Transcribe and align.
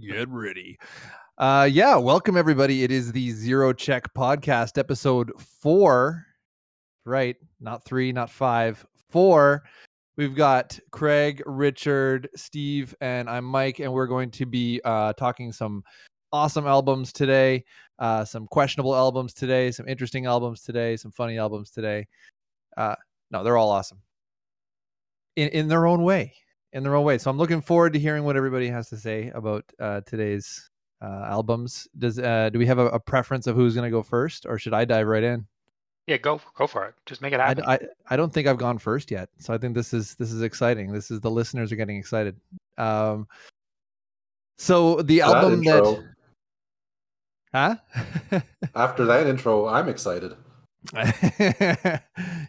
Get 0.00 0.28
ready. 0.28 0.76
Uh 1.38 1.68
yeah, 1.70 1.94
welcome 1.94 2.36
everybody. 2.36 2.82
It 2.82 2.90
is 2.90 3.12
the 3.12 3.30
Zero 3.30 3.72
Check 3.72 4.12
podcast 4.12 4.76
episode 4.76 5.30
4. 5.38 6.26
Right, 7.04 7.36
not 7.60 7.84
3, 7.84 8.10
not 8.10 8.28
5. 8.28 8.84
4. 9.10 9.62
We've 10.16 10.34
got 10.34 10.76
Craig, 10.90 11.44
Richard, 11.46 12.28
Steve, 12.34 12.92
and 13.00 13.30
I'm 13.30 13.44
Mike 13.44 13.78
and 13.78 13.92
we're 13.92 14.08
going 14.08 14.32
to 14.32 14.44
be 14.44 14.80
uh 14.84 15.12
talking 15.12 15.52
some 15.52 15.84
awesome 16.32 16.66
albums 16.66 17.12
today, 17.12 17.64
uh 18.00 18.24
some 18.24 18.48
questionable 18.48 18.96
albums 18.96 19.32
today, 19.32 19.70
some 19.70 19.86
interesting 19.86 20.26
albums 20.26 20.62
today, 20.62 20.96
some 20.96 21.12
funny 21.12 21.38
albums 21.38 21.70
today. 21.70 22.08
Uh 22.76 22.96
no, 23.30 23.44
they're 23.44 23.58
all 23.58 23.70
awesome. 23.70 24.02
In 25.36 25.50
in 25.50 25.68
their 25.68 25.86
own 25.86 26.02
way 26.02 26.34
in 26.74 26.82
their 26.82 26.94
own 26.96 27.04
way. 27.04 27.16
So 27.18 27.30
I'm 27.30 27.38
looking 27.38 27.62
forward 27.62 27.92
to 27.94 27.98
hearing 27.98 28.24
what 28.24 28.36
everybody 28.36 28.68
has 28.68 28.88
to 28.90 28.96
say 28.96 29.30
about 29.34 29.64
uh, 29.80 30.02
today's 30.02 30.68
uh, 31.00 31.24
albums. 31.26 31.88
Does 31.98 32.18
uh, 32.18 32.50
do 32.52 32.58
we 32.58 32.66
have 32.66 32.78
a, 32.78 32.86
a 32.88 33.00
preference 33.00 33.46
of 33.46 33.56
who's 33.56 33.74
going 33.74 33.86
to 33.86 33.90
go 33.90 34.02
first, 34.02 34.44
or 34.44 34.58
should 34.58 34.74
I 34.74 34.84
dive 34.84 35.06
right 35.06 35.22
in? 35.22 35.46
Yeah, 36.06 36.18
go 36.18 36.40
go 36.54 36.66
for 36.66 36.84
it. 36.84 36.94
Just 37.06 37.22
make 37.22 37.32
it 37.32 37.40
happen. 37.40 37.64
I, 37.66 37.78
I 38.10 38.16
don't 38.16 38.32
think 38.32 38.46
I've 38.46 38.58
gone 38.58 38.76
first 38.76 39.10
yet, 39.10 39.30
so 39.38 39.54
I 39.54 39.58
think 39.58 39.74
this 39.74 39.94
is 39.94 40.14
this 40.16 40.32
is 40.32 40.42
exciting. 40.42 40.92
This 40.92 41.10
is 41.10 41.20
the 41.20 41.30
listeners 41.30 41.72
are 41.72 41.76
getting 41.76 41.96
excited. 41.96 42.36
Um, 42.76 43.26
so 44.58 45.00
the 45.02 45.20
That 45.20 45.28
album 45.28 45.64
that, 45.64 46.04
huh? 47.54 48.40
After 48.74 49.04
that 49.06 49.26
intro, 49.26 49.66
I'm 49.66 49.88
excited. 49.88 50.34
and 50.94 51.08
by 51.12 52.00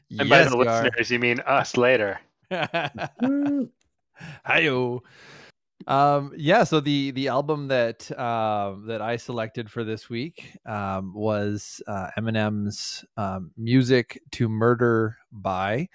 yes, 0.10 0.50
the 0.50 0.58
you 0.58 0.68
are. 0.68 0.84
listeners, 0.84 1.12
you 1.12 1.20
mean 1.20 1.40
us 1.42 1.78
later. 1.78 2.20
Hiyo. 4.48 5.00
Um, 5.88 6.32
yeah, 6.36 6.64
so 6.64 6.80
the 6.80 7.12
the 7.12 7.28
album 7.28 7.68
that 7.68 8.10
um 8.18 8.86
that 8.88 9.02
I 9.02 9.18
selected 9.18 9.70
for 9.70 9.84
this 9.84 10.10
week 10.10 10.58
um, 10.66 11.14
was 11.14 11.82
uh, 11.88 12.10
Eminem's 12.18 13.06
um, 13.18 13.52
"Music 13.58 14.22
to 14.32 14.50
Murder 14.50 15.18
by," 15.32 15.90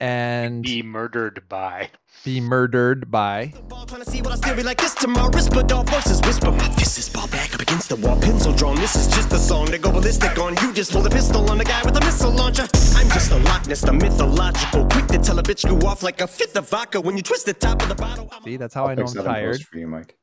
and 0.00 0.62
Be 0.62 0.82
murdered 0.82 1.42
by. 1.48 1.90
"Be 2.24 2.40
Murdered 2.40 3.10
by." 3.10 3.52
Trying 3.86 4.04
to 4.04 4.10
see 4.10 4.22
what 4.22 4.32
I 4.32 4.36
still 4.36 4.56
be 4.56 4.62
like 4.62 4.78
this 4.80 4.94
tomorrow. 4.94 5.30
Whisper, 5.30 5.62
dog 5.62 5.88
voices 5.88 6.20
whisper. 6.22 6.50
My 6.52 6.68
fist 6.70 6.98
is 6.98 7.08
ball 7.08 7.26
back 7.28 7.54
up 7.54 7.60
against 7.60 7.88
the 7.88 7.96
wall. 7.96 8.20
Pencil 8.20 8.52
drawn. 8.52 8.76
This 8.76 8.94
is 8.96 9.08
just 9.08 9.32
a 9.32 9.38
song 9.38 9.66
to 9.66 9.78
go 9.78 9.90
ballistic 9.92 10.38
on. 10.38 10.56
You 10.62 10.72
just 10.72 10.92
pull 10.92 11.02
the 11.02 11.10
pistol 11.10 11.50
on 11.50 11.58
the 11.58 11.64
guy 11.64 11.82
with 11.84 11.96
a 11.96 12.00
missile 12.00 12.30
launcher. 12.30 12.66
I'm 12.94 13.08
just 13.08 13.30
a 13.32 13.36
Loch 13.38 13.66
Ness, 13.66 13.80
the 13.80 13.92
mythological. 13.92 14.86
Quick 14.86 15.06
to 15.08 15.18
tell 15.18 15.38
a 15.38 15.42
bitch 15.42 15.68
go 15.68 15.86
off 15.86 16.02
like 16.02 16.20
a 16.20 16.26
fifth 16.26 16.56
of 16.56 16.68
vodka 16.68 17.00
when 17.00 17.16
you 17.16 17.22
twist 17.22 17.46
the 17.46 17.54
top 17.54 17.82
of 17.82 17.88
the 17.88 17.94
bottle. 17.94 18.28
I'm 18.32 18.42
See, 18.42 18.56
that's 18.56 18.74
how 18.74 18.84
I 18.86 18.90
I'll 18.90 18.96
know 18.96 19.02
fix 19.06 19.12
I'm 19.16 19.24
that 19.24 19.28
in 19.30 19.34
tired. 19.34 19.62
for 19.62 19.78
you, 19.78 19.86
Mike. 19.88 20.16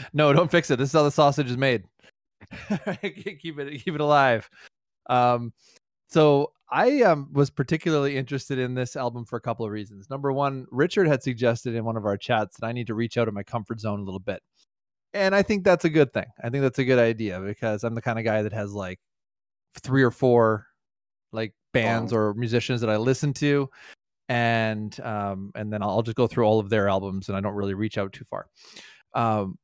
no, 0.12 0.32
don't 0.32 0.50
fix 0.50 0.70
it. 0.70 0.76
This 0.78 0.88
is 0.88 0.92
how 0.92 1.02
the 1.02 1.10
sausage 1.10 1.50
is 1.50 1.56
made. 1.58 1.84
keep 3.02 3.58
it 3.58 3.84
keep 3.84 3.94
it 3.94 4.00
alive. 4.00 4.48
Um, 5.08 5.52
so 6.08 6.52
I 6.72 7.02
um, 7.02 7.28
was 7.32 7.50
particularly 7.50 8.16
interested 8.16 8.58
in 8.58 8.74
this 8.74 8.96
album 8.96 9.26
for 9.26 9.36
a 9.36 9.40
couple 9.42 9.66
of 9.66 9.70
reasons. 9.70 10.08
Number 10.08 10.32
one, 10.32 10.66
Richard 10.70 11.06
had 11.06 11.22
suggested 11.22 11.74
in 11.74 11.84
one 11.84 11.98
of 11.98 12.06
our 12.06 12.16
chats 12.16 12.56
that 12.56 12.66
I 12.66 12.72
need 12.72 12.86
to 12.86 12.94
reach 12.94 13.18
out 13.18 13.28
of 13.28 13.34
my 13.34 13.42
comfort 13.42 13.78
zone 13.78 14.00
a 14.00 14.04
little 14.04 14.18
bit, 14.18 14.42
and 15.12 15.34
I 15.34 15.42
think 15.42 15.64
that's 15.64 15.84
a 15.84 15.90
good 15.90 16.14
thing. 16.14 16.24
I 16.42 16.48
think 16.48 16.62
that's 16.62 16.78
a 16.78 16.84
good 16.84 16.98
idea 16.98 17.40
because 17.40 17.84
I'm 17.84 17.94
the 17.94 18.00
kind 18.00 18.18
of 18.18 18.24
guy 18.24 18.40
that 18.40 18.54
has 18.54 18.72
like 18.72 18.98
three 19.82 20.02
or 20.02 20.10
four 20.10 20.66
like 21.30 21.52
bands 21.74 22.10
or 22.12 22.32
musicians 22.34 22.80
that 22.80 22.88
I 22.88 22.96
listen 22.96 23.34
to, 23.34 23.68
and 24.30 24.98
um, 25.00 25.52
and 25.54 25.70
then 25.70 25.82
I'll 25.82 26.02
just 26.02 26.16
go 26.16 26.26
through 26.26 26.44
all 26.44 26.58
of 26.58 26.70
their 26.70 26.88
albums, 26.88 27.28
and 27.28 27.36
I 27.36 27.42
don't 27.42 27.54
really 27.54 27.74
reach 27.74 27.98
out 27.98 28.14
too 28.14 28.24
far. 28.24 28.46
Um, 29.14 29.58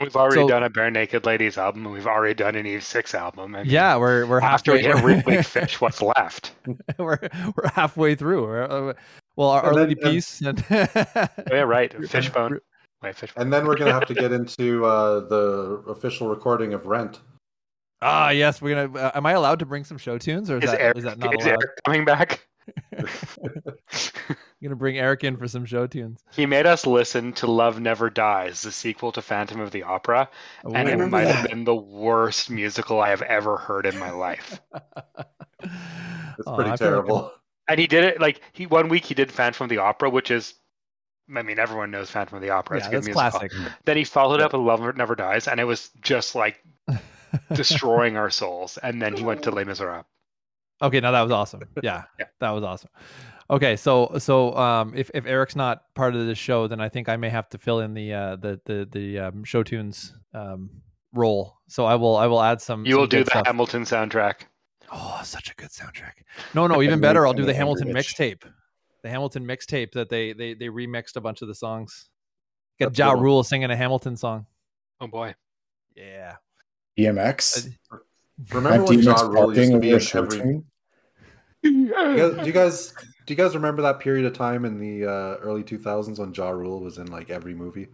We've 0.00 0.14
already 0.14 0.42
So- 0.42 0.48
done 0.48 0.62
a 0.62 0.68
Barenaked 0.70 1.24
Ladies 1.24 1.56
album, 1.56 1.86
and 1.86 1.94
we've 1.94 2.06
already 2.06 2.34
done 2.34 2.54
an 2.54 2.66
Eve 2.66 2.84
Six 2.84 3.14
album. 3.14 3.54
I 3.56 3.62
mean, 3.62 3.70
yeah, 3.72 3.96
we're 3.96 4.26
we're 4.26 4.40
After 4.40 4.72
we 4.72 4.82
halfway. 4.82 5.14
hit 5.14 5.24
Reel 5.26 5.36
Big 5.38 5.44
Fish, 5.46 5.80
what's 5.80 6.02
left? 6.02 6.52
we're 6.98 7.18
we're 7.56 7.68
halfway 7.74 8.14
through. 8.14 8.42
We're, 8.42 8.62
uh, 8.64 8.92
well, 9.36 9.48
our, 9.50 9.62
our 9.62 9.68
And 9.70 9.78
then- 9.78 9.88
Lady 9.88 10.00
and- 10.02 10.12
Peace 10.12 10.40
and 10.42 10.64
Oh, 10.70 11.26
yeah, 11.50 11.60
right. 11.62 11.94
Fishbone. 12.10 12.58
Wait, 13.02 13.14
Fishbone. 13.16 13.42
And 13.44 13.52
then 13.52 13.66
we're 13.66 13.76
gonna 13.76 13.92
have 13.92 14.06
to 14.06 14.14
get 14.14 14.32
into 14.32 14.84
uh, 14.84 15.20
the 15.28 15.82
official 15.88 16.28
recording 16.28 16.74
of 16.74 16.84
Rent. 16.86 17.20
ah 18.02 18.28
yes, 18.30 18.60
we're 18.60 18.74
gonna. 18.88 18.98
Uh, 19.06 19.10
am 19.14 19.24
I 19.24 19.32
allowed 19.32 19.58
to 19.60 19.66
bring 19.66 19.84
some 19.84 19.96
show 19.96 20.18
tunes, 20.18 20.50
or 20.50 20.58
is, 20.58 20.64
Is, 20.64 20.70
that 20.72 20.80
Eric, 20.80 20.98
is 20.98 21.04
that 21.04 21.18
not 21.18 21.34
is 21.38 21.44
allowed? 21.46 21.52
Eric 21.62 21.70
coming 21.86 22.04
back? 22.04 22.46
I'm 22.98 23.06
gonna 24.62 24.76
bring 24.76 24.98
Eric 24.98 25.24
in 25.24 25.36
for 25.36 25.46
some 25.48 25.64
show 25.64 25.86
tunes. 25.86 26.20
he 26.34 26.46
made 26.46 26.66
us 26.66 26.86
listen 26.86 27.32
to 27.34 27.46
Love 27.46 27.78
Never 27.80 28.10
Dies, 28.10 28.62
the 28.62 28.72
sequel 28.72 29.12
to 29.12 29.22
Phantom 29.22 29.60
of 29.60 29.70
the 29.70 29.82
Opera, 29.84 30.28
Oh, 30.64 30.72
and 30.72 30.88
it 30.88 30.92
remember 30.92 31.16
might 31.16 31.26
have 31.28 31.48
been 31.50 31.64
the 31.64 31.74
worst 31.74 32.50
musical 32.50 33.00
I 33.00 33.10
have 33.10 33.22
ever 33.22 33.56
heard 33.56 33.86
in 33.86 33.98
my 33.98 34.10
life. 34.10 34.60
It's 35.62 36.46
Oh, 36.46 36.54
pretty 36.56 36.70
I 36.70 36.76
feel 36.76 36.88
like 36.88 37.06
terrible. 37.06 37.32
and 37.68 37.78
he 37.80 37.86
did 37.86 38.04
it 38.04 38.20
like 38.20 38.40
he 38.52 38.66
one 38.66 38.88
week 38.88 39.04
he 39.04 39.14
did 39.14 39.30
Phantom 39.32 39.64
of 39.64 39.68
the 39.70 39.78
Opera, 39.78 40.10
which 40.10 40.30
is, 40.30 40.54
I 41.34 41.42
mean, 41.42 41.58
everyone 41.58 41.90
knows 41.90 42.10
Phantom 42.10 42.36
of 42.36 42.42
the 42.42 42.50
Opera. 42.50 42.78
it's 42.78 42.84
yeah, 42.84 42.88
a 42.88 42.92
good 42.92 42.96
that's 42.98 43.06
musical. 43.06 43.48
classic. 43.48 43.52
Then 43.84 43.96
he 43.96 44.04
followed 44.04 44.40
up 44.40 44.52
with 44.52 44.62
Love 44.62 44.96
Never 44.96 45.14
Dies, 45.14 45.48
and 45.48 45.58
it 45.60 45.64
was 45.64 45.90
just 46.00 46.34
like 46.34 46.62
destroying 47.52 48.16
our 48.16 48.30
souls. 48.30 48.78
And 48.82 49.00
then 49.02 49.14
he 49.16 49.24
went 49.24 49.42
to 49.44 49.50
Les 49.50 49.64
Miserables. 49.64 50.04
Okay, 50.82 51.00
now 51.00 51.10
that 51.12 51.22
was 51.22 51.32
awesome. 51.32 51.62
Yeah, 51.82 52.04
Yeah. 52.18 52.26
that 52.40 52.50
was 52.50 52.62
awesome. 52.64 52.90
Okay, 53.48 53.76
so 53.76 54.12
so 54.18 54.54
um, 54.56 54.92
if 54.96 55.10
if 55.14 55.24
Eric's 55.26 55.54
not 55.56 55.82
part 55.94 56.16
of 56.16 56.26
this 56.26 56.38
show, 56.38 56.66
then 56.66 56.80
I 56.80 56.88
think 56.88 57.08
I 57.08 57.16
may 57.16 57.28
have 57.30 57.48
to 57.50 57.58
fill 57.58 57.80
in 57.80 57.94
the 57.94 58.12
uh, 58.12 58.36
the 58.36 58.60
the 58.64 58.88
the 58.90 59.18
um, 59.20 59.44
show 59.44 59.62
tunes 59.62 60.14
um, 60.34 60.70
role. 61.12 61.56
So 61.68 61.84
I 61.86 61.94
will 61.94 62.16
I 62.16 62.26
will 62.26 62.42
add 62.42 62.60
some. 62.60 62.84
You 62.84 62.92
some 62.92 63.00
will 63.00 63.06
do 63.06 63.22
the 63.24 63.30
stuff. 63.30 63.46
Hamilton 63.46 63.82
soundtrack. 63.84 64.42
Oh, 64.92 65.20
such 65.24 65.50
a 65.50 65.54
good 65.54 65.70
soundtrack. 65.70 66.14
No, 66.54 66.66
no, 66.66 66.82
even 66.86 67.00
better. 67.00 67.26
I'll 67.26 67.32
do 67.32 67.44
the 67.44 67.54
Hamilton 67.54 67.88
Hamilton 67.88 68.02
mixtape. 68.14 68.50
The 69.02 69.10
Hamilton 69.10 69.44
mixtape 69.46 69.92
that 69.92 70.08
they 70.08 70.32
they 70.32 70.54
they 70.54 70.66
remixed 70.66 71.14
a 71.16 71.20
bunch 71.20 71.40
of 71.40 71.46
the 71.48 71.54
songs. 71.54 72.08
Got 72.80 72.86
That's 72.86 72.98
Ja 72.98 73.12
cool. 73.14 73.22
Rule 73.22 73.44
singing 73.44 73.70
a 73.70 73.76
Hamilton 73.76 74.16
song. 74.16 74.46
Oh 75.00 75.06
boy. 75.06 75.34
Yeah. 75.94 76.34
DMX. 76.98 77.68
Remember 78.52 78.84
when 78.84 78.98
DMX 79.00 79.04
Ja 79.04 79.20
Rule 79.26 79.56
used 79.56 79.72
to 79.72 79.78
be 79.80 79.90
in 79.92 80.00
every? 80.14 80.62
You 81.62 81.88
guys- 81.92 82.36
Do 82.40 82.46
you 82.46 82.52
guys 82.52 82.92
do 83.26 83.32
you 83.32 83.36
guys 83.36 83.54
remember 83.54 83.82
that 83.82 83.98
period 83.98 84.24
of 84.24 84.34
time 84.34 84.64
in 84.64 84.78
the 84.78 85.04
uh, 85.04 85.36
early 85.40 85.64
2000s 85.64 86.18
when 86.20 86.32
Ja 86.32 86.50
Rule 86.50 86.80
was 86.80 86.98
in 86.98 87.06
like 87.08 87.28
every 87.30 87.54
movie? 87.54 87.88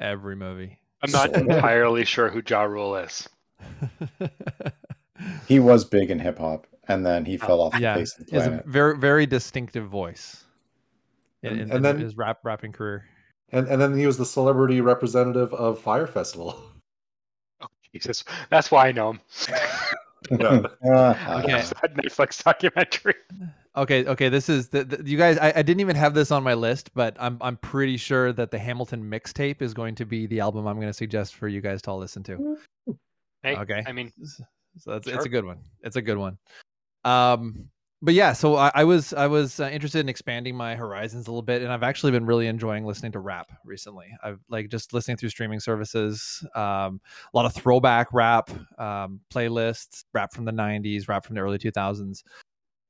Every 0.00 0.36
movie. 0.36 0.78
I'm 1.02 1.10
not 1.10 1.34
entirely 1.34 2.04
sure 2.04 2.28
who 2.28 2.42
Ja 2.46 2.62
Rule 2.62 2.96
is. 2.96 3.28
He 5.46 5.60
was 5.60 5.84
big 5.84 6.10
in 6.10 6.18
hip 6.18 6.38
hop, 6.38 6.66
and 6.88 7.06
then 7.06 7.24
he 7.24 7.36
fell 7.36 7.60
off 7.60 7.72
the 7.72 7.80
yeah. 7.80 7.94
face 7.94 8.18
of 8.18 8.26
the 8.26 8.30
He 8.32 8.36
has 8.36 8.46
a 8.48 8.62
very 8.66 8.98
very 8.98 9.26
distinctive 9.26 9.88
voice. 9.88 10.44
In, 11.42 11.50
And- 11.52 11.60
in- 11.60 11.66
and 11.68 11.76
in 11.76 11.82
then- 11.82 11.98
his 12.00 12.16
rap 12.16 12.40
rapping 12.42 12.72
career. 12.72 13.04
And 13.50 13.68
and 13.68 13.80
then 13.80 13.96
he 13.96 14.06
was 14.06 14.18
the 14.18 14.26
celebrity 14.26 14.80
representative 14.80 15.54
of 15.54 15.78
Fyre 15.78 16.06
Festival. 16.08 16.60
Jesus, 17.92 18.24
that's 18.50 18.72
why 18.72 18.88
I 18.88 18.92
know 18.92 19.10
him. 19.12 19.20
Yeah. 20.30 20.62
Ah, 20.86 21.38
Okay. 21.40 21.52
That 21.52 21.94
Netflix 21.96 22.42
documentary. 22.42 23.14
Okay, 23.76 24.06
okay. 24.06 24.28
This 24.28 24.48
is 24.48 24.68
the, 24.68 24.84
the 24.84 25.02
you 25.04 25.18
guys. 25.18 25.36
I, 25.38 25.48
I 25.56 25.62
didn't 25.62 25.80
even 25.80 25.96
have 25.96 26.14
this 26.14 26.30
on 26.30 26.44
my 26.44 26.54
list, 26.54 26.94
but 26.94 27.16
I'm 27.18 27.38
I'm 27.40 27.56
pretty 27.56 27.96
sure 27.96 28.32
that 28.32 28.52
the 28.52 28.58
Hamilton 28.58 29.02
mixtape 29.10 29.60
is 29.62 29.74
going 29.74 29.96
to 29.96 30.04
be 30.06 30.28
the 30.28 30.38
album 30.38 30.68
I'm 30.68 30.76
going 30.76 30.86
to 30.86 30.92
suggest 30.94 31.34
for 31.34 31.48
you 31.48 31.60
guys 31.60 31.82
to 31.82 31.90
all 31.90 31.98
listen 31.98 32.22
to. 32.22 32.56
Hey, 33.42 33.56
Okay. 33.56 33.82
I 33.84 33.90
mean, 33.90 34.12
So 34.78 34.92
that's 34.92 35.08
it's 35.08 35.24
a 35.24 35.28
good 35.28 35.44
one. 35.44 35.58
It's 35.82 35.96
a 35.96 36.02
good 36.02 36.18
one. 36.18 36.38
Um, 37.04 37.68
but 38.04 38.12
yeah, 38.12 38.34
so 38.34 38.56
I, 38.56 38.70
I 38.74 38.84
was 38.84 39.14
I 39.14 39.26
was 39.26 39.60
uh, 39.60 39.70
interested 39.72 40.00
in 40.00 40.10
expanding 40.10 40.54
my 40.54 40.76
horizons 40.76 41.26
a 41.26 41.30
little 41.30 41.40
bit, 41.40 41.62
and 41.62 41.72
I've 41.72 41.82
actually 41.82 42.12
been 42.12 42.26
really 42.26 42.48
enjoying 42.48 42.84
listening 42.84 43.12
to 43.12 43.18
rap 43.18 43.50
recently. 43.64 44.08
I've 44.22 44.40
like 44.50 44.68
just 44.68 44.92
listening 44.92 45.16
through 45.16 45.30
streaming 45.30 45.58
services, 45.58 46.46
um, 46.54 47.00
a 47.32 47.36
lot 47.36 47.46
of 47.46 47.54
throwback 47.54 48.08
rap 48.12 48.50
um, 48.78 49.20
playlists, 49.32 50.04
rap 50.12 50.34
from 50.34 50.44
the 50.44 50.52
'90s, 50.52 51.08
rap 51.08 51.24
from 51.24 51.34
the 51.34 51.40
early 51.40 51.56
2000s, 51.56 52.24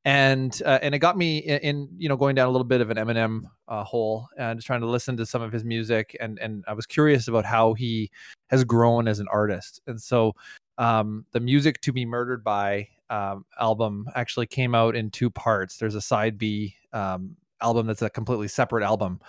and 0.04 0.60
uh, 0.66 0.80
and 0.82 0.96
it 0.96 0.98
got 0.98 1.16
me 1.16 1.38
in, 1.38 1.58
in 1.58 1.88
you 1.96 2.08
know 2.08 2.16
going 2.16 2.34
down 2.34 2.48
a 2.48 2.50
little 2.50 2.64
bit 2.64 2.80
of 2.80 2.90
an 2.90 2.96
Eminem 2.96 3.42
uh, 3.68 3.84
hole 3.84 4.26
and 4.36 4.58
just 4.58 4.66
trying 4.66 4.80
to 4.80 4.88
listen 4.88 5.16
to 5.16 5.24
some 5.24 5.42
of 5.42 5.52
his 5.52 5.64
music, 5.64 6.16
and 6.18 6.40
and 6.40 6.64
I 6.66 6.72
was 6.72 6.86
curious 6.86 7.28
about 7.28 7.44
how 7.44 7.74
he 7.74 8.10
has 8.48 8.64
grown 8.64 9.06
as 9.06 9.20
an 9.20 9.28
artist, 9.30 9.80
and 9.86 10.02
so 10.02 10.32
um, 10.78 11.24
the 11.30 11.38
music 11.38 11.80
to 11.82 11.92
be 11.92 12.04
murdered 12.04 12.42
by 12.42 12.88
um, 13.14 13.44
album 13.60 14.08
actually 14.16 14.46
came 14.46 14.74
out 14.74 14.96
in 14.96 15.10
two 15.10 15.30
parts. 15.30 15.76
There's 15.76 15.94
a 15.94 16.00
side 16.00 16.36
B 16.36 16.74
um, 16.92 17.36
album 17.60 17.86
that's 17.86 18.02
a 18.02 18.10
completely 18.10 18.48
separate 18.48 18.82
album, 18.82 19.20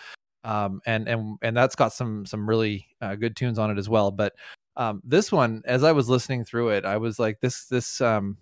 um, 0.44 0.82
and 0.88 1.08
and 1.08 1.38
and 1.44 1.56
that's 1.56 1.76
got 1.76 1.94
some 1.94 2.26
some 2.26 2.50
really 2.50 2.88
uh, 3.02 3.14
good 3.16 3.36
tunes 3.36 3.60
on 3.60 3.70
it 3.70 3.78
as 3.78 3.88
well. 3.88 4.10
But 4.10 4.34
um, 4.76 5.02
this 5.04 5.32
one, 5.32 5.62
as 5.66 5.84
I 5.84 5.92
was 5.92 6.10
listening 6.10 6.44
through 6.44 6.70
it, 6.70 6.84
I 6.84 6.98
was 6.98 7.20
like, 7.20 7.40
this 7.42 7.66
this 7.66 8.02
um, 8.02 8.38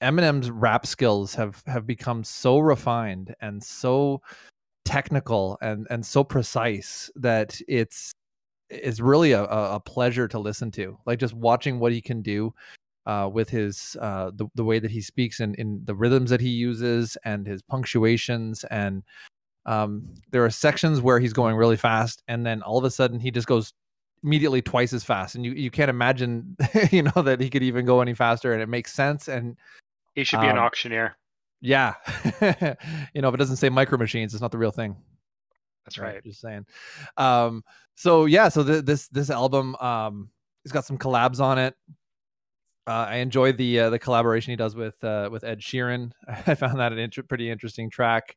Eminem's 0.00 0.50
rap 0.50 0.86
skills 0.86 1.34
have 1.34 1.62
have 1.66 1.86
become 1.86 2.24
so 2.24 2.58
refined 2.58 3.34
and 3.42 3.62
so 3.62 4.22
technical 4.86 5.58
and 5.60 5.86
and 5.90 6.04
so 6.04 6.24
precise 6.24 7.10
that 7.16 7.60
it's 7.68 8.12
it's 8.70 9.00
really 9.00 9.32
a, 9.32 9.44
a 9.44 9.80
pleasure 9.80 10.26
to 10.28 10.38
listen 10.38 10.70
to. 10.70 10.98
Like 11.04 11.18
just 11.18 11.34
watching 11.34 11.78
what 11.78 11.92
he 11.92 12.00
can 12.00 12.22
do 12.22 12.54
uh, 13.06 13.28
with 13.32 13.48
his 13.48 13.96
uh, 14.00 14.30
the 14.34 14.46
the 14.54 14.64
way 14.64 14.78
that 14.78 14.90
he 14.90 15.00
speaks 15.00 15.40
and 15.40 15.54
in 15.56 15.80
the 15.84 15.94
rhythms 15.94 16.30
that 16.30 16.40
he 16.40 16.48
uses 16.48 17.16
and 17.24 17.46
his 17.46 17.62
punctuations 17.62 18.64
and 18.64 19.02
um, 19.66 20.12
there 20.30 20.44
are 20.44 20.50
sections 20.50 21.00
where 21.00 21.20
he's 21.20 21.32
going 21.32 21.56
really 21.56 21.76
fast 21.76 22.22
and 22.28 22.44
then 22.44 22.62
all 22.62 22.78
of 22.78 22.84
a 22.84 22.90
sudden 22.90 23.20
he 23.20 23.30
just 23.30 23.46
goes 23.46 23.72
immediately 24.24 24.62
twice 24.62 24.92
as 24.92 25.02
fast 25.04 25.34
and 25.34 25.44
you, 25.44 25.52
you 25.52 25.70
can't 25.70 25.90
imagine 25.90 26.56
you 26.92 27.02
know 27.02 27.22
that 27.22 27.40
he 27.40 27.50
could 27.50 27.62
even 27.62 27.84
go 27.84 28.00
any 28.00 28.14
faster 28.14 28.52
and 28.52 28.62
it 28.62 28.68
makes 28.68 28.92
sense 28.92 29.28
and 29.28 29.56
He 30.14 30.22
should 30.24 30.40
be 30.40 30.46
an 30.46 30.52
Um, 30.58 30.64
auctioneer. 30.64 31.16
yeah 31.60 31.94
you 33.14 33.20
know 33.22 33.28
if 33.28 33.34
it 33.34 33.38
doesn't 33.38 33.56
say 33.56 33.68
micro 33.68 33.98
machines 33.98 34.32
it's 34.34 34.40
not 34.40 34.52
the 34.52 34.58
real 34.58 34.70
thing 34.70 34.96
That's 35.84 35.98
right. 35.98 36.22
just 36.22 36.40
saying 36.40 36.66
um 37.16 37.62
so 37.96 38.26
yeah 38.26 38.48
so 38.48 38.62
th- 38.64 38.84
this 38.84 39.08
this 39.08 39.28
album 39.30 39.74
um 39.76 40.30
it's 40.64 40.72
got 40.72 40.84
some 40.84 40.98
collabs 40.98 41.40
on 41.40 41.58
it 41.58 41.74
uh, 42.86 43.06
I 43.08 43.16
enjoy 43.16 43.52
the 43.52 43.80
uh, 43.80 43.90
the 43.90 43.98
collaboration 43.98 44.50
he 44.50 44.56
does 44.56 44.74
with 44.74 45.02
uh, 45.04 45.28
with 45.30 45.44
Ed 45.44 45.60
Sheeran. 45.60 46.12
I 46.28 46.54
found 46.54 46.80
that 46.80 46.92
an 46.92 46.98
inter- 46.98 47.22
pretty 47.22 47.50
interesting 47.50 47.90
track. 47.90 48.36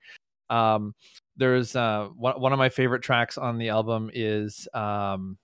Um, 0.50 0.94
there's 1.36 1.76
uh, 1.76 2.10
one 2.16 2.40
one 2.40 2.54
of 2.54 2.60
my 2.60 2.70
favorite 2.70 3.02
tracks 3.02 3.38
on 3.38 3.58
the 3.58 3.70
album 3.70 4.12
is 4.14 4.68
um, 4.74 5.38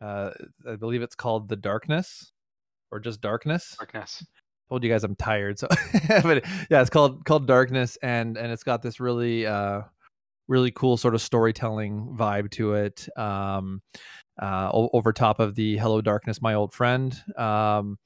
uh, 0.00 0.30
I 0.68 0.76
believe 0.76 1.02
it's 1.02 1.14
called 1.14 1.48
"The 1.48 1.56
Darkness" 1.56 2.32
or 2.90 2.98
just 2.98 3.20
"Darkness." 3.20 3.76
Darkness. 3.78 4.24
told 4.70 4.82
you 4.82 4.90
guys 4.90 5.04
I'm 5.04 5.16
tired. 5.16 5.58
So, 5.58 5.68
but 6.08 6.44
yeah, 6.70 6.80
it's 6.80 6.90
called 6.90 7.24
called 7.26 7.46
Darkness, 7.46 7.98
and 8.02 8.38
and 8.38 8.50
it's 8.50 8.64
got 8.64 8.82
this 8.82 9.00
really 9.00 9.46
uh 9.46 9.82
really 10.48 10.70
cool 10.70 10.96
sort 10.96 11.14
of 11.14 11.20
storytelling 11.20 12.16
vibe 12.18 12.50
to 12.52 12.74
it. 12.74 13.06
Um, 13.18 13.82
uh, 14.40 14.70
over 14.72 15.12
top 15.12 15.40
of 15.40 15.54
the 15.54 15.76
Hello 15.78 16.00
Darkness, 16.00 16.42
my 16.42 16.54
old 16.54 16.72
friend. 16.72 17.16
Um, 17.36 17.98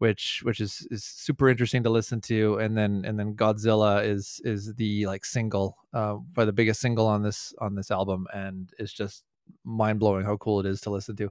which 0.00 0.40
which 0.44 0.60
is 0.60 0.86
is 0.90 1.04
super 1.04 1.50
interesting 1.50 1.82
to 1.82 1.90
listen 1.90 2.22
to 2.22 2.58
and 2.58 2.76
then 2.76 3.04
and 3.04 3.18
then 3.18 3.34
Godzilla 3.34 4.02
is 4.02 4.40
is 4.44 4.74
the 4.74 5.06
like 5.06 5.26
single 5.26 5.76
uh 5.92 6.14
by 6.14 6.46
the 6.46 6.52
biggest 6.52 6.80
single 6.80 7.06
on 7.06 7.22
this 7.22 7.52
on 7.58 7.74
this 7.74 7.90
album 7.90 8.26
and 8.32 8.72
it's 8.78 8.94
just 8.94 9.24
mind 9.64 10.00
blowing 10.00 10.24
how 10.24 10.38
cool 10.38 10.58
it 10.58 10.64
is 10.64 10.80
to 10.80 10.90
listen 10.90 11.16
to 11.16 11.30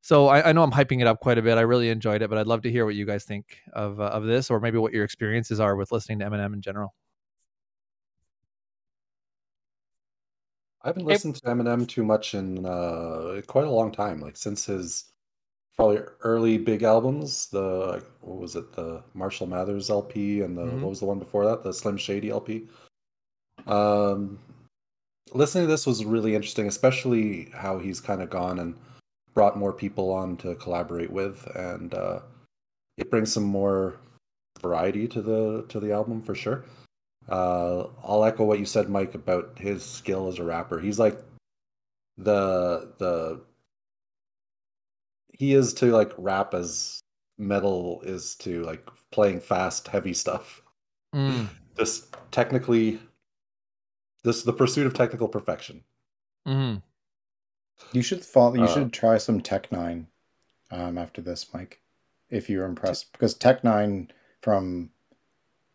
so 0.00 0.28
I, 0.28 0.48
I 0.48 0.52
know 0.52 0.62
I'm 0.62 0.70
hyping 0.70 1.02
it 1.02 1.06
up 1.06 1.20
quite 1.20 1.36
a 1.36 1.42
bit. 1.42 1.58
I 1.58 1.62
really 1.62 1.90
enjoyed 1.90 2.22
it, 2.22 2.30
but 2.30 2.38
I'd 2.38 2.46
love 2.46 2.62
to 2.62 2.70
hear 2.70 2.86
what 2.86 2.94
you 2.94 3.04
guys 3.04 3.24
think 3.24 3.58
of 3.74 4.00
uh, 4.00 4.04
of 4.04 4.24
this, 4.24 4.48
or 4.48 4.58
maybe 4.58 4.78
what 4.78 4.94
your 4.94 5.04
experiences 5.04 5.60
are 5.60 5.76
with 5.76 5.92
listening 5.92 6.20
to 6.20 6.24
Eminem 6.24 6.54
in 6.54 6.62
general. 6.62 6.94
I 10.80 10.88
haven't 10.88 11.04
listened 11.04 11.34
to 11.34 11.42
Eminem 11.42 11.86
too 11.86 12.04
much 12.04 12.34
in 12.34 12.64
uh, 12.64 13.42
quite 13.46 13.66
a 13.66 13.70
long 13.70 13.92
time. 13.92 14.20
Like 14.20 14.38
since 14.38 14.64
his 14.64 15.12
probably 15.78 15.98
early 16.22 16.58
big 16.58 16.82
albums, 16.82 17.46
the 17.46 18.02
what 18.20 18.38
was 18.38 18.56
it, 18.56 18.72
the 18.72 19.00
Marshall 19.14 19.46
Mathers 19.46 19.90
LP, 19.90 20.40
and 20.42 20.58
the 20.58 20.62
Mhm. 20.64 20.80
what 20.80 20.90
was 20.90 21.00
the 21.00 21.06
one 21.06 21.20
before 21.20 21.44
that, 21.46 21.62
the 21.62 21.72
Slim 21.72 21.96
Shady 21.96 22.30
LP. 22.30 22.66
Um, 23.66 24.40
listening 25.32 25.64
to 25.64 25.70
this 25.70 25.86
was 25.86 26.04
really 26.04 26.34
interesting, 26.34 26.66
especially 26.66 27.44
how 27.52 27.78
he's 27.78 28.00
kind 28.00 28.20
of 28.20 28.28
gone 28.28 28.58
and 28.58 28.74
brought 29.34 29.56
more 29.56 29.72
people 29.72 30.10
on 30.10 30.36
to 30.38 30.56
collaborate 30.56 31.10
with, 31.10 31.46
and 31.54 31.94
uh, 31.94 32.20
it 32.96 33.08
brings 33.08 33.32
some 33.32 33.44
more 33.44 34.00
variety 34.60 35.06
to 35.06 35.22
the 35.22 35.64
to 35.68 35.78
the 35.78 35.92
album 35.92 36.20
for 36.22 36.34
sure. 36.34 36.64
Uh, 37.28 37.86
I'll 38.02 38.24
echo 38.24 38.44
what 38.44 38.58
you 38.58 38.66
said, 38.66 38.88
Mike, 38.88 39.14
about 39.14 39.56
his 39.58 39.84
skill 39.84 40.26
as 40.26 40.40
a 40.40 40.44
rapper. 40.44 40.80
He's 40.80 40.98
like 40.98 41.22
the 42.16 42.92
the 42.98 43.42
he 45.38 45.54
is 45.54 45.72
to 45.74 45.86
like 45.92 46.12
rap 46.18 46.52
as 46.54 47.00
metal 47.38 48.02
is 48.04 48.34
to 48.36 48.62
like 48.64 48.88
playing 49.10 49.40
fast, 49.40 49.88
heavy 49.88 50.12
stuff. 50.12 50.60
Mm, 51.14 51.48
Just 51.78 52.14
technically, 52.32 53.00
this 54.24 54.42
the 54.42 54.52
pursuit 54.52 54.86
of 54.86 54.94
technical 54.94 55.28
perfection. 55.28 55.84
mhm. 56.46 56.82
You 57.92 58.02
should 58.02 58.24
follow. 58.24 58.54
You 58.54 58.64
Uh, 58.64 58.74
should 58.74 58.92
try 58.92 59.18
some 59.18 59.40
Tech 59.40 59.70
N9ne 59.70 60.06
um, 60.72 60.98
after 60.98 61.22
this, 61.22 61.54
Mike, 61.54 61.80
if 62.28 62.50
you're 62.50 62.64
impressed. 62.66 63.12
Because 63.12 63.34
Tech 63.34 63.62
N9ne, 63.62 64.10
from 64.42 64.90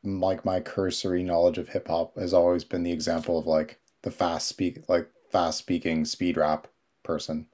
like 0.04 0.44
my 0.44 0.60
cursory 0.60 1.24
knowledge 1.24 1.58
of 1.58 1.70
hip 1.70 1.88
hop, 1.88 2.18
has 2.18 2.34
always 2.34 2.66
been 2.66 2.84
the 2.84 2.92
example 2.92 3.40
of 3.40 3.48
like 3.48 3.80
the 4.02 4.12
fast 4.12 4.50
speak, 4.50 4.84
like 4.90 5.10
fast 5.32 5.60
speaking 5.60 6.04
speed 6.04 6.36
rap 6.36 6.68
person. 7.04 7.48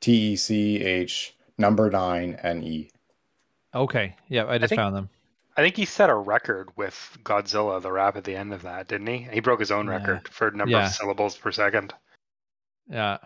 T 0.00 0.32
E 0.32 0.36
C 0.36 0.82
H 0.82 1.35
number 1.58 1.90
nine 1.90 2.38
N 2.42 2.62
E. 2.62 2.90
Okay, 3.74 4.16
yeah, 4.28 4.46
I 4.46 4.58
just 4.58 4.70
think- 4.70 4.78
found 4.80 4.96
them. 4.96 5.08
I 5.58 5.62
think 5.62 5.76
he 5.76 5.86
set 5.86 6.10
a 6.10 6.14
record 6.14 6.68
with 6.76 7.16
Godzilla, 7.24 7.80
the 7.80 7.90
rap 7.90 8.14
at 8.16 8.24
the 8.24 8.36
end 8.36 8.52
of 8.52 8.60
that, 8.62 8.88
didn't 8.88 9.06
he? 9.06 9.26
He 9.32 9.40
broke 9.40 9.58
his 9.60 9.70
own 9.70 9.86
Yeah. 9.86 9.92
record 9.96 10.28
for 10.28 10.50
number 10.50 10.72
Yeah. 10.76 10.84
of 10.86 10.92
syllables 10.92 11.34
per 11.38 11.50
second. 11.50 11.94
Yeah, 12.90 13.16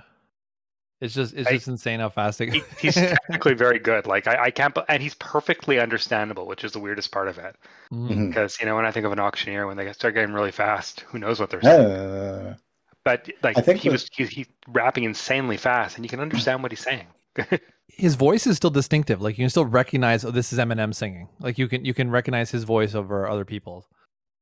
it's 1.00 1.12
just 1.12 1.34
it's 1.34 1.48
I- 1.48 1.52
just 1.54 1.66
insane 1.66 1.98
how 1.98 2.08
fast 2.08 2.40
it 2.40 2.52
He, 2.52 2.62
he's 2.78 2.94
technically 2.94 3.54
very 3.54 3.80
good. 3.80 4.06
Like 4.06 4.28
I, 4.28 4.44
I 4.44 4.50
can't, 4.52 4.76
and 4.88 5.02
he's 5.02 5.14
perfectly 5.14 5.80
understandable, 5.80 6.46
which 6.46 6.62
is 6.62 6.70
the 6.70 6.78
weirdest 6.78 7.10
part 7.10 7.26
of 7.26 7.38
it. 7.38 7.56
Mhm. 7.92 8.08
Mhm. 8.10 8.28
Because 8.28 8.60
you 8.60 8.66
know, 8.66 8.76
when 8.76 8.86
I 8.86 8.92
think 8.92 9.06
of 9.06 9.12
an 9.12 9.18
auctioneer, 9.18 9.66
when 9.66 9.76
they 9.76 9.92
start 9.92 10.14
getting 10.14 10.32
really 10.32 10.52
fast, 10.52 11.00
who 11.08 11.18
knows 11.18 11.40
what 11.40 11.50
they're 11.50 11.62
saying? 11.62 11.90
Uh, 11.90 12.56
But 13.04 13.28
like 13.42 13.58
I 13.58 13.60
think 13.62 13.80
he 13.80 13.88
the- 13.88 13.94
was, 13.94 14.08
he, 14.12 14.24
he 14.26 14.46
rapping 14.68 15.02
insanely 15.02 15.56
fast, 15.56 15.96
and 15.96 16.04
you 16.04 16.08
can 16.08 16.20
understand 16.20 16.62
what 16.62 16.70
he's 16.70 16.80
saying. 16.80 17.06
His 17.92 18.14
voice 18.14 18.46
is 18.46 18.56
still 18.56 18.70
distinctive. 18.70 19.20
Like 19.20 19.38
you 19.38 19.42
can 19.42 19.50
still 19.50 19.66
recognize, 19.66 20.24
oh, 20.24 20.30
this 20.30 20.52
is 20.52 20.58
Eminem 20.58 20.94
singing. 20.94 21.28
Like 21.38 21.58
you 21.58 21.68
can 21.68 21.84
you 21.84 21.94
can 21.94 22.10
recognize 22.10 22.50
his 22.50 22.64
voice 22.64 22.94
over 22.94 23.28
other 23.28 23.44
people's. 23.44 23.86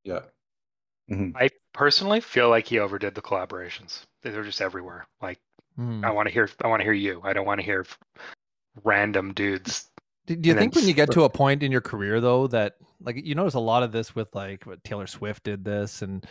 Yeah. 0.04 0.20
I 1.10 1.48
personally 1.72 2.20
feel 2.20 2.50
like 2.50 2.66
he 2.66 2.78
overdid 2.78 3.14
the 3.14 3.22
collaborations. 3.22 4.02
They're 4.22 4.44
just 4.44 4.60
everywhere. 4.60 5.06
Like 5.22 5.38
Mhm. 5.78 6.04
I 6.04 6.10
want 6.10 6.26
to 6.28 6.32
hear, 6.32 6.50
I 6.62 6.68
want 6.68 6.80
to 6.80 6.84
hear 6.84 6.92
you. 6.92 7.20
I 7.24 7.32
don't 7.32 7.46
want 7.46 7.60
to 7.60 7.64
hear 7.64 7.86
random 8.84 9.32
dudes. 9.32 9.88
Do, 10.26 10.36
do 10.36 10.48
you 10.48 10.54
think 10.54 10.74
then 10.74 10.82
when 10.82 10.88
you 10.88 10.94
get 10.94 11.10
to 11.12 11.24
a 11.24 11.30
point 11.30 11.62
in 11.62 11.72
your 11.72 11.80
career 11.80 12.20
though 12.20 12.46
that 12.48 12.76
like 13.00 13.16
you 13.24 13.34
notice 13.34 13.54
a 13.54 13.60
lot 13.60 13.82
of 13.82 13.92
this 13.92 14.14
with 14.14 14.34
like 14.34 14.64
what 14.64 14.82
Taylor 14.84 15.06
Swift 15.06 15.44
did 15.44 15.64
this 15.64 16.02
and 16.02 16.26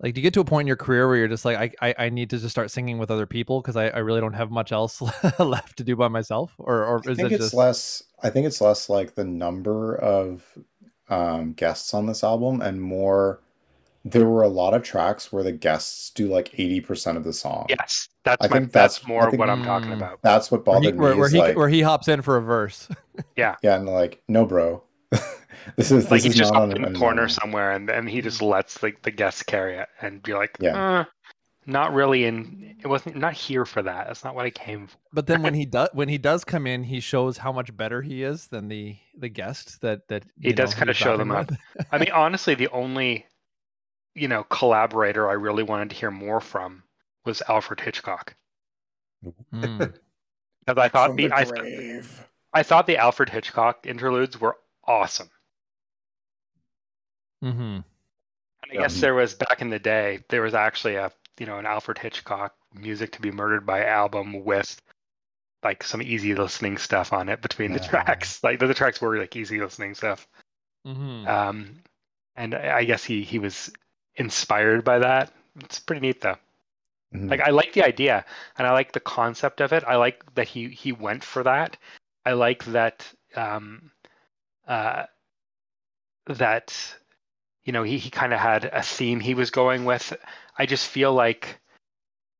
like 0.00 0.14
do 0.14 0.20
you 0.20 0.22
get 0.22 0.34
to 0.34 0.40
a 0.40 0.44
point 0.44 0.62
in 0.62 0.66
your 0.66 0.76
career 0.76 1.06
where 1.06 1.16
you're 1.16 1.28
just 1.28 1.44
like 1.44 1.74
I 1.80 1.88
I, 1.90 2.06
I 2.06 2.08
need 2.08 2.30
to 2.30 2.38
just 2.38 2.50
start 2.50 2.70
singing 2.70 2.98
with 2.98 3.10
other 3.10 3.26
people 3.26 3.60
because 3.60 3.76
I, 3.76 3.88
I 3.88 3.98
really 3.98 4.20
don't 4.20 4.32
have 4.34 4.50
much 4.50 4.72
else 4.72 5.00
left 5.38 5.76
to 5.78 5.84
do 5.84 5.94
by 5.96 6.08
myself 6.08 6.52
or 6.58 6.84
or 6.84 7.00
I 7.06 7.10
is 7.12 7.16
think 7.16 7.30
it 7.30 7.34
it's 7.34 7.44
just 7.44 7.54
less. 7.54 8.02
I 8.22 8.30
think 8.30 8.46
it's 8.46 8.60
less 8.60 8.88
like 8.88 9.14
the 9.14 9.24
number 9.24 9.94
of 9.96 10.44
um, 11.08 11.52
guests 11.54 11.94
on 11.94 12.06
this 12.06 12.22
album, 12.24 12.60
and 12.60 12.80
more. 12.80 13.40
There 14.02 14.26
were 14.26 14.42
a 14.42 14.48
lot 14.48 14.72
of 14.72 14.82
tracks 14.82 15.30
where 15.30 15.42
the 15.42 15.52
guests 15.52 16.08
do 16.10 16.26
like 16.28 16.54
eighty 16.58 16.80
percent 16.80 17.18
of 17.18 17.24
the 17.24 17.34
song. 17.34 17.66
Yes, 17.68 18.08
that's 18.24 18.42
I 18.42 18.48
my, 18.48 18.58
think 18.58 18.72
that's, 18.72 18.94
that's- 18.96 19.06
more 19.08 19.26
I 19.26 19.30
think- 19.30 19.40
what 19.40 19.50
I'm 19.50 19.62
talking 19.62 19.92
about. 19.92 20.20
That's 20.22 20.50
what 20.50 20.66
where 20.66 20.80
he, 20.80 20.86
bothered 20.92 20.98
where, 20.98 21.12
me. 21.12 21.18
where 21.18 21.26
is 21.26 21.32
he 21.32 21.38
like, 21.38 21.56
where 21.56 21.68
he 21.68 21.82
hops 21.82 22.08
in 22.08 22.22
for 22.22 22.38
a 22.38 22.40
verse 22.40 22.88
yeah 23.36 23.56
yeah, 23.62 23.76
and 23.76 23.86
like, 23.86 24.22
no, 24.26 24.46
bro, 24.46 24.82
this 25.76 25.90
is 25.90 26.10
Like 26.10 26.22
this 26.22 26.24
he's 26.24 26.34
is 26.34 26.36
just 26.36 26.54
not 26.54 26.62
up 26.62 26.74
in 26.74 26.82
an 26.82 26.82
the 26.84 26.90
corner 26.90 27.26
album. 27.26 27.28
somewhere, 27.28 27.72
and 27.72 27.90
and 27.90 28.08
he 28.08 28.20
just 28.22 28.42
lets 28.42 28.82
like 28.82 29.02
the 29.02 29.10
guests 29.10 29.42
carry 29.42 29.76
it, 29.78 29.88
and 30.00 30.22
be 30.22 30.34
like, 30.34 30.56
Yeah. 30.58 30.80
"Uh, 31.00 31.04
not 31.66 31.92
really 31.94 32.24
in. 32.24 32.76
It 32.82 32.88
wasn't 32.88 33.16
not 33.16 33.34
here 33.34 33.64
for 33.64 33.82
that. 33.82 34.06
That's 34.08 34.24
not 34.24 34.34
what 34.34 34.46
I 34.46 34.50
came 34.50 34.88
for. 34.88 34.98
but 35.12 35.26
then 35.26 35.42
when 35.42 35.54
he 35.54 35.64
does 35.66 35.88
when 35.92 36.08
he 36.08 36.18
does 36.18 36.44
come 36.44 36.66
in 36.66 36.84
he 36.84 37.00
shows 37.00 37.38
how 37.38 37.52
much 37.52 37.76
better 37.76 38.02
he 38.02 38.22
is 38.22 38.48
than 38.48 38.68
the 38.68 38.96
the 39.16 39.28
guest 39.28 39.80
that 39.82 40.08
that 40.08 40.24
He 40.40 40.52
does 40.52 40.74
know, 40.74 40.76
kinda 40.76 40.94
show 40.94 41.16
rapping 41.16 41.18
them 41.18 41.30
up. 41.32 41.52
I 41.92 41.98
mean, 41.98 42.10
honestly, 42.14 42.54
the 42.54 42.68
only 42.68 43.26
you 44.14 44.28
know 44.28 44.44
collaborator 44.44 45.28
I 45.30 45.34
really 45.34 45.62
wanted 45.62 45.90
to 45.90 45.96
hear 45.96 46.10
more 46.10 46.40
from 46.40 46.84
was 47.24 47.42
Alfred 47.48 47.80
Hitchcock 47.80 48.34
Mm. 49.54 49.94
because 50.66 50.78
I 50.78 50.88
thought 50.88 51.10
From 51.10 51.16
the, 51.16 51.28
the 51.28 51.34
I, 51.34 51.44
grave. 51.44 52.26
I 52.52 52.62
thought 52.62 52.86
the 52.86 52.96
Alfred 52.98 53.28
Hitchcock 53.30 53.86
interludes 53.86 54.40
were 54.40 54.56
awesome. 54.86 55.30
Hmm 57.42 57.80
And 58.62 58.72
I 58.72 58.74
Yeah. 58.74 58.80
guess 58.82 59.00
there 59.00 59.14
was 59.14 59.34
back 59.34 59.62
in 59.62 59.70
the 59.70 59.78
day, 59.78 60.20
there 60.28 60.42
was 60.42 60.54
actually 60.54 60.96
a 60.96 61.12
you 61.38 61.46
know 61.46 61.58
an 61.58 61.66
Alfred 61.66 61.98
Hitchcock 61.98 62.54
"Music 62.74 63.12
to 63.12 63.20
Be 63.22 63.30
Murdered 63.30 63.66
by" 63.66 63.84
album 63.84 64.44
with 64.44 64.80
like 65.64 65.82
some 65.84 66.02
easy 66.02 66.34
listening 66.34 66.78
stuff 66.78 67.12
on 67.12 67.28
it 67.28 67.42
between 67.42 67.72
the 67.72 67.80
Yeah. 67.80 67.80
tracks. 67.80 68.42
Like 68.44 68.58
the, 68.60 68.66
the 68.68 68.74
tracks 68.74 69.00
were 69.00 69.18
like 69.18 69.36
easy 69.36 69.60
listening 69.60 69.94
stuff. 69.94 70.28
hmm 70.84 71.24
Um, 71.26 71.82
and 72.36 72.54
I 72.54 72.78
I 72.78 72.84
guess 72.84 73.04
he 73.04 73.22
he 73.24 73.38
was 73.38 73.72
inspired 74.16 74.84
by 74.84 75.00
that. 75.00 75.32
It's 75.64 75.80
pretty 75.80 76.00
neat 76.02 76.20
though. 76.20 76.38
Mhm. 77.12 77.28
Like 77.30 77.40
I 77.40 77.50
like 77.50 77.72
the 77.74 77.84
idea 77.84 78.24
and 78.58 78.66
I 78.66 78.72
like 78.72 78.92
the 78.92 79.00
concept 79.00 79.60
of 79.60 79.72
it. 79.72 79.84
I 79.84 79.96
like 79.96 80.22
that 80.34 80.48
he 80.48 80.68
he 80.70 80.92
went 80.92 81.24
for 81.24 81.42
that. 81.44 81.76
I 82.26 82.32
like 82.32 82.64
that 82.66 83.12
um 83.36 83.92
uh 84.68 85.06
that 86.26 86.96
you 87.64 87.72
know, 87.72 87.82
he, 87.82 87.98
he 87.98 88.10
kind 88.10 88.32
of 88.32 88.40
had 88.40 88.64
a 88.64 88.82
theme 88.82 89.20
he 89.20 89.34
was 89.34 89.50
going 89.50 89.84
with. 89.84 90.12
I 90.58 90.66
just 90.66 90.86
feel 90.86 91.12
like 91.12 91.58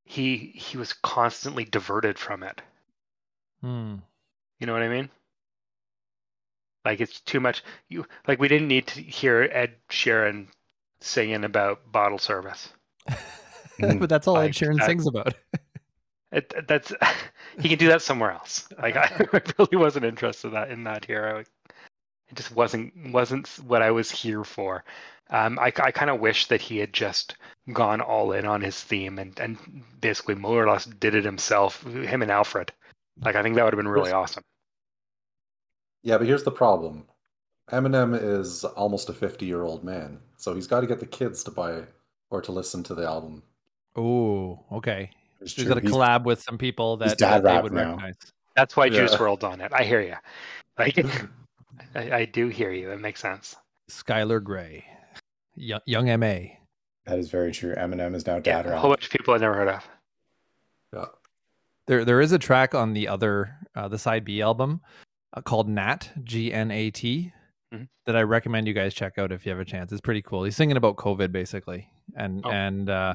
he 0.04 0.36
he 0.54 0.76
was 0.76 0.92
constantly 0.92 1.64
diverted 1.64 2.18
from 2.18 2.42
it. 2.42 2.60
Hmm. 3.62 3.96
You 4.58 4.66
know 4.66 4.72
what 4.72 4.82
I 4.82 4.88
mean? 4.88 5.10
Like 6.84 7.00
it's 7.00 7.20
too 7.20 7.40
much. 7.40 7.62
You 7.88 8.06
like 8.26 8.40
we 8.40 8.48
didn't 8.48 8.68
need 8.68 8.86
to 8.88 9.02
hear 9.02 9.42
Ed 9.52 9.74
Sheeran 9.90 10.46
singing 11.00 11.44
about 11.44 11.90
bottle 11.92 12.18
service. 12.18 12.68
but 13.78 14.08
that's 14.08 14.26
all 14.26 14.36
Ed 14.38 14.40
Like, 14.40 14.52
Sheeran 14.52 14.78
that- 14.78 14.86
sings 14.86 15.06
about. 15.06 15.34
It, 16.32 16.54
that's 16.68 16.92
he 17.60 17.68
can 17.68 17.76
do 17.78 17.88
that 17.88 18.02
somewhere 18.02 18.30
else. 18.30 18.68
Like 18.80 18.94
I, 18.96 19.26
really 19.58 19.76
wasn't 19.76 20.04
interested 20.04 20.46
in 20.48 20.54
that 20.54 20.70
in 20.70 20.84
that 20.84 21.04
here. 21.04 21.38
I, 21.38 21.44
it 22.30 22.36
just 22.36 22.54
wasn't 22.54 22.92
wasn't 23.12 23.48
what 23.66 23.82
I 23.82 23.90
was 23.90 24.10
here 24.10 24.44
for. 24.44 24.84
Um, 25.30 25.58
I, 25.58 25.66
I 25.66 25.90
kind 25.92 26.10
of 26.10 26.18
wish 26.20 26.46
that 26.46 26.60
he 26.60 26.78
had 26.78 26.92
just 26.92 27.36
gone 27.72 28.00
all 28.00 28.32
in 28.32 28.46
on 28.46 28.60
his 28.60 28.82
theme 28.82 29.18
and, 29.18 29.38
and 29.38 29.58
basically 30.00 30.34
more 30.34 30.64
or 30.64 30.68
less 30.68 30.86
did 30.86 31.14
it 31.14 31.24
himself, 31.24 31.82
him 31.84 32.22
and 32.22 32.30
Alfred. 32.32 32.72
Like 33.22 33.36
I 33.36 33.42
think 33.42 33.54
that 33.54 33.64
would 33.64 33.72
have 33.72 33.78
been 33.78 33.86
really 33.88 34.10
Yes. 34.10 34.14
awesome. 34.14 34.42
Yeah, 36.02 36.18
but 36.18 36.26
here's 36.26 36.42
the 36.44 36.50
problem. 36.50 37.04
Eminem 37.70 38.18
is 38.20 38.64
almost 38.64 39.08
a 39.08 39.12
50 39.12 39.46
year 39.46 39.62
old 39.62 39.84
man, 39.84 40.18
so 40.36 40.54
he's 40.54 40.66
got 40.66 40.80
to 40.80 40.86
get 40.86 40.98
the 40.98 41.06
kids 41.06 41.44
to 41.44 41.50
buy 41.52 41.84
or 42.30 42.40
to 42.42 42.50
listen 42.52 42.82
to 42.84 42.94
the 42.94 43.06
album. 43.06 43.42
Oh, 43.94 44.64
okay. 44.72 45.10
It's 45.40 45.52
He's 45.54 45.64
true. 45.66 45.74
got 45.74 45.80
to 45.80 45.86
collab 45.88 46.24
with 46.24 46.42
some 46.42 46.58
people 46.58 46.96
that, 46.98 47.18
dad 47.18 47.42
that 47.44 47.54
they 47.56 47.62
would 47.62 47.72
now. 47.72 47.90
recognize. 47.90 48.16
That's 48.56 48.76
why 48.76 48.88
Juice 48.88 49.12
Yeah. 49.12 49.18
WRLD's 49.18 49.44
on 49.44 49.60
it. 49.60 49.72
I 49.72 49.84
hear 49.84 50.00
you. 50.00 50.16
Like 50.78 50.96
I, 51.94 52.10
I 52.12 52.24
do 52.24 52.48
hear 52.48 52.70
you. 52.72 52.90
It 52.90 53.00
makes 53.00 53.20
sense. 53.20 53.56
Skylar 53.90 54.42
Grey, 54.42 54.84
young, 55.54 55.80
young 55.86 56.06
Ma. 56.20 56.36
That 57.06 57.18
is 57.18 57.30
very 57.30 57.50
true. 57.52 57.74
Eminem 57.74 58.14
is 58.14 58.26
now 58.26 58.36
Yeah, 58.36 58.40
dad 58.62 58.66
a 58.66 58.78
whole 58.78 58.90
bunch 58.90 59.06
of 59.06 59.10
people 59.10 59.34
I've 59.34 59.40
never 59.40 59.54
heard 59.54 59.68
of. 59.68 59.88
Yeah. 60.94 61.06
There, 61.86 62.04
there 62.04 62.20
is 62.20 62.32
a 62.32 62.38
track 62.38 62.74
on 62.74 62.92
the 62.92 63.08
other, 63.08 63.56
uh, 63.74 63.88
the 63.88 63.98
side 63.98 64.24
B 64.24 64.42
album, 64.42 64.80
uh, 65.34 65.40
called 65.40 65.68
Gnat 65.68 66.10
G 66.22 66.52
N 66.52 66.70
A 66.70 66.90
T, 66.90 67.32
Mhm. 67.74 67.88
that 68.06 68.16
I 68.16 68.22
recommend 68.22 68.66
you 68.66 68.74
guys 68.74 68.94
check 68.94 69.18
out 69.18 69.32
if 69.32 69.46
you 69.46 69.50
have 69.50 69.60
a 69.60 69.64
chance. 69.64 69.92
It's 69.92 70.00
pretty 70.00 70.22
cool. 70.22 70.44
He's 70.44 70.56
singing 70.56 70.76
about 70.76 70.96
COVID 70.96 71.32
basically, 71.32 71.88
and 72.16 72.44
Oh. 72.44 72.50
and 72.50 72.90
uh, 72.90 73.14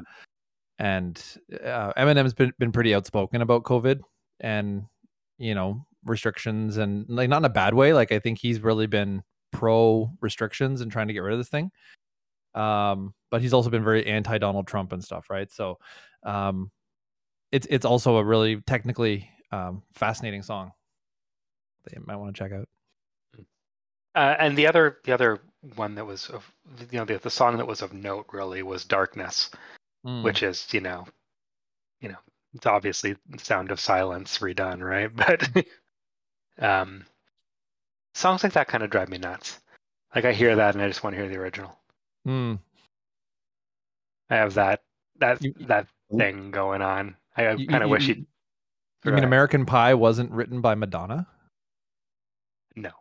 and 0.80 1.22
uh, 1.64 1.94
Eminem's 1.94 2.34
been 2.34 2.54
been 2.60 2.72
pretty 2.72 2.94
outspoken 2.96 3.42
about 3.42 3.64
COVID 3.64 4.00
and 4.42 4.86
you 5.38 5.56
know 5.56 5.86
restrictions 6.06 6.78
and 6.78 7.06
like 7.10 7.30
not 7.30 7.38
in 7.38 7.46
a 7.46 7.50
bad 7.50 7.74
way. 7.74 7.94
Like 7.94 8.12
I 8.12 8.20
think 8.20 8.40
he's 8.40 8.60
really 8.60 8.88
been 8.88 9.24
pro 9.52 10.10
restrictions 10.22 10.82
and 10.82 10.92
trying 10.92 11.08
to 11.08 11.14
get 11.14 11.20
rid 11.20 11.34
of 11.34 11.40
this 11.40 11.50
thing. 11.50 11.72
Um, 12.54 13.14
but 13.32 13.42
he's 13.42 13.54
also 13.54 13.70
been 13.70 13.84
very 13.84 14.06
anti 14.06 14.38
Donald 14.38 14.68
Trump 14.68 14.94
and 14.94 15.04
stuff, 15.04 15.30
right? 15.30 15.52
So, 15.52 15.78
um, 16.24 16.72
it's 17.52 17.68
it's 17.70 17.86
also 17.86 18.18
a 18.18 18.24
really 18.24 18.62
technically 18.62 19.30
um, 19.52 19.84
fascinating 19.94 20.42
song 20.42 20.72
that 21.84 21.94
you 21.94 22.04
might 22.06 22.16
want 22.16 22.36
to 22.36 22.40
check 22.40 22.52
out. 22.52 22.68
Uh, 24.16 24.36
and 24.40 24.58
the 24.58 24.68
other 24.68 25.00
the 25.04 25.12
other 25.12 25.42
one 25.76 25.96
that 25.96 26.06
was 26.06 26.30
of 26.30 26.50
you 26.92 27.00
know 27.00 27.06
the, 27.06 27.18
the 27.18 27.30
song 27.30 27.58
that 27.58 27.68
was 27.68 27.82
of 27.82 27.94
note 27.94 28.28
really 28.32 28.64
was 28.64 28.86
Darkness, 28.86 29.50
Mm. 30.06 30.24
which 30.24 30.44
is 30.44 30.68
you 30.72 30.82
know 30.82 31.08
you 32.00 32.10
know 32.10 32.18
it's 32.54 32.68
obviously 32.68 33.16
Sound 33.38 33.72
of 33.72 33.80
Silence 33.80 34.38
redone, 34.40 34.82
right? 34.82 35.12
But 35.16 35.66
um, 36.60 37.06
songs 38.14 38.44
like 38.44 38.54
that 38.54 38.68
kind 38.68 38.84
of 38.84 38.90
drive 38.90 39.10
me 39.10 39.18
nuts. 39.18 39.60
Like 40.14 40.26
I 40.26 40.34
hear 40.34 40.56
that 40.56 40.74
and 40.76 40.84
I 40.84 40.88
just 40.88 41.04
want 41.04 41.16
to 41.16 41.22
hear 41.22 41.30
the 41.30 41.38
original. 41.40 41.78
Mm. 42.28 42.60
I 44.30 44.36
have 44.36 44.54
that 44.56 44.82
that 45.20 45.42
You- 45.44 45.54
that 45.62 45.88
thing 46.18 46.52
going 46.52 46.82
on. 46.82 47.16
I 47.38 47.52
You- 47.52 47.68
kind 47.68 47.84
of 47.84 47.90
wish 47.90 48.08
you- 48.08 48.16
he'd 48.16 48.26
You 49.06 49.12
mean. 49.12 49.24
American 49.24 49.66
Pie 49.66 49.94
wasn't 49.94 50.32
written 50.32 50.62
by 50.62 50.76
Madonna? 50.76 51.28
no. 52.76 52.92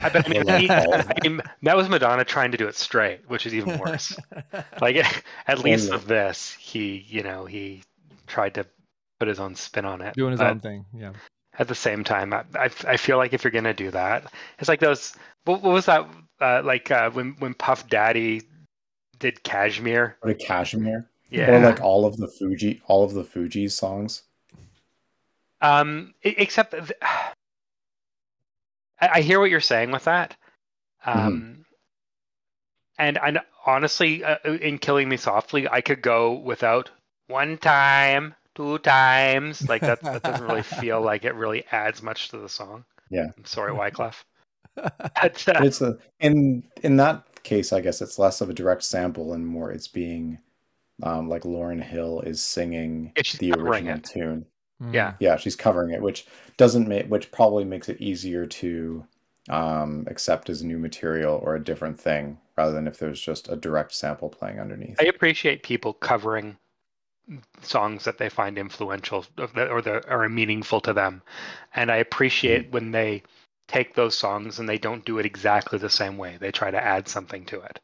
I, 0.00 0.08
bet, 0.08 0.26
I, 0.26 0.28
mean, 0.30 0.46
he- 0.60 0.68
I 0.70 1.14
mean, 1.22 1.40
that 1.62 1.76
was 1.76 1.88
Madonna 1.88 2.24
trying 2.24 2.50
to 2.50 2.56
do 2.58 2.66
it 2.66 2.74
straight, 2.74 3.20
which 3.28 3.46
is 3.46 3.54
even 3.54 3.78
worse. 3.78 4.16
like 4.80 4.96
at 5.46 5.58
least 5.60 5.92
with 5.92 6.06
this 6.06 6.52
he 6.58 7.04
you 7.08 7.22
know 7.22 7.44
he 7.44 7.82
tried 8.26 8.54
to 8.54 8.66
put 9.20 9.28
his 9.28 9.38
own 9.38 9.54
spin 9.54 9.84
on 9.84 10.00
it 10.00 10.14
Doing 10.16 10.32
his 10.32 10.40
but 10.40 10.50
own 10.50 10.60
thing. 10.60 10.86
Yeah. 10.92 11.12
At 11.58 11.68
the 11.68 11.74
same 11.74 12.02
time. 12.04 12.32
I, 12.32 12.44
I, 12.54 12.70
I 12.86 12.96
feel 12.96 13.18
like 13.18 13.32
if 13.34 13.44
you're 13.44 13.50
gonna 13.50 13.74
do 13.74 13.90
that 13.90 14.32
it's 14.58 14.68
like 14.68 14.80
those 14.80 15.14
what, 15.44 15.62
what 15.62 15.72
was 15.72 15.86
that 15.86 16.08
uh, 16.40 16.62
like 16.64 16.90
uh, 16.90 17.10
when 17.10 17.36
when 17.38 17.54
puff 17.54 17.88
daddy 17.88 18.42
did 19.18 19.42
Kashmir? 19.42 20.16
What 20.20 20.30
a 20.30 20.34
Kashmir. 20.34 21.08
yeah. 21.30 21.50
Or 21.50 21.60
like 21.60 21.80
all 21.80 22.04
of 22.06 22.16
the 22.16 22.26
Fugees, 22.26 22.80
all 22.86 23.04
of 23.04 23.12
the 23.14 23.22
Fugees 23.24 23.72
songs. 23.72 24.22
um 25.60 26.14
except 26.22 26.72
th- 26.72 26.92
I, 29.00 29.08
I 29.14 29.20
hear 29.20 29.38
what 29.40 29.50
you're 29.50 29.60
saying 29.60 29.90
with 29.90 30.04
that. 30.04 30.36
Um 31.04 31.64
and 32.98 33.18
and 33.22 33.40
honestly 33.66 34.24
uh, 34.24 34.36
in 34.44 34.78
killing 34.78 35.08
me 35.08 35.16
softly 35.16 35.68
i 35.68 35.80
could 35.80 36.02
go 36.02 36.32
without 36.32 36.90
one 37.28 37.56
time 37.58 38.34
two 38.54 38.78
times 38.78 39.68
like 39.68 39.80
that 39.80 40.00
that 40.02 40.22
doesn't 40.22 40.46
really 40.46 40.62
feel 40.80 41.00
like 41.00 41.24
it 41.24 41.34
really 41.34 41.64
adds 41.72 42.02
much 42.02 42.28
to 42.28 42.38
the 42.38 42.48
song 42.48 42.84
Yeah. 43.10 43.26
i'm 43.36 43.44
sorry 43.44 43.72
wyclef 43.72 44.24
but, 44.74 44.96
But 45.22 45.48
uh, 45.48 45.60
it's 45.64 45.80
a 45.82 45.98
in 46.20 46.62
in 46.82 46.96
that 46.96 47.24
case, 47.42 47.72
I 47.72 47.80
guess 47.80 48.00
it's 48.00 48.18
less 48.18 48.40
of 48.40 48.48
a 48.48 48.54
direct 48.54 48.82
sample 48.84 49.32
and 49.34 49.46
more 49.46 49.70
it's 49.70 49.88
being 49.88 50.38
um, 51.02 51.28
like 51.28 51.42
Lauryn 51.42 51.82
Hill 51.82 52.20
is 52.20 52.40
singing 52.42 53.12
Yeah, 53.16 53.22
the 53.38 53.52
original 53.52 53.96
it. 53.96 54.04
tune. 54.04 54.46
Mm. 54.80 54.94
Yeah. 54.94 55.14
Yeah, 55.20 55.36
she's 55.36 55.56
covering 55.56 55.90
it, 55.90 56.00
which 56.00 56.26
doesn't 56.56 56.88
make 56.88 57.06
which 57.08 57.30
probably 57.32 57.64
makes 57.64 57.88
it 57.88 58.00
easier 58.00 58.46
to 58.46 59.04
um, 59.50 60.04
accept 60.08 60.48
as 60.48 60.62
new 60.62 60.78
material 60.78 61.38
or 61.42 61.54
a 61.56 61.62
different 61.64 61.98
thing 62.00 62.38
rather 62.56 62.72
than 62.72 62.86
if 62.86 62.98
there's 62.98 63.20
just 63.20 63.48
a 63.48 63.56
direct 63.56 63.92
sample 63.92 64.28
playing 64.28 64.60
underneath. 64.60 64.96
i 65.00 65.04
appreciate 65.04 65.62
people 65.64 65.92
covering 65.92 66.56
songs 67.62 68.04
that 68.04 68.18
they 68.18 68.28
find 68.28 68.58
influential 68.58 69.24
or 69.38 69.82
the 69.82 70.02
or 70.08 70.28
meaningful 70.28 70.80
to 70.82 70.92
them. 70.92 71.22
And 71.74 71.90
i 71.90 71.96
appreciate 71.96 72.70
when 72.70 72.90
they 72.90 73.22
take 73.68 73.94
those 73.94 74.16
songs 74.16 74.58
and 74.58 74.68
they 74.68 74.78
don't 74.78 75.04
do 75.04 75.18
it 75.18 75.26
exactly 75.26 75.78
the 75.78 75.88
same 75.90 76.18
way. 76.18 76.36
They 76.38 76.50
try 76.50 76.70
to 76.70 76.82
add 76.82 77.08
something 77.08 77.44
to 77.46 77.60
it. 77.62 77.80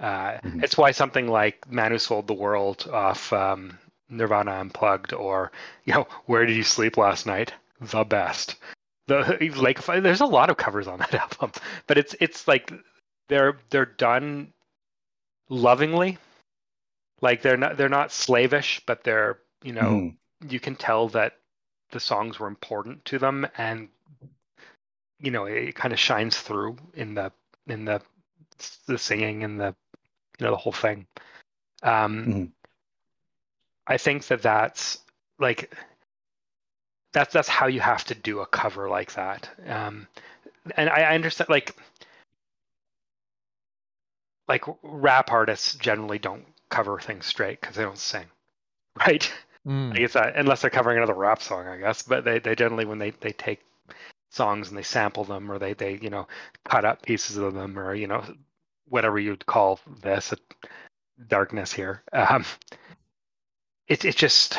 Uh, 0.00 0.38
Mhm. 0.44 0.62
it's 0.62 0.76
why 0.78 0.92
something 0.92 1.28
like 1.28 1.70
man 1.70 1.92
who 1.92 1.98
sold 1.98 2.26
the 2.26 2.34
world 2.34 2.88
off 2.92 3.32
um, 3.32 3.78
nirvana 4.08 4.52
unplugged 4.52 5.12
or 5.12 5.52
you 5.84 5.94
know 5.94 6.06
where 6.26 6.46
did 6.46 6.56
you 6.56 6.62
sleep 6.64 6.96
last 6.96 7.26
night? 7.26 7.52
The 7.80 8.04
best. 8.04 8.56
The 9.08 9.52
like 9.56 9.84
there's 9.84 10.20
a 10.20 10.26
lot 10.26 10.50
of 10.50 10.56
covers 10.56 10.86
on 10.88 10.98
that 11.00 11.14
album 11.26 11.52
but 11.86 11.98
it's 11.98 12.14
it's 12.20 12.46
like 12.48 12.72
they're 13.28 13.58
they're 13.70 13.86
done 13.86 14.52
lovingly 15.48 16.18
like 17.20 17.42
they're 17.42 17.56
not 17.56 17.76
they're 17.76 17.88
not 17.88 18.12
slavish 18.12 18.80
but 18.86 19.04
they're 19.04 19.38
you 19.62 19.72
know 19.72 19.90
Mhm. 19.90 20.16
you 20.48 20.60
can 20.60 20.76
tell 20.76 21.08
that 21.08 21.38
the 21.90 22.00
songs 22.00 22.38
were 22.38 22.48
important 22.48 23.04
to 23.06 23.18
them 23.18 23.46
and 23.56 23.88
you 25.18 25.30
know 25.30 25.44
it 25.46 25.74
kind 25.74 25.92
of 25.92 25.98
shines 25.98 26.38
through 26.38 26.76
in 26.94 27.14
the 27.14 27.32
in 27.66 27.84
the 27.84 28.00
the 28.86 28.98
singing 28.98 29.44
and 29.44 29.60
the 29.60 29.74
you 30.38 30.46
know 30.46 30.50
the 30.52 30.56
whole 30.56 30.72
thing 30.72 31.06
um 31.82 32.26
Mhm. 32.26 32.52
i 33.86 33.96
think 33.96 34.26
that 34.28 34.42
that's 34.42 34.98
like 35.38 35.74
that's 37.12 37.32
that's 37.32 37.48
how 37.48 37.66
you 37.66 37.80
have 37.80 38.04
to 38.04 38.14
do 38.14 38.40
a 38.40 38.46
cover 38.46 38.88
like 38.88 39.12
that 39.14 39.48
um 39.66 40.06
and 40.76 40.88
i, 40.90 41.02
I 41.02 41.14
understand 41.14 41.50
like 41.50 41.76
like 44.48 44.64
rap 44.82 45.30
artists 45.30 45.74
generally 45.74 46.18
don't 46.18 46.46
cover 46.70 46.98
things 46.98 47.26
straight 47.26 47.60
because 47.60 47.76
they 47.76 47.82
don't 47.82 47.98
sing 47.98 48.26
right 49.06 49.30
Mm. 49.68 49.92
I 49.92 49.98
guess 49.98 50.14
that, 50.14 50.36
unless 50.36 50.62
they're 50.62 50.70
covering 50.70 50.96
another 50.96 51.14
rap 51.14 51.42
song, 51.42 51.66
I 51.66 51.76
guess. 51.76 52.02
But 52.02 52.24
they, 52.24 52.38
they 52.38 52.54
generally 52.54 52.86
when 52.86 52.98
they, 52.98 53.10
they 53.10 53.32
take 53.32 53.60
songs 54.30 54.68
and 54.68 54.78
they 54.78 54.82
sample 54.82 55.24
them 55.24 55.50
or 55.50 55.58
they, 55.58 55.74
they 55.74 55.98
you 56.00 56.10
know 56.10 56.26
cut 56.64 56.84
up 56.84 57.02
pieces 57.02 57.36
of 57.36 57.54
them 57.54 57.78
or 57.78 57.94
you 57.94 58.06
know 58.06 58.22
whatever 58.88 59.18
you'd 59.18 59.46
call 59.46 59.80
this 60.02 60.32
darkness 61.28 61.72
here. 61.72 62.02
Um, 62.12 62.44
it 63.86 64.04
it 64.04 64.16
just 64.16 64.58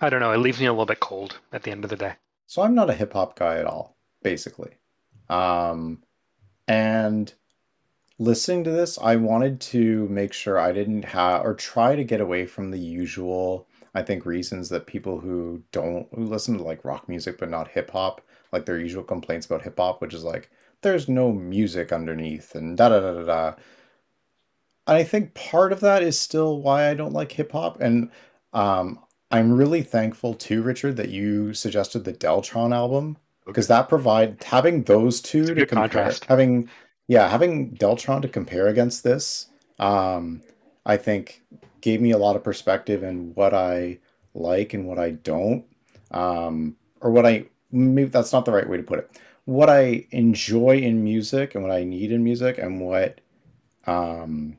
I 0.00 0.10
don't 0.10 0.20
know. 0.20 0.32
It 0.32 0.38
leaves 0.38 0.60
me 0.60 0.66
a 0.66 0.72
little 0.72 0.86
bit 0.86 1.00
cold 1.00 1.38
at 1.52 1.62
the 1.62 1.70
end 1.70 1.84
of 1.84 1.90
the 1.90 1.96
day. 1.96 2.14
So 2.46 2.62
I'm 2.62 2.74
not 2.74 2.90
a 2.90 2.94
hip 2.94 3.12
hop 3.12 3.38
guy 3.38 3.58
at 3.58 3.66
all, 3.66 3.96
basically. 4.22 4.72
Um, 5.28 6.02
and 6.66 7.32
listening 8.20 8.64
to 8.64 8.72
this, 8.72 8.98
I 9.02 9.16
wanted 9.16 9.60
to 9.62 10.08
make 10.10 10.34
sure 10.34 10.60
I 10.60 10.72
didn't 10.72 11.04
have 11.06 11.44
or 11.46 11.54
try 11.54 11.96
to 11.96 12.04
get 12.04 12.22
away 12.22 12.46
from 12.46 12.70
the 12.72 12.80
usual, 12.80 13.68
I 13.94 14.02
think, 14.04 14.26
reasons 14.26 14.70
that 14.70 14.86
people 14.88 15.20
who 15.20 15.62
don't 15.72 16.08
who 16.14 16.24
listen 16.26 16.58
to 16.58 16.64
like 16.64 16.84
rock 16.86 17.08
music 17.08 17.38
but 17.38 17.50
not 17.50 17.68
hip 17.68 17.90
hop, 17.92 18.22
like 18.52 18.66
their 18.66 18.80
usual 18.80 19.04
complaints 19.04 19.46
about 19.46 19.62
hip 19.62 19.78
hop, 19.78 20.02
which 20.02 20.14
is 20.14 20.24
like 20.24 20.50
there's 20.82 21.08
no 21.08 21.32
music 21.32 21.92
underneath 21.92 22.54
and 22.56 22.76
da 22.78 22.90
da 22.90 23.00
da 23.00 23.14
da 23.14 23.24
da. 23.24 23.54
and 24.86 24.96
I 24.98 25.04
think 25.04 25.34
part 25.34 25.72
of 25.72 25.80
that 25.80 26.02
is 26.02 26.18
still 26.20 26.60
why 26.62 26.90
I 26.90 26.94
don't 26.94 27.12
like 27.14 27.32
hip 27.32 27.52
hop. 27.52 27.80
And 27.80 28.10
um, 28.52 29.00
I'm 29.30 29.52
really 29.52 29.82
thankful 29.82 30.34
too, 30.34 30.62
Richard, 30.62 30.96
that 30.98 31.10
you 31.10 31.54
suggested 31.54 32.04
the 32.04 32.14
Deltron 32.14 32.74
album 32.74 33.18
because 33.46 33.68
that 33.68 33.88
provide 33.88 34.42
having 34.44 34.84
those 34.84 35.20
two 35.22 35.54
to 35.54 35.66
compare, 35.66 35.66
contrast. 35.66 36.26
having 36.28 36.68
yeah, 37.10 37.28
having 37.28 37.72
Deltron 37.74 38.22
to 38.22 38.28
compare 38.28 38.68
against 38.68 39.02
this, 39.02 39.48
um, 39.80 40.42
I 40.86 40.96
think 40.96 41.42
gave 41.80 42.00
me 42.00 42.12
a 42.12 42.18
lot 42.18 42.36
of 42.36 42.44
perspective 42.44 43.02
in 43.02 43.34
what 43.34 43.52
I 43.52 43.98
like 44.32 44.74
and 44.74 44.86
what 44.86 45.00
I 45.00 45.10
don't, 45.10 45.64
um, 46.12 46.76
or 47.00 47.10
what 47.10 47.26
I 47.26 47.46
maybe 47.72 48.08
that's 48.08 48.32
not 48.32 48.44
the 48.44 48.52
right 48.52 48.68
way 48.68 48.76
to 48.76 48.84
put 48.84 49.00
it. 49.00 49.10
What 49.44 49.68
I 49.68 50.06
enjoy 50.12 50.76
in 50.76 51.02
music 51.02 51.56
and 51.56 51.64
what 51.64 51.72
I 51.72 51.82
need 51.82 52.12
in 52.12 52.22
music 52.22 52.58
and 52.58 52.80
what 52.80 53.20
um 53.88 54.56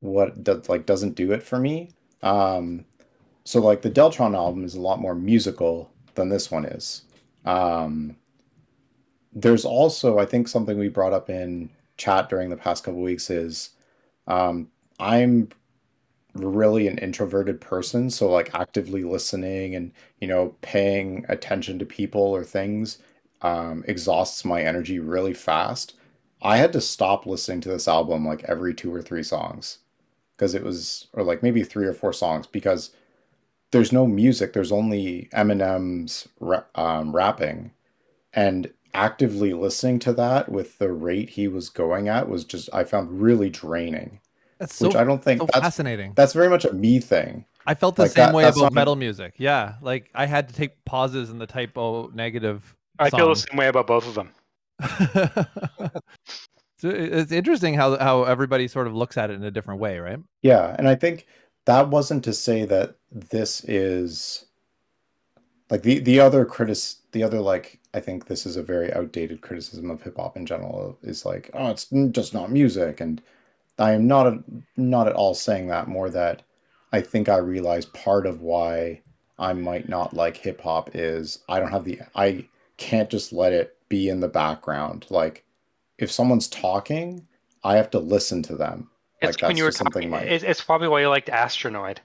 what 0.00 0.42
does 0.42 0.68
like 0.68 0.84
doesn't 0.84 1.14
do 1.14 1.30
it 1.30 1.44
for 1.44 1.60
me. 1.60 1.90
Um 2.24 2.86
so 3.44 3.60
like 3.60 3.82
the 3.82 3.90
Deltron 3.90 4.34
album 4.34 4.64
is 4.64 4.74
a 4.74 4.80
lot 4.80 5.00
more 5.00 5.14
musical 5.14 5.92
than 6.16 6.28
this 6.28 6.50
one 6.50 6.64
is. 6.64 7.02
Um 7.44 8.16
there's 9.32 9.64
also 9.64 10.18
I 10.18 10.26
think 10.26 10.48
something 10.48 10.78
we 10.78 10.88
brought 10.88 11.12
up 11.12 11.30
in 11.30 11.70
chat 11.96 12.28
during 12.28 12.50
the 12.50 12.56
past 12.56 12.84
couple 12.84 13.00
weeks 13.00 13.30
is 13.30 13.70
um 14.26 14.68
I'm 15.00 15.48
really 16.34 16.88
an 16.88 16.98
introverted 16.98 17.60
person, 17.60 18.10
so 18.10 18.30
like 18.30 18.54
actively 18.54 19.04
listening 19.04 19.74
and 19.74 19.92
you 20.20 20.28
know 20.28 20.54
paying 20.62 21.24
attention 21.28 21.78
to 21.78 21.86
people 21.86 22.22
or 22.22 22.44
things 22.44 22.98
um, 23.42 23.84
exhausts 23.86 24.44
my 24.44 24.62
energy 24.62 24.98
really 24.98 25.34
fast. 25.34 25.94
I 26.42 26.56
had 26.58 26.72
to 26.74 26.80
stop 26.80 27.26
listening 27.26 27.60
to 27.62 27.68
this 27.68 27.88
album 27.88 28.26
like 28.26 28.44
every 28.44 28.74
two 28.74 28.92
or 28.94 29.02
three 29.02 29.22
songs 29.22 29.78
because 30.36 30.54
it 30.54 30.64
was, 30.64 31.08
or 31.12 31.22
like 31.22 31.42
maybe 31.42 31.62
three 31.64 31.86
or 31.86 31.94
four 31.94 32.12
songs 32.12 32.46
because 32.46 32.90
there's 33.72 33.92
no 33.92 34.06
music. 34.06 34.52
There's 34.52 34.72
only 34.72 35.28
Eminem's 35.34 36.28
um, 36.74 37.14
rapping, 37.14 37.72
and 38.34 38.70
actively 38.94 39.52
listening 39.52 39.98
to 40.00 40.12
that 40.14 40.50
with 40.50 40.78
the 40.78 40.92
rate 40.92 41.30
he 41.30 41.48
was 41.48 41.68
going 41.68 42.08
at 42.08 42.28
was 42.28 42.44
just 42.44 42.68
I 42.72 42.84
found 42.84 43.20
really 43.20 43.50
draining. 43.50 44.20
That's 44.58 44.74
so, 44.74 44.88
which 44.88 44.96
I 44.96 45.04
don't 45.04 45.22
think 45.22 45.40
so 45.40 45.46
that's 45.52 45.64
fascinating. 45.64 46.12
that's 46.14 46.32
very 46.32 46.48
much 46.48 46.64
a 46.64 46.72
me 46.72 47.00
thing. 47.00 47.44
I 47.66 47.74
felt 47.74 47.96
the 47.96 48.02
like 48.02 48.12
same 48.12 48.26
that- 48.26 48.34
way 48.34 48.44
about 48.44 48.72
metal 48.72 48.96
music. 48.96 49.34
Yeah, 49.36 49.74
like 49.80 50.10
I 50.14 50.26
had 50.26 50.48
to 50.48 50.54
take 50.54 50.84
pauses 50.84 51.30
in 51.30 51.38
the 51.38 51.46
Type 51.46 51.76
O 51.76 52.10
Negative. 52.14 52.76
I 52.98 53.10
feel 53.10 53.28
the 53.28 53.36
same 53.36 53.56
way 53.56 53.68
about 53.68 53.86
both 53.86 54.06
of 54.06 54.14
them. 54.14 54.30
so 56.78 56.88
it's 56.88 57.32
interesting 57.32 57.74
how 57.74 57.98
how 57.98 58.24
everybody 58.24 58.68
sort 58.68 58.86
of 58.86 58.94
looks 58.94 59.16
at 59.16 59.30
it 59.30 59.34
in 59.34 59.44
a 59.44 59.50
different 59.50 59.80
way, 59.80 59.98
right? 59.98 60.18
Yeah, 60.42 60.74
and 60.78 60.88
I 60.88 60.94
think 60.94 61.26
that 61.66 61.88
wasn't 61.88 62.24
to 62.24 62.32
say 62.32 62.64
that 62.64 62.96
this 63.10 63.64
is 63.64 64.46
like 65.72 65.82
the 65.82 66.00
the 66.00 66.20
other 66.20 66.44
critic 66.44 66.76
the 67.12 67.22
other 67.22 67.40
like 67.40 67.80
I 67.94 68.00
think 68.00 68.26
this 68.26 68.44
is 68.44 68.56
a 68.56 68.62
very 68.62 68.92
outdated 68.92 69.40
criticism 69.40 69.90
of 69.90 70.02
hip 70.02 70.18
hop 70.18 70.36
in 70.36 70.44
general 70.44 70.98
is 71.02 71.24
like 71.24 71.50
oh 71.54 71.70
it's 71.70 71.86
just 72.10 72.34
not 72.34 72.52
music 72.52 73.00
and 73.00 73.22
I 73.78 73.92
am 73.92 74.06
not 74.06 74.26
a, 74.26 74.44
not 74.76 75.08
at 75.08 75.14
all 75.14 75.34
saying 75.34 75.68
that 75.68 75.88
more 75.88 76.10
that 76.10 76.42
I 76.92 77.00
think 77.00 77.30
I 77.30 77.38
realize 77.38 77.86
part 77.86 78.26
of 78.26 78.42
why 78.42 79.00
I 79.38 79.54
might 79.54 79.88
not 79.88 80.12
like 80.12 80.36
hip 80.36 80.60
hop 80.60 80.90
is 80.92 81.38
I 81.48 81.58
don't 81.58 81.72
have 81.72 81.84
the 81.84 82.00
I 82.14 82.46
can't 82.76 83.08
just 83.08 83.32
let 83.32 83.54
it 83.54 83.74
be 83.88 84.10
in 84.10 84.20
the 84.20 84.28
background 84.28 85.06
like 85.08 85.42
if 85.96 86.12
someone's 86.12 86.48
talking 86.48 87.26
I 87.64 87.76
have 87.76 87.88
to 87.92 87.98
listen 87.98 88.42
to 88.42 88.56
them 88.56 88.90
It's 89.22 89.36
like 89.36 89.48
when 89.48 89.56
that's 89.56 89.58
you 89.58 89.64
were 89.64 89.72
talking. 89.72 90.10
my 90.10 90.20
It's, 90.20 90.44
it's 90.44 90.62
probably 90.62 90.88
why 90.88 91.00
you 91.00 91.08
liked 91.08 91.28
Astronoid. 91.28 91.96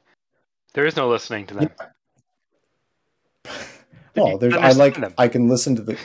There 0.73 0.85
is 0.85 0.95
no 0.95 1.09
listening 1.09 1.47
to 1.47 1.55
them. 1.55 1.69
Well, 4.15 4.37
there's 4.37 4.55
I 4.55 4.71
like 4.71 4.95
them? 4.95 5.13
I 5.17 5.27
can 5.27 5.47
listen 5.47 5.75
to 5.75 5.81
the 5.81 5.97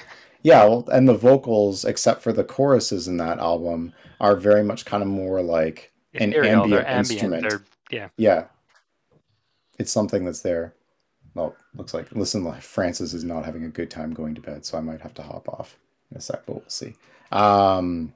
yeah, 0.43 0.64
well, 0.64 0.88
and 0.93 1.09
the 1.09 1.14
vocals, 1.14 1.85
except 1.85 2.23
for 2.23 2.33
the 2.33 2.45
choruses 2.45 3.09
in 3.09 3.16
that 3.19 3.38
album, 3.38 3.93
are 4.21 4.37
very 4.37 4.64
much 4.64 4.85
kind 4.85 5.03
of 5.03 5.09
more 5.09 5.40
like 5.40 5.93
an 6.14 6.35
ambient 6.35 6.88
instrument. 6.88 7.49
They're, 7.49 7.62
yeah. 7.90 8.09
Yeah, 8.16 8.45
it's 9.79 9.93
something 9.93 10.25
that's 10.25 10.43
there. 10.43 10.75
Well, 11.35 11.57
looks 11.75 11.95
like 11.95 12.12
listen, 12.12 12.45
like 12.45 12.62
Francis 12.62 13.14
is 13.14 13.25
not 13.25 13.45
having 13.45 13.64
a 13.64 13.69
good 13.69 13.90
time 13.90 14.12
going 14.12 14.35
to 14.35 14.40
bed, 14.40 14.66
so 14.66 14.77
I 14.77 14.81
might 14.81 15.01
have 15.01 15.14
to 15.14 15.23
hop 15.23 15.49
off 15.49 15.79
in 16.11 16.16
a 16.16 16.21
sec, 16.21 16.45
but 16.47 16.57
we'll 16.57 16.64
see. 16.69 16.95
Um, 17.31 18.12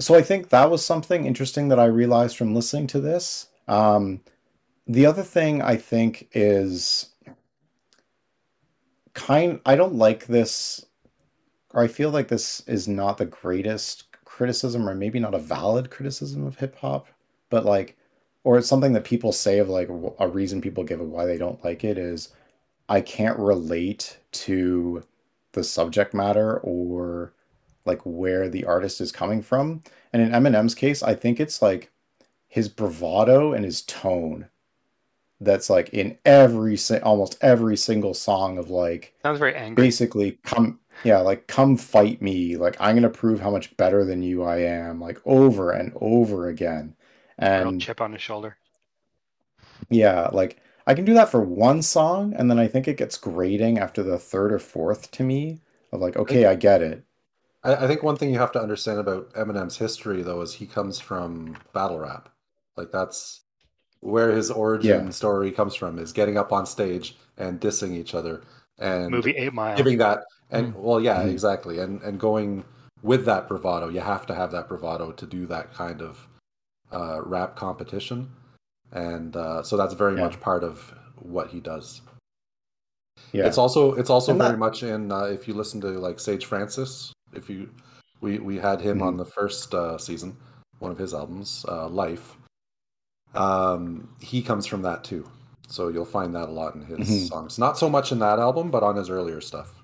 so 0.00 0.14
I 0.14 0.22
think 0.22 0.48
that 0.48 0.70
was 0.70 0.84
something 0.84 1.26
interesting 1.26 1.68
that 1.68 1.78
I 1.78 1.84
realized 1.84 2.36
from 2.36 2.54
listening 2.54 2.86
to 2.88 3.00
this. 3.00 3.48
Um, 3.68 4.22
the 4.86 5.06
other 5.06 5.22
thing 5.22 5.62
I 5.62 5.76
think 5.76 6.28
is 6.32 7.09
kind 9.26 9.60
I 9.66 9.76
don't 9.76 9.94
like 9.94 10.26
this 10.26 10.84
or 11.72 11.82
I 11.82 11.88
feel 11.88 12.10
like 12.10 12.28
this 12.28 12.60
is 12.66 12.88
not 12.88 13.18
the 13.18 13.26
greatest 13.26 14.04
criticism 14.24 14.88
or 14.88 14.94
maybe 14.94 15.20
not 15.20 15.34
a 15.34 15.38
valid 15.38 15.90
criticism 15.90 16.46
of 16.46 16.58
hip 16.58 16.76
hop, 16.76 17.06
but 17.50 17.64
like 17.64 17.96
or 18.42 18.58
it's 18.58 18.68
something 18.68 18.94
that 18.94 19.04
people 19.04 19.32
say 19.32 19.58
of 19.58 19.68
like 19.68 19.88
a 20.18 20.28
reason 20.28 20.60
people 20.60 20.84
give 20.84 21.00
of 21.00 21.08
why 21.08 21.26
they 21.26 21.36
don't 21.36 21.62
like 21.64 21.84
it 21.84 21.98
is 21.98 22.30
I 22.88 23.00
can't 23.00 23.38
relate 23.38 24.18
to 24.32 25.04
the 25.52 25.62
subject 25.62 26.14
matter 26.14 26.58
or 26.58 27.32
like 27.84 28.00
where 28.04 28.48
the 28.48 28.64
artist 28.64 29.00
is 29.00 29.12
coming 29.12 29.42
from. 29.42 29.82
And 30.12 30.22
in 30.22 30.30
Eminem's 30.30 30.74
case, 30.74 31.02
I 31.02 31.14
think 31.14 31.38
it's 31.38 31.62
like 31.62 31.90
his 32.48 32.68
bravado 32.68 33.52
and 33.52 33.64
his 33.64 33.82
tone 33.82 34.48
that's 35.40 35.70
like 35.70 35.88
in 35.90 36.18
every 36.24 36.76
almost 37.02 37.36
every 37.42 37.76
single 37.76 38.14
song 38.14 38.58
of 38.58 38.70
like 38.70 39.14
Sounds 39.22 39.38
very 39.38 39.54
angry. 39.54 39.86
basically 39.86 40.32
come 40.44 40.80
yeah 41.04 41.18
like 41.18 41.46
come 41.46 41.76
fight 41.76 42.20
me 42.20 42.56
like 42.56 42.76
i'm 42.80 42.94
gonna 42.96 43.08
prove 43.10 43.40
how 43.40 43.50
much 43.50 43.76
better 43.76 44.04
than 44.04 44.22
you 44.22 44.42
i 44.42 44.58
am 44.58 45.00
like 45.00 45.18
over 45.24 45.72
and 45.72 45.92
over 46.00 46.48
again 46.48 46.94
Real 47.56 47.72
and 47.72 47.80
chip 47.80 48.00
on 48.00 48.12
his 48.12 48.22
shoulder. 48.22 48.56
yeah 49.88 50.28
like 50.32 50.58
i 50.86 50.94
can 50.94 51.04
do 51.04 51.14
that 51.14 51.30
for 51.30 51.40
one 51.40 51.82
song 51.82 52.34
and 52.36 52.50
then 52.50 52.58
i 52.58 52.66
think 52.66 52.86
it 52.88 52.96
gets 52.96 53.16
grating 53.18 53.78
after 53.78 54.02
the 54.02 54.18
third 54.18 54.52
or 54.52 54.58
fourth 54.58 55.10
to 55.10 55.22
me 55.22 55.60
of 55.92 56.00
like 56.00 56.16
okay 56.16 56.46
i 56.46 56.54
get 56.54 56.82
it 56.82 57.04
I, 57.62 57.84
I 57.84 57.86
think 57.86 58.02
one 58.02 58.16
thing 58.16 58.30
you 58.32 58.38
have 58.38 58.52
to 58.52 58.62
understand 58.62 58.98
about 58.98 59.32
Eminem's 59.34 59.78
history, 59.78 60.22
though, 60.22 60.40
is 60.40 60.54
he 60.54 60.66
comes 60.66 60.98
from 60.98 61.56
battle 61.72 61.98
rap. 61.98 62.30
Like 62.76 62.90
that's 62.90 63.42
where 64.00 64.30
his 64.32 64.50
origin 64.50 65.04
Yeah. 65.06 65.10
story 65.10 65.50
comes 65.50 65.74
from 65.74 65.98
is 65.98 66.12
getting 66.12 66.36
up 66.38 66.52
on 66.52 66.66
stage 66.66 67.16
and 67.36 67.60
dissing 67.60 67.92
each 67.92 68.14
other 68.14 68.42
and 68.78 69.10
Movie 69.10 69.36
Eight 69.36 69.52
Mile. 69.52 69.76
giving 69.76 69.98
that 69.98 70.24
and 70.50 70.74
well, 70.74 71.00
yeah, 71.00 71.22
Mhm. 71.22 71.30
exactly, 71.30 71.78
and 71.78 72.00
and 72.02 72.18
going 72.18 72.64
with 73.02 73.24
that 73.26 73.46
bravado. 73.48 73.88
You 73.88 74.00
have 74.00 74.26
to 74.26 74.34
have 74.34 74.50
that 74.52 74.68
bravado 74.68 75.12
to 75.12 75.26
do 75.26 75.46
that 75.46 75.72
kind 75.72 76.02
of 76.02 76.26
uh, 76.92 77.20
rap 77.24 77.54
competition, 77.56 78.28
and 78.90 79.36
uh, 79.36 79.62
so 79.62 79.76
that's 79.76 79.94
very 79.94 80.16
Yeah. 80.16 80.24
much 80.24 80.40
part 80.40 80.64
of 80.64 80.92
what 81.22 81.48
he 81.48 81.60
does. 81.60 82.00
yeah 83.32 83.46
It's 83.46 83.58
also 83.58 83.92
it's 83.94 84.10
also 84.10 84.32
And 84.32 84.40
very 84.40 84.52
that- 84.52 84.58
much 84.58 84.82
in 84.82 85.12
uh, 85.12 85.24
if 85.24 85.46
you 85.46 85.54
listen 85.54 85.80
to 85.82 85.88
like 86.00 86.18
Sage 86.18 86.46
Francis. 86.46 87.12
If 87.32 87.48
you 87.48 87.68
we 88.20 88.38
we 88.38 88.56
had 88.58 88.80
him 88.80 88.98
Mm-hmm. 88.98 89.06
on 89.06 89.16
the 89.18 89.24
first 89.24 89.72
uh, 89.74 89.96
season, 89.98 90.36
one 90.80 90.90
of 90.90 90.98
his 90.98 91.14
albums, 91.14 91.64
uh, 91.68 91.88
Life. 91.88 92.36
Um, 93.34 94.08
he 94.20 94.42
comes 94.42 94.66
from 94.66 94.82
that 94.82 95.04
too, 95.04 95.28
so 95.68 95.88
you'll 95.88 96.04
find 96.04 96.34
that 96.34 96.48
a 96.48 96.52
lot 96.52 96.74
in 96.74 96.82
his 96.82 96.98
Mhm. 96.98 97.28
songs. 97.28 97.58
Not 97.58 97.78
so 97.78 97.88
much 97.88 98.12
in 98.12 98.18
that 98.18 98.38
album, 98.38 98.70
but 98.70 98.82
on 98.82 98.96
his 98.96 99.08
earlier 99.10 99.40
stuff. 99.40 99.82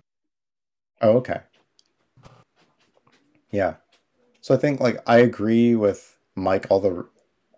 Oh, 1.00 1.16
okay. 1.18 1.40
Yeah. 3.50 3.74
So 4.40 4.54
I 4.54 4.58
think 4.58 4.80
like 4.80 4.98
I 5.06 5.18
agree 5.18 5.74
with 5.74 6.18
Mike 6.34 6.66
all 6.70 6.80
the 6.80 7.06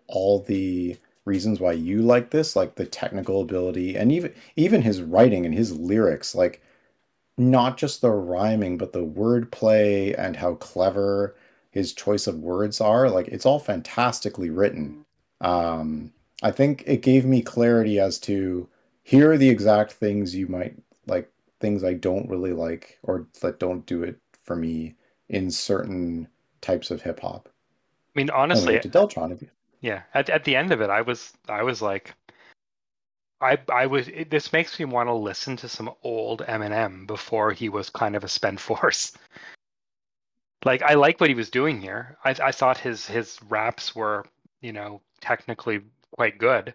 all 0.07 0.41
the 0.41 0.97
reasons 1.25 1.59
why 1.59 1.73
you 1.73 2.01
like 2.01 2.31
this, 2.31 2.55
like 2.55 2.75
the 2.75 2.85
technical 2.85 3.41
ability 3.41 3.95
and 3.97 4.11
even 4.11 4.33
even 4.55 4.81
his 4.81 5.01
writing 5.01 5.45
and 5.45 5.53
his 5.53 5.77
lyrics, 5.77 6.35
like 6.35 6.61
not 7.37 7.77
just 7.77 8.01
the 8.01 8.11
rhyming, 8.11 8.77
but 8.77 8.93
the 8.93 9.05
wordplay 9.05 10.15
and 10.17 10.35
how 10.37 10.55
clever 10.55 11.35
his 11.71 11.93
choice 11.93 12.27
of 12.27 12.39
words 12.39 12.81
are. 12.81 13.09
Like 13.09 13.27
it's 13.29 13.45
all 13.45 13.59
fantastically 13.59 14.49
written. 14.49 15.05
Um, 15.41 16.11
I 16.41 16.51
think 16.51 16.83
it 16.85 17.01
gave 17.01 17.25
me 17.25 17.41
clarity 17.41 17.99
as 17.99 18.19
to 18.19 18.67
here 19.03 19.31
are 19.31 19.37
the 19.37 19.49
exact 19.49 19.93
things 19.93 20.35
you 20.35 20.47
might 20.47 20.75
like 21.07 21.31
things 21.59 21.83
I 21.83 21.93
don't 21.93 22.29
really 22.29 22.53
like 22.53 22.99
or 23.03 23.27
that 23.41 23.59
don't 23.59 23.85
do 23.85 24.03
it 24.03 24.17
for 24.43 24.55
me 24.55 24.95
in 25.29 25.51
certain 25.51 26.27
types 26.61 26.91
of 26.91 27.01
hip 27.01 27.19
hop. 27.19 27.49
I 28.15 28.19
mean, 28.19 28.29
honestly, 28.29 28.79
to 28.79 28.89
Deltron. 28.89 29.33
if 29.33 29.41
you- 29.41 29.49
yeah. 29.81 30.03
At 30.13 30.29
at 30.29 30.43
the 30.43 30.55
end 30.55 30.71
of 30.71 30.81
it, 30.81 30.89
I 30.89 31.01
was 31.01 31.31
I 31.47 31.63
was 31.63 31.81
like, 31.81 32.13
I 33.41 33.57
I 33.71 33.85
was. 33.85 34.07
It, 34.09 34.29
this 34.29 34.51
makes 34.51 34.77
me 34.79 34.85
want 34.85 35.07
to 35.07 35.13
listen 35.13 35.55
to 35.57 35.69
some 35.69 35.91
old 36.03 36.41
Eminem 36.41 37.07
before 37.07 37.51
he 37.53 37.69
was 37.69 37.89
kind 37.89 38.15
of 38.15 38.23
a 38.23 38.27
spent 38.27 38.59
force. 38.69 39.13
Like 40.65 40.81
I 40.81 40.95
like 40.95 41.21
what 41.21 41.29
he 41.29 41.35
was 41.35 41.49
doing 41.49 41.79
here. 41.81 42.17
I 42.25 42.35
I 42.43 42.51
thought 42.51 42.77
his 42.77 43.05
his 43.05 43.39
raps 43.47 43.95
were 43.95 44.25
you 44.61 44.73
know, 44.73 45.01
technically 45.21 45.81
quite 46.11 46.37
good. 46.37 46.73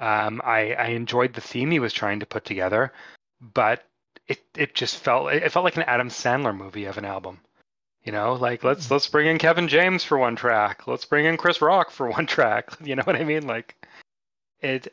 Um, 0.00 0.42
I, 0.44 0.74
I 0.74 0.86
enjoyed 0.88 1.32
the 1.32 1.40
theme 1.40 1.70
he 1.70 1.78
was 1.78 1.92
trying 1.92 2.20
to 2.20 2.26
put 2.26 2.44
together, 2.44 2.92
but 3.40 3.84
it 4.26 4.42
it 4.56 4.74
just 4.74 4.96
felt 4.96 5.32
it 5.32 5.52
felt 5.52 5.64
like 5.64 5.76
an 5.76 5.82
Adam 5.84 6.08
Sandler 6.08 6.56
movie 6.56 6.86
of 6.86 6.98
an 6.98 7.04
album. 7.04 7.40
You 8.02 8.12
know, 8.12 8.34
like 8.34 8.64
let's 8.64 8.90
let's 8.90 9.08
bring 9.08 9.26
in 9.26 9.38
Kevin 9.38 9.68
James 9.68 10.04
for 10.04 10.18
one 10.18 10.36
track. 10.36 10.86
Let's 10.86 11.04
bring 11.04 11.26
in 11.26 11.36
Chris 11.36 11.62
Rock 11.62 11.90
for 11.90 12.10
one 12.10 12.26
track. 12.26 12.70
You 12.84 12.96
know 12.96 13.02
what 13.04 13.16
I 13.16 13.24
mean? 13.24 13.46
Like 13.46 13.74
it. 14.60 14.92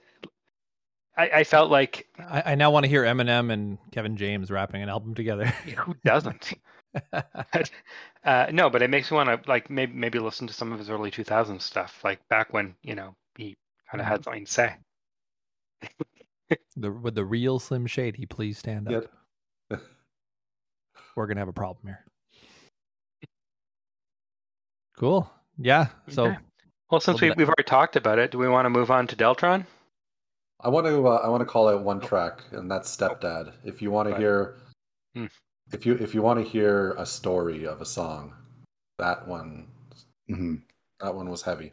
I, 1.17 1.29
I 1.29 1.43
felt 1.43 1.69
like 1.69 2.07
I, 2.17 2.43
I 2.47 2.55
now 2.55 2.71
want 2.71 2.85
to 2.85 2.89
hear 2.89 3.03
Eminem 3.03 3.51
and 3.51 3.77
Kevin 3.91 4.15
James 4.15 4.49
rapping 4.49 4.81
an 4.81 4.87
album 4.89 5.13
together. 5.13 5.45
who 5.45 5.95
doesn't? 6.05 6.53
uh, 8.25 8.47
no, 8.51 8.69
but 8.69 8.81
it 8.81 8.89
makes 8.89 9.11
me 9.11 9.15
want 9.15 9.43
to 9.43 9.49
like 9.49 9.69
maybe 9.69 9.93
maybe 9.93 10.19
listen 10.19 10.47
to 10.47 10.53
some 10.53 10.71
of 10.71 10.79
his 10.79 10.89
early 10.89 11.11
2000s 11.11 11.61
stuff, 11.61 12.01
like 12.03 12.19
back 12.29 12.53
when 12.53 12.75
you 12.83 12.95
know 12.95 13.15
he 13.35 13.55
kind 13.89 14.01
of 14.01 14.07
had 14.07 14.23
something 14.23 14.45
to 14.45 14.51
say. 14.51 14.75
the 16.75 16.91
would 16.91 17.15
the 17.15 17.25
real 17.25 17.59
Slim 17.59 17.87
Shady 17.87 18.25
please 18.25 18.57
stand 18.57 18.91
up? 18.91 19.05
Yep. 19.69 19.81
We're 21.15 21.27
gonna 21.27 21.41
have 21.41 21.47
a 21.47 21.53
problem 21.53 21.87
here. 21.87 22.05
Cool. 24.97 25.31
Yeah. 25.57 25.87
So 26.09 26.25
Okay. 26.25 26.37
Well, 26.89 26.99
since 26.99 27.21
we, 27.21 27.31
we've 27.31 27.47
already 27.47 27.63
talked 27.63 27.95
about 27.95 28.19
it, 28.19 28.31
do 28.31 28.37
we 28.37 28.49
want 28.49 28.65
to 28.65 28.69
move 28.69 28.91
on 28.91 29.07
to 29.07 29.15
Deltron? 29.15 29.65
I 30.59 30.67
want 30.67 30.85
to 30.87 31.07
uh, 31.07 31.21
I 31.23 31.29
want 31.29 31.41
to 31.41 31.45
call 31.45 31.69
out 31.69 31.83
one 31.83 32.01
track, 32.01 32.43
and 32.51 32.69
that's 32.69 32.95
Stepdad. 32.95 33.53
If 33.63 33.81
you 33.81 33.91
want 33.91 34.09
to 34.09 34.11
Right. 34.13 34.19
hear, 34.19 34.55
Hmm. 35.15 35.25
If 35.73 35.85
you 35.85 35.93
if 35.95 36.13
you 36.13 36.21
want 36.21 36.43
to 36.43 36.49
hear 36.49 36.91
a 36.97 37.05
story 37.05 37.65
of 37.65 37.81
a 37.81 37.85
song, 37.85 38.33
that 38.99 39.27
one 39.27 39.67
hmm 40.27 40.55
that 40.99 41.13
one 41.15 41.29
was 41.29 41.41
heavy. 41.41 41.71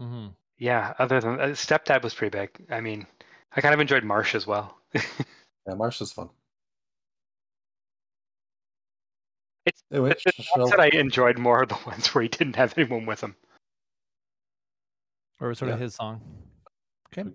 mhm. 0.00 0.32
Yeah. 0.58 0.94
Other 0.98 1.20
than 1.20 1.38
uh, 1.40 1.44
Stepdad 1.48 2.02
was 2.02 2.14
pretty 2.14 2.36
big. 2.36 2.50
I 2.70 2.80
mean, 2.80 3.06
I 3.54 3.60
kind 3.60 3.74
of 3.74 3.80
enjoyed 3.80 4.04
Marsh 4.04 4.34
as 4.34 4.46
well. 4.46 4.78
Yeah, 5.68 5.74
Marsh 5.74 6.00
is 6.00 6.12
fun. 6.12 6.30
It's- 9.66 9.82
Anyway, 9.90 10.14
the 10.24 10.30
Shell- 10.42 10.58
ones 10.58 10.70
that 10.70 10.80
I 10.80 10.88
enjoyed 10.96 11.38
more 11.38 11.62
are 11.62 11.66
the 11.66 11.74
ones 11.86 12.14
where 12.14 12.22
he 12.22 12.28
didn't 12.28 12.54
have 12.56 12.76
anyone 12.78 13.04
with 13.04 13.20
him. 13.20 13.34
or 15.40 15.52
sort 15.54 15.72
of 15.72 15.80
his 15.80 15.94
song. 15.96 16.20
Okay. 17.08 17.28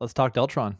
Let's 0.00 0.12
talk 0.12 0.34
Deltron. 0.34 0.76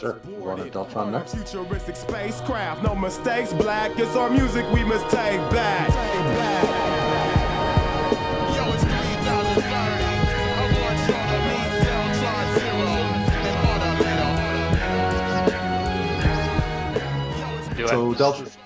Sure. 0.00 0.18
Want 0.40 0.60
a 0.60 0.64
Deltron 0.64 1.10
next? 1.10 1.34
Futuristic 1.34 1.96
spacecraft, 1.96 2.82
no 2.82 2.94
mistakes, 2.94 3.52
black. 3.52 3.90
It's 3.98 4.16
our 4.16 4.30
music 4.30 4.64
we 4.72 4.84
must 4.84 5.04
take 5.10 5.38
back. 5.50 5.88
Yo, 8.54 8.62
it's 8.72 8.84
3030. 8.84 9.66
I 9.66 10.64
want 10.72 10.98
y'all 11.08 11.28
to 11.32 11.38
meet 11.46 11.70
Deltron 11.86 12.46
Zero 12.58 12.90
and 17.68 17.76
Do 17.76 17.84
So 17.88 18.12
it. 18.12 18.18
Delt- 18.18 18.56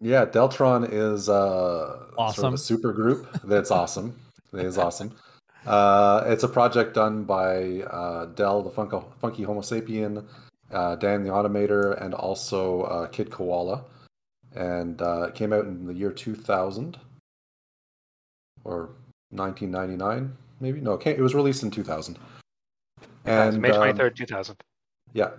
Yeah, 0.00 0.24
Deltron 0.26 0.88
is 0.90 1.28
uh, 1.28 1.86
sort 1.86 2.00
of 2.10 2.14
Awesome. 2.18 2.54
a 2.54 2.58
super 2.58 2.92
group 2.92 3.26
that's 3.44 3.70
awesome. 3.70 4.14
It 4.52 4.60
is 4.64 4.78
awesome. 4.78 5.12
Uh, 5.66 6.24
it's 6.26 6.44
a 6.44 6.48
project 6.48 6.94
done 6.94 7.24
by 7.24 7.80
uh, 7.82 8.26
Del, 8.26 8.62
the 8.62 8.70
Funko, 8.70 9.04
Funky 9.20 9.42
Homo 9.42 9.60
Sapien, 9.60 10.24
uh, 10.70 10.96
Dan 10.96 11.24
the 11.24 11.30
Automator, 11.30 12.00
and 12.00 12.14
also 12.14 12.82
uh, 12.82 13.06
Kid 13.08 13.30
Koala. 13.30 13.84
And 14.54 15.02
uh, 15.02 15.26
it 15.28 15.34
came 15.34 15.52
out 15.52 15.64
in 15.66 15.86
the 15.86 15.92
year 15.92 16.12
2000 16.12 16.96
or 18.64 18.90
1999, 19.30 20.36
maybe? 20.60 20.80
No, 20.80 20.94
it, 20.94 21.00
came, 21.00 21.16
it 21.16 21.20
was 21.20 21.34
released 21.34 21.62
in 21.62 21.70
2000. 21.70 22.18
And 23.24 23.60
May 23.60 23.70
um, 23.70 23.96
23rd, 23.96 24.16
2000. 24.16 24.56
yeah. 25.12 25.30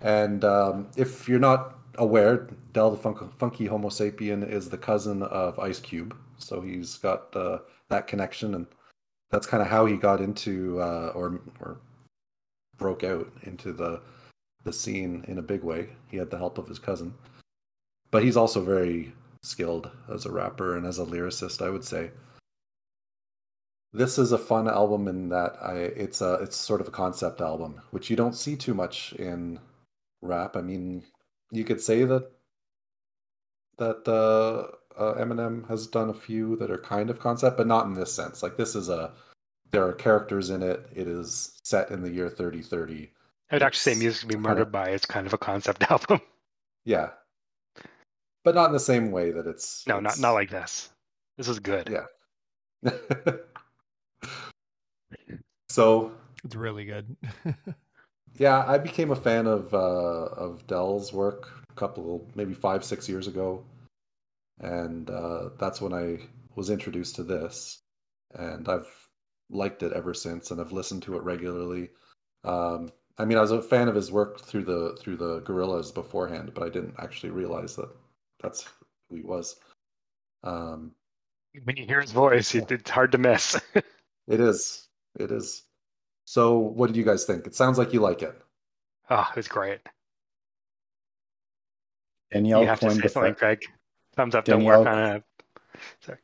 And 0.00 0.44
um, 0.44 0.88
if 0.96 1.28
you're 1.28 1.38
not 1.38 1.78
aware, 1.96 2.48
Del 2.72 2.90
the 2.90 2.96
Funk- 2.96 3.38
Funky 3.38 3.66
Homo 3.66 3.88
Sapien 3.88 4.48
is 4.48 4.68
the 4.68 4.78
cousin 4.78 5.22
of 5.22 5.58
Ice 5.58 5.80
Cube. 5.80 6.16
So 6.38 6.60
he's 6.60 6.96
got 6.96 7.34
uh, 7.34 7.58
that 7.88 8.06
connection, 8.06 8.54
and 8.54 8.66
that's 9.30 9.46
kind 9.46 9.62
of 9.62 9.68
how 9.68 9.86
he 9.86 9.96
got 9.96 10.20
into 10.20 10.80
uh, 10.80 11.12
or 11.14 11.40
or 11.60 11.78
broke 12.76 13.04
out 13.04 13.30
into 13.42 13.72
the 13.72 14.00
the 14.64 14.72
scene 14.72 15.24
in 15.28 15.38
a 15.38 15.42
big 15.42 15.62
way. 15.62 15.88
He 16.10 16.16
had 16.16 16.30
the 16.30 16.38
help 16.38 16.58
of 16.58 16.68
his 16.68 16.78
cousin, 16.78 17.14
but 18.10 18.22
he's 18.22 18.36
also 18.36 18.62
very 18.62 19.12
skilled 19.42 19.90
as 20.12 20.26
a 20.26 20.32
rapper 20.32 20.76
and 20.76 20.86
as 20.86 20.98
a 20.98 21.04
lyricist. 21.04 21.64
I 21.64 21.70
would 21.70 21.84
say 21.84 22.10
this 23.92 24.18
is 24.18 24.32
a 24.32 24.38
fun 24.38 24.68
album 24.68 25.08
in 25.08 25.28
that 25.30 25.56
I 25.62 25.74
it's 25.76 26.20
a 26.20 26.34
it's 26.34 26.56
sort 26.56 26.80
of 26.80 26.88
a 26.88 26.92
concept 26.92 27.40
album, 27.40 27.80
which 27.90 28.10
you 28.10 28.16
don't 28.16 28.34
see 28.34 28.56
too 28.56 28.74
much 28.74 29.12
in 29.14 29.58
rap. 30.22 30.56
I 30.56 30.60
mean, 30.60 31.04
you 31.50 31.64
could 31.64 31.80
say 31.80 32.04
that 32.04 32.30
that 33.78 34.06
uh, 34.08 34.68
uh, 35.00 35.14
Eminem 35.22 35.66
has 35.68 35.86
done 35.86 36.10
a 36.10 36.14
few 36.14 36.56
that 36.56 36.70
are 36.70 36.78
kind 36.78 37.10
of 37.10 37.18
concept, 37.20 37.56
but 37.56 37.66
not 37.66 37.86
in 37.86 37.94
this 37.94 38.12
sense. 38.12 38.42
Like 38.42 38.56
this 38.56 38.74
is 38.74 38.88
a 38.88 39.12
there 39.72 39.86
are 39.86 39.92
characters 39.92 40.50
in 40.50 40.62
it. 40.62 40.88
It 40.94 41.08
is 41.08 41.58
set 41.64 41.90
in 41.90 42.02
the 42.02 42.10
year 42.10 42.28
3030. 42.30 43.10
I'd 43.50 43.62
actually 43.62 43.94
say 43.94 43.98
Music 43.98 44.20
to 44.22 44.26
Be 44.28 44.34
kinda- 44.34 44.48
Murdered 44.48 44.72
By 44.72 44.90
is 44.90 45.04
kind 45.04 45.26
of 45.26 45.32
a 45.34 45.38
concept 45.38 45.82
album. 45.90 46.20
Yeah, 46.84 47.10
but 48.44 48.54
not 48.54 48.66
in 48.66 48.72
the 48.72 48.80
same 48.80 49.10
way 49.10 49.30
that 49.32 49.46
it's 49.46 49.86
No, 49.86 49.94
not 50.00 50.12
it's- 50.12 50.20
not 50.20 50.32
like 50.32 50.50
this. 50.50 50.90
This 51.36 51.48
is 51.48 51.58
good. 51.58 51.88
Yeah. 51.90 52.06
so 55.68 56.12
It's 56.44 56.56
really 56.56 56.84
good. 56.84 57.16
Yeah, 58.38 58.64
I 58.68 58.76
became 58.76 59.12
a 59.12 59.16
fan 59.16 59.46
of 59.46 59.72
uh, 59.72 59.78
of 59.78 60.66
Del's 60.66 61.10
work 61.10 61.48
a 61.65 61.65
couple, 61.76 62.28
maybe 62.34 62.54
five, 62.54 62.84
six 62.84 63.08
years 63.08 63.26
ago, 63.26 63.64
and 64.60 65.10
uh, 65.10 65.50
that's 65.58 65.80
when 65.80 65.92
I 65.92 66.18
was 66.54 66.70
introduced 66.70 67.16
to 67.16 67.22
this, 67.22 67.78
and 68.34 68.68
I've 68.68 68.88
liked 69.50 69.82
it 69.82 69.92
ever 69.92 70.14
since, 70.14 70.50
and 70.50 70.60
I've 70.60 70.72
listened 70.72 71.02
to 71.04 71.16
it 71.16 71.22
regularly. 71.22 71.90
Um, 72.44 72.90
I 73.18 73.24
mean, 73.24 73.38
I 73.38 73.42
was 73.42 73.50
a 73.52 73.62
fan 73.62 73.88
of 73.88 73.94
his 73.94 74.12
work 74.12 74.40
through 74.40 74.64
the 74.64 74.96
through 75.00 75.16
the 75.16 75.40
Gorillaz 75.42 75.92
beforehand, 75.92 76.52
but 76.54 76.64
I 76.64 76.68
didn't 76.68 76.94
actually 76.98 77.30
realize 77.30 77.76
that 77.76 77.88
that's 78.42 78.64
who 79.08 79.16
he 79.16 79.22
was. 79.22 79.56
Um, 80.44 80.92
When 81.64 81.76
you 81.76 81.86
hear 81.86 82.00
his 82.00 82.12
voice, 82.12 82.54
it, 82.54 82.70
it's 82.70 82.90
hard 82.90 83.12
to 83.12 83.18
miss. 83.18 83.60
it 83.74 84.40
is, 84.40 84.88
it 85.18 85.30
is. 85.30 85.62
So, 86.24 86.58
what 86.58 86.88
did 86.88 86.96
you 86.96 87.04
guys 87.04 87.24
think? 87.24 87.46
It 87.46 87.54
sounds 87.54 87.78
like 87.78 87.92
you 87.92 88.00
like 88.00 88.22
it. 88.22 88.34
oh, 89.10 89.26
it 89.30 89.36
was 89.36 89.48
great. 89.48 89.80
Danielle 92.32 92.62
you 92.62 92.66
have 92.68 92.80
to 92.80 92.86
coined 92.86 92.96
say 92.98 93.02
the 93.02 93.08
something, 93.08 93.34
Craig. 93.34 93.62
Thumbs 94.14 94.34
up. 94.34 94.44
Danielle- 94.44 94.84
Don't 94.84 94.92
work 94.92 94.94
on 94.94 95.16
it. 95.16 95.22
Sorry. 96.00 96.18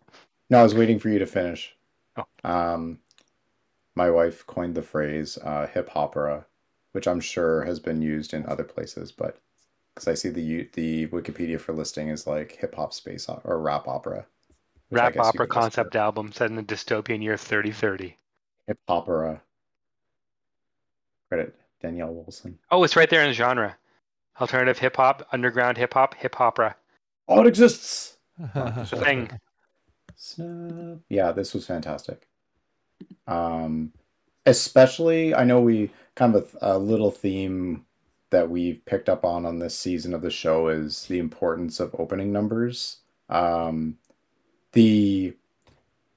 No, 0.51 0.59
I 0.59 0.63
was 0.63 0.75
waiting 0.75 0.99
for 0.99 1.09
you 1.09 1.19
to 1.19 1.27
finish. 1.27 1.75
Oh. 2.17 2.25
Um, 2.45 2.99
my 3.95 4.11
wife 4.11 4.47
coined 4.47 4.75
the 4.75 4.83
phrase 4.83 5.39
uh, 5.43 5.67
hip 5.67 5.91
hopera, 5.91 6.45
which 6.93 7.07
I'm 7.07 7.21
sure 7.21 7.65
has 7.65 7.79
been 7.81 8.03
used 8.03 8.35
in 8.35 8.45
other 8.47 8.65
places, 8.65 9.13
but 9.13 9.39
because 9.95 10.09
I 10.09 10.15
see 10.15 10.31
the 10.31 10.69
the 10.73 11.07
Wikipedia 11.09 11.61
for 11.61 11.73
listing 11.73 12.09
is 12.09 12.27
like 12.27 12.53
hip 12.53 12.75
hop 12.75 12.93
space 12.95 13.29
or 13.45 13.59
rap 13.61 13.87
opera. 13.87 14.27
Rap 14.91 15.17
opera 15.19 15.47
concept 15.47 15.97
album 15.97 16.33
set 16.33 16.51
in 16.51 16.57
the 16.57 16.63
dystopian 16.63 17.23
year 17.23 17.37
3030. 17.37 18.17
Hip 18.67 18.79
opera. 18.89 19.41
Credit 21.29 21.55
Danielle 21.81 22.13
Wilson. 22.13 22.59
Oh, 22.71 22.85
it's 22.85 22.97
right 22.97 23.09
there 23.09 23.23
in 23.23 23.29
the 23.29 23.35
genre. 23.35 23.77
Alternative 24.41 24.79
hip 24.79 24.97
hop, 24.97 25.27
underground 25.33 25.77
hip 25.79 25.95
hop, 25.95 26.15
hip 26.15 26.41
opera. 26.41 26.77
Oh, 27.29 27.41
it 27.43 27.47
exists. 27.47 28.17
It's 28.39 28.93
a 28.93 28.97
thing. 28.97 29.31
Snap. 30.17 30.99
Yeah, 31.09 31.33
this 31.33 31.55
was 31.55 31.67
fantastic. 31.67 32.27
Um, 33.27 33.93
especially, 34.47 35.35
I 35.35 35.45
know 35.45 35.61
we 35.61 35.91
kind 36.15 36.35
of 36.35 36.57
a, 36.61 36.77
a 36.77 36.79
little 36.79 37.11
theme 37.11 37.85
that 38.31 38.49
we've 38.51 38.85
picked 38.87 39.09
up 39.09 39.25
on 39.25 39.45
on 39.45 39.59
this 39.59 39.77
season 39.79 40.15
of 40.15 40.23
the 40.23 40.31
show 40.31 40.69
is 40.69 41.07
the 41.07 41.19
importance 41.19 41.79
of 41.81 41.95
opening 41.99 42.33
numbers. 42.33 42.99
Um, 43.29 43.99
the 44.73 45.35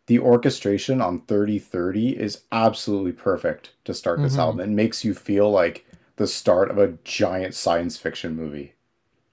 the 0.08 0.20
orchestration 0.20 1.02
on 1.02 1.22
3030 1.22 2.18
is 2.20 2.42
absolutely 2.52 3.12
perfect 3.12 3.72
to 3.86 3.94
start 3.94 4.22
this 4.22 4.36
Mhm. 4.36 4.40
album. 4.40 4.60
It 4.62 4.70
makes 4.70 5.04
you 5.04 5.14
feel 5.16 5.50
like 5.50 5.86
the 6.18 6.28
start 6.28 6.70
of 6.72 6.78
a 6.78 6.98
giant 7.04 7.54
science 7.54 7.98
fiction 7.98 8.36
movie. 8.36 8.74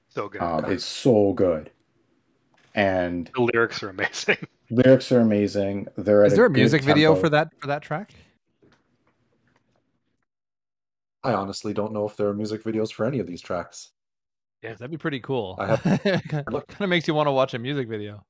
So 0.08 0.28
good. 0.28 0.40
Um, 0.42 0.64
it's 0.66 0.84
so 0.84 1.32
good. 1.32 1.70
And 2.74 3.30
the 3.34 3.42
lyrics 3.42 3.82
are 3.82 3.90
amazing. 3.90 4.38
lyrics 4.70 5.12
are 5.12 5.20
amazing. 5.20 5.88
They're 5.96 6.24
Is 6.24 6.34
there 6.34 6.46
a 6.46 6.48
good 6.48 6.56
music 6.58 6.82
video 6.82 7.10
tempo. 7.14 7.20
for 7.20 7.28
that 7.30 7.48
for 7.60 7.66
that 7.68 7.82
track? 7.82 8.12
I 11.24 11.32
honestly 11.34 11.72
don't 11.72 11.92
know 11.92 12.06
if 12.06 12.16
there 12.16 12.26
are 12.28 12.34
music 12.34 12.64
videos 12.64 12.92
for 12.92 13.06
any 13.06 13.20
of 13.20 13.26
these 13.26 13.40
tracks. 13.40 13.90
Yeah. 14.62 14.70
That'd 14.74 14.90
be 14.90 14.96
pretty 14.96 15.20
cool. 15.20 15.56
I 15.58 15.76
have- 15.76 15.82
kind 16.28 16.44
of 16.80 16.88
makes 16.88 17.06
you 17.06 17.14
want 17.14 17.28
to 17.28 17.32
watch 17.32 17.54
a 17.54 17.58
music 17.58 17.88
video. 17.88 18.24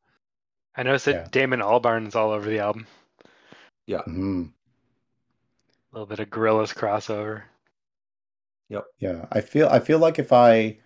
I 0.77 0.83
noticed 0.83 1.07
that 1.07 1.15
Yeah. 1.15 1.29
Damon 1.31 1.61
Albarn's 1.61 2.15
all 2.15 2.31
over 2.31 2.49
the 2.49 2.59
album. 2.59 2.87
Mhm. 3.89 4.51
A 4.51 5.95
little 5.95 6.07
bit 6.07 6.21
of 6.21 6.31
Gorillaz 6.31 6.75
crossover. 6.75 7.43
Yeah, 8.99 9.27
I 9.33 9.41
feel 9.41 9.69
I 9.69 9.79
feel 9.81 9.99
like 9.99 10.19
if 10.19 10.33
I 10.33 10.79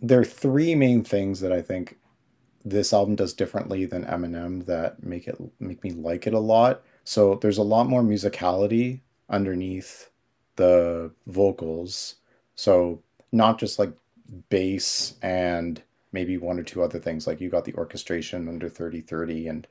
there 0.00 0.20
are 0.20 0.24
three 0.24 0.74
main 0.74 1.04
things 1.04 1.40
that 1.40 1.52
I 1.52 1.62
think 1.62 1.98
this 2.64 2.92
album 2.92 3.16
does 3.16 3.34
differently 3.34 3.86
than 3.86 4.04
Eminem 4.04 4.66
that 4.66 5.02
make 5.02 5.28
it 5.28 5.36
make 5.60 5.82
me 5.84 5.92
like 5.92 6.26
it 6.26 6.34
a 6.34 6.38
lot. 6.40 6.82
So 7.04 7.36
there's 7.36 7.58
a 7.58 7.62
lot 7.62 7.88
more 7.88 8.02
musicality 8.02 9.00
underneath 9.30 10.10
the 10.56 11.12
vocals. 11.26 12.16
So 12.56 13.02
not 13.32 13.58
just 13.58 13.78
like 13.78 13.92
bass 14.50 15.14
and 15.22 15.82
maybe 16.12 16.36
one 16.38 16.58
or 16.58 16.62
two 16.62 16.82
other 16.82 16.98
things. 16.98 17.26
Like 17.26 17.40
you 17.40 17.48
got 17.50 17.64
the 17.64 17.74
orchestration 17.74 18.48
under 18.48 18.68
3030 18.68 19.48
and 19.48 19.66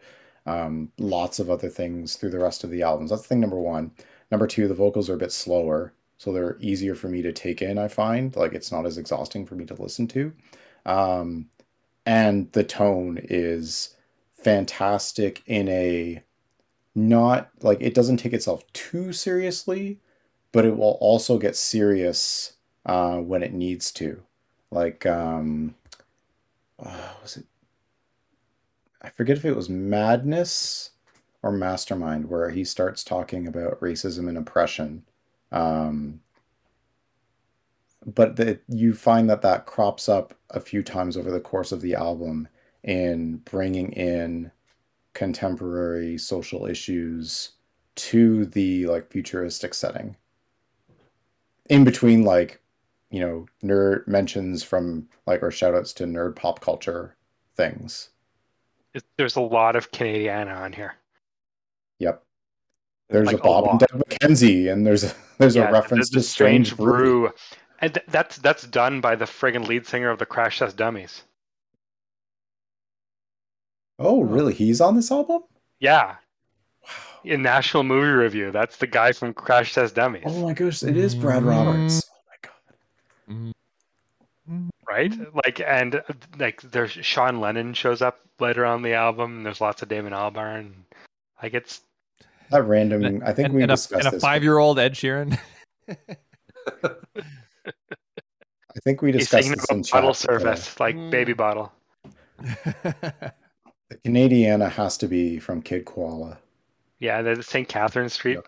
um, 0.46 0.92
lots 0.98 1.40
of 1.40 1.50
other 1.50 1.70
things 1.70 2.16
through 2.16 2.32
the 2.32 2.40
rest 2.40 2.64
of 2.64 2.70
the 2.72 2.82
albums. 2.82 3.12
That's 3.12 3.26
thing 3.26 3.40
number 3.40 3.60
one. 3.60 3.92
Number 4.32 4.48
two, 4.48 4.68
the 4.68 4.74
vocals 4.74 5.10
are 5.10 5.16
a 5.16 5.18
bit 5.18 5.32
slower, 5.32 5.94
so 6.19 6.34
they're 6.34 6.58
easier 6.60 6.95
for 6.95 7.08
me 7.08 7.21
to 7.21 7.32
take 7.32 7.62
in, 7.62 7.77
I 7.77 7.88
find. 7.88 8.36
Like 8.36 8.53
it's 8.53 8.73
not 8.73 8.86
as 8.86 8.97
exhausting 8.97 9.45
for 9.45 9.55
me 9.55 9.65
to 9.65 9.82
listen 9.82 10.05
to. 10.10 10.34
Um, 10.86 11.47
and 12.05 12.51
the 12.51 12.63
tone 12.63 13.19
is 13.23 13.95
fantastic 14.34 15.41
in 15.45 15.69
a 15.69 16.21
not 16.93 17.49
like 17.62 17.77
it 17.79 17.93
doesn't 17.93 18.17
take 18.17 18.34
itself 18.34 18.71
too 18.73 19.13
seriously, 19.13 20.01
but 20.51 20.65
it 20.65 20.75
will 20.75 20.97
also 20.99 21.38
get 21.38 21.55
serious 21.55 22.53
uh, 22.86 23.17
when 23.19 23.41
it 23.41 23.53
needs 23.53 23.89
to. 23.93 24.21
Like, 24.71 25.05
um, 25.05 25.75
uh, 26.84 27.13
was 27.21 27.38
it? 27.38 27.45
I 29.01 29.10
forget 29.10 29.38
if 29.38 29.45
it 29.45 29.55
was 29.55 29.69
Madness 29.69 30.89
or 31.41 31.53
Mastermind, 31.53 32.29
where 32.29 32.49
he 32.49 32.65
starts 32.65 33.05
talking 33.05 33.47
about 33.47 33.79
racism 33.79 34.27
and 34.27 34.38
oppression. 34.38 35.05
Um, 35.52 36.22
but 38.06 38.36
that 38.38 38.62
you 38.68 38.94
find 38.94 39.30
that 39.30 39.42
that 39.42 39.66
crops 39.66 40.08
up 40.08 40.34
a 40.52 40.60
few 40.60 40.84
times 40.84 41.18
over 41.18 41.32
the 41.32 41.40
course 41.40 41.72
of 41.72 41.82
the 41.82 41.96
album 41.96 42.48
in 42.84 43.38
bringing 43.38 43.92
in 43.92 44.52
contemporary 45.14 46.18
social 46.18 46.66
issues 46.66 47.52
to 47.96 48.46
the 48.46 48.86
like 48.88 49.12
futuristic 49.12 49.74
setting. 49.74 50.16
In 51.70 51.84
between 51.84 52.24
like 52.24 52.62
you 53.12 53.20
know 53.20 53.46
nerd 53.64 54.08
mentions 54.08 54.64
from 54.64 55.08
like 55.26 55.44
or 55.44 55.52
shout 55.52 55.76
outs 55.76 55.94
to 55.94 56.06
nerd 56.06 56.36
pop 56.36 56.62
culture 56.62 57.16
things. 57.56 58.10
There's 59.18 59.36
a 59.36 59.42
lot 59.42 59.76
of 59.76 59.92
Canadiana 59.92 60.56
on 60.58 60.74
here. 60.74 60.96
yep 62.00 62.24
there's 63.10 63.28
Like 63.28 63.38
a 63.38 63.39
a 63.39 63.43
bob 63.43 63.63
and 63.67 63.82
lot. 63.82 63.89
Deb 63.91 64.04
McKenzie 64.08 64.72
and 64.72 64.86
there's 64.86 65.04
a 65.04 65.13
there's 65.38 65.56
Yeah, 65.56 65.69
a 65.69 65.72
reference 65.72 66.10
the, 66.10 66.15
the 66.15 66.22
to 66.22 66.28
strange 66.28 66.78
brew 66.78 66.98
brew. 67.28 67.32
And 67.80 67.93
th- 67.93 68.06
that's 68.10 68.38
that's 68.38 68.63
done 68.67 69.02
by 69.02 69.15
the 69.15 69.26
friggin' 69.26 69.67
lead 69.67 69.88
singer 69.88 70.10
of 70.10 70.19
the 70.19 70.26
Crash 70.26 70.60
Test 70.60 70.76
Dummies. 70.78 71.24
oh 73.98 74.22
really 74.22 74.54
he's 74.54 74.82
on 74.82 74.95
this 74.95 75.12
album 75.12 75.43
Yeah, 75.80 76.15
wow 76.84 76.89
in 77.26 77.41
National 77.41 77.84
Movie 77.84 78.08
Review, 78.08 78.52
that's 78.52 78.78
the 78.78 78.88
guy 78.88 79.12
from 79.12 79.34
Crash 79.34 79.74
Test 79.74 79.95
Dummies, 79.95 80.24
oh 80.26 80.41
my 80.43 80.54
gosh 80.54 80.84
it 80.84 80.95
is 80.98 81.15
brad 81.15 81.43
roberts 81.43 82.04
oh 82.10 82.22
my 82.28 82.36
god 82.41 83.54
right? 84.89 85.13
Like, 85.45 85.62
and 85.62 85.95
uh, 85.95 86.02
like, 86.39 86.62
there's 86.63 86.91
Sean 86.91 87.39
Lennon 87.39 87.76
shows 87.76 88.02
up 88.02 88.19
later 88.39 88.65
on 88.65 88.82
the 88.82 88.93
album. 88.93 89.38
And 89.38 89.45
there's 89.45 89.62
lots 89.62 89.84
of 89.84 89.88
Damon 89.89 90.13
Albarn. 90.13 90.72
Like, 91.43 91.54
it's 91.54 91.82
that 92.52 92.64
random 92.64 93.22
i 93.26 93.34
think 93.34 93.48
and, 93.48 93.56
we 93.56 93.64
and 93.64 93.72
a, 93.72 93.76
discussed 93.76 94.06
and 94.06 94.16
a 94.16 94.20
five-year-old 94.20 94.80
Ed 94.80 94.94
Sheeran. 94.94 95.38
i 95.88 95.96
think 98.84 99.02
we 99.02 99.12
discussed 99.12 99.44
singing 99.44 99.58
this 99.58 99.66
about 99.66 99.78
in 99.78 99.84
chat 99.84 99.92
bottle 99.94 100.10
but, 100.10 100.12
uh, 100.12 100.40
service, 100.40 100.80
like 100.80 100.96
Mm. 100.96 101.12
baby 101.12 101.34
bottle. 101.34 101.72
the 102.40 103.34
canadiana 104.06 104.70
has 104.70 104.98
to 104.98 105.08
be 105.08 105.40
from 105.40 105.62
kid 105.62 105.86
koala 105.86 106.38
Yeah, 107.00 107.22
there's 107.22 107.38
the 107.38 107.44
St. 107.44 107.68
Catherine 107.68 108.10
Street 108.10 108.40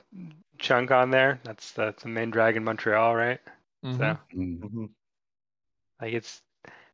chunk 0.60 0.92
on 0.92 1.10
there. 1.10 1.40
That's 1.44 1.72
the, 1.72 1.96
the 2.02 2.10
main 2.10 2.30
drag 2.32 2.58
in 2.58 2.64
Montreal, 2.66 3.16
right? 3.16 3.40
Mhm. 3.84 3.98
So, 3.98 4.18
Mm. 4.38 4.60
Mhm. 4.60 4.90
like, 6.02 6.14
it's, 6.14 6.42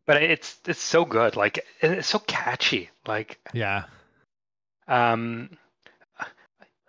but 0.05 0.21
it's 0.21 0.59
it's 0.67 0.79
so 0.81 1.03
good. 1.03 1.35
Like, 1.35 1.65
it's 1.81 2.07
so 2.07 2.19
catchy. 2.19 2.89
Like, 3.07 3.39
Yeah. 3.53 3.85
um, 4.87 5.49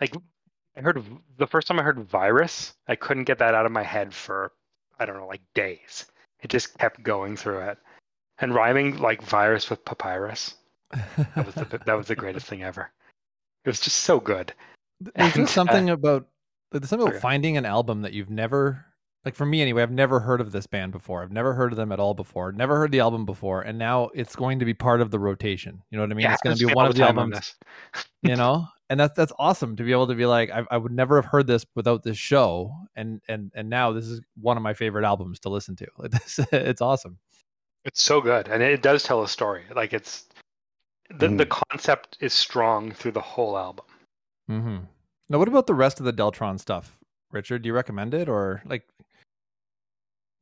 like 0.00 0.14
I 0.76 0.80
heard 0.80 1.02
the 1.38 1.46
first 1.46 1.66
time 1.66 1.78
I 1.78 1.82
heard 1.82 1.98
virus, 1.98 2.74
I 2.86 2.96
couldn't 2.96 3.24
get 3.24 3.38
that 3.38 3.54
out 3.54 3.66
of 3.66 3.72
my 3.72 3.82
head 3.82 4.14
for 4.14 4.52
I 4.98 5.06
don't 5.06 5.16
know, 5.16 5.26
like 5.26 5.42
days. 5.54 6.06
It 6.42 6.50
just 6.50 6.76
kept 6.78 7.02
going 7.02 7.36
through 7.36 7.60
it, 7.60 7.78
and 8.38 8.54
rhyming 8.54 8.98
like 8.98 9.22
virus 9.22 9.70
with 9.70 9.84
papyrus. 9.84 10.54
That 10.90 11.46
was 11.46 11.54
the 11.54 11.80
that 11.86 11.96
was 11.96 12.06
the 12.06 12.16
greatest 12.16 12.46
thing 12.46 12.62
ever. 12.62 12.90
It 13.64 13.68
was 13.68 13.80
just 13.80 13.98
so 13.98 14.20
good. 14.20 14.52
There's 15.00 15.14
And, 15.16 15.34
just 15.34 15.54
something 15.54 15.90
about 15.90 16.26
there's 16.72 16.88
something 16.88 17.06
about 17.06 17.16
Okay. 17.16 17.20
finding 17.20 17.56
an 17.56 17.66
album 17.66 18.02
that 18.02 18.12
you've 18.12 18.30
never 18.30 18.84
like 19.24 19.34
for 19.34 19.46
me 19.46 19.60
anyway, 19.60 19.82
I've 19.82 19.90
never 19.90 20.20
heard 20.20 20.40
of 20.40 20.52
this 20.52 20.66
band 20.66 20.92
before. 20.92 21.22
I've 21.22 21.32
never 21.32 21.54
heard 21.54 21.72
of 21.72 21.76
them 21.76 21.92
at 21.92 22.00
all 22.00 22.14
before. 22.14 22.52
Never 22.52 22.78
heard 22.78 22.92
the 22.92 23.00
album 23.00 23.26
before, 23.26 23.62
and 23.62 23.78
now 23.78 24.10
it's 24.14 24.36
going 24.36 24.58
to 24.60 24.64
be 24.64 24.74
part 24.74 25.00
of 25.00 25.10
the 25.10 25.18
rotation. 25.18 25.82
You 25.90 25.98
know 25.98 26.04
what 26.04 26.12
I 26.12 26.14
mean? 26.14 26.24
yeah, 26.24 26.32
it's 26.32 26.42
going 26.42 26.56
to 26.56 26.66
be 26.68 26.72
one 26.72 26.86
of 26.86 26.94
the 26.94 27.00
time 27.00 27.18
on 27.18 27.32
albums, 27.32 27.56
you 28.22 28.36
know? 28.36 28.66
And 28.90 28.98
that's 28.98 29.14
that's 29.14 29.32
awesome 29.38 29.76
to 29.76 29.82
be 29.82 29.92
able 29.92 30.06
to 30.06 30.14
be 30.14 30.24
like 30.26 30.50
I, 30.50 30.64
I 30.70 30.76
would 30.78 30.92
never 30.92 31.16
have 31.20 31.30
heard 31.30 31.46
this 31.46 31.66
without 31.74 32.02
this 32.02 32.16
show 32.16 32.72
and 32.96 33.20
and 33.28 33.52
and 33.54 33.68
now 33.68 33.92
this 33.92 34.06
is 34.06 34.22
one 34.40 34.56
of 34.56 34.62
my 34.62 34.72
favorite 34.72 35.04
albums 35.04 35.40
to 35.40 35.50
listen 35.50 35.76
to. 35.76 35.86
Like 35.98 36.10
this, 36.12 36.40
it's 36.52 36.80
awesome. 36.80 37.18
It's 37.84 38.00
so 38.02 38.20
good, 38.20 38.48
and 38.48 38.62
it 38.62 38.82
does 38.82 39.02
tell 39.02 39.22
a 39.22 39.28
story. 39.28 39.64
Like 39.74 39.92
it's 39.92 40.24
the 41.10 41.28
the 41.28 41.46
concept 41.46 42.16
is 42.20 42.32
strong 42.32 42.92
through 42.92 43.12
the 43.12 43.20
whole 43.20 43.56
album. 43.58 43.84
Mm-hmm. 44.50 44.76
Now, 45.30 45.38
what 45.38 45.48
about 45.48 45.66
the 45.66 45.74
rest 45.74 46.00
of 46.00 46.06
the 46.06 46.12
Deltron 46.12 46.58
stuff, 46.58 46.98
Richard? 47.30 47.62
Do 47.62 47.66
you 47.66 47.74
recommend 47.74 48.14
it 48.14 48.28
or 48.28 48.62
like 48.64 48.86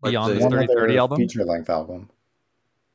Like 0.02 0.12
beyond 0.12 0.30
the- 0.30 0.34
this 0.36 0.44
one 0.44 0.66
30 0.66 0.98
album? 0.98 1.18
feature 1.18 1.44
length 1.44 1.68
album 1.70 2.08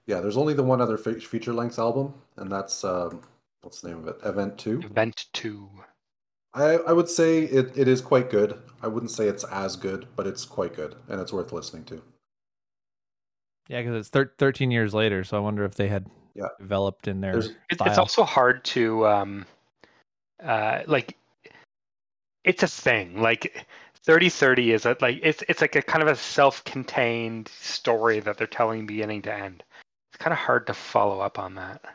Yeah, 0.05 0.21
there's 0.21 0.37
only 0.37 0.53
the 0.53 0.63
one 0.63 0.79
other 0.81 0.97
feature 0.97 1.53
length 1.53 1.77
album, 1.79 2.13
and 2.37 2.49
that's 2.51 2.83
um, 2.85 3.21
what's 3.61 3.81
the 3.81 3.89
name 3.89 3.99
of 3.99 4.07
it? 4.07 4.17
Event 4.23 4.57
Two. 4.57 4.79
Event 4.83 5.25
two. 5.33 5.69
I, 6.53 6.73
I 6.87 6.91
would 6.91 7.07
say 7.07 7.43
it, 7.43 7.77
it 7.77 7.87
is 7.87 8.01
quite 8.01 8.29
good. 8.29 8.59
I 8.81 8.87
wouldn't 8.87 9.11
say 9.11 9.27
it's 9.27 9.45
as 9.45 9.77
good, 9.77 10.07
but 10.17 10.27
it's 10.27 10.43
quite 10.43 10.75
good, 10.75 10.95
and 11.07 11.21
it's 11.21 11.31
worth 11.31 11.53
listening 11.53 11.85
to. 11.85 12.01
Yeah, 13.69 13.81
because 13.81 13.95
it's 13.99 14.09
thir- 14.09 14.33
13 14.37 14.69
years 14.69 14.93
later, 14.93 15.23
so 15.23 15.37
I 15.37 15.39
wonder 15.39 15.63
if 15.63 15.75
they 15.75 15.87
had 15.87 16.07
Yeah. 16.33 16.47
developed 16.59 17.07
in 17.07 17.21
their 17.21 17.33
There's- 17.33 17.49
It, 17.69 17.79
it's 17.85 17.97
also 17.97 18.23
hard 18.23 18.63
to 18.65 19.07
um, 19.07 19.45
uh, 20.43 20.81
like. 20.87 21.17
It's 22.43 22.63
a 22.63 22.67
thing. 22.67 23.21
Like 23.21 23.65
3030 24.03 24.71
is 24.73 24.85
a 24.87 24.97
like 24.99 25.19
it's 25.21 25.43
it's 25.47 25.61
like 25.61 25.75
a 25.75 25.81
kind 25.83 26.01
of 26.01 26.09
a 26.09 26.15
self-contained 26.15 27.47
story 27.47 28.19
that 28.19 28.35
they're 28.37 28.47
telling 28.47 28.87
beginning 28.87 29.21
to 29.21 29.33
end. 29.33 29.63
It's 30.11 30.17
kind 30.17 30.33
of 30.33 30.39
hard 30.39 30.65
to 30.67 30.73
follow 30.73 31.19
up 31.21 31.37
on 31.37 31.53
that. 31.55 31.85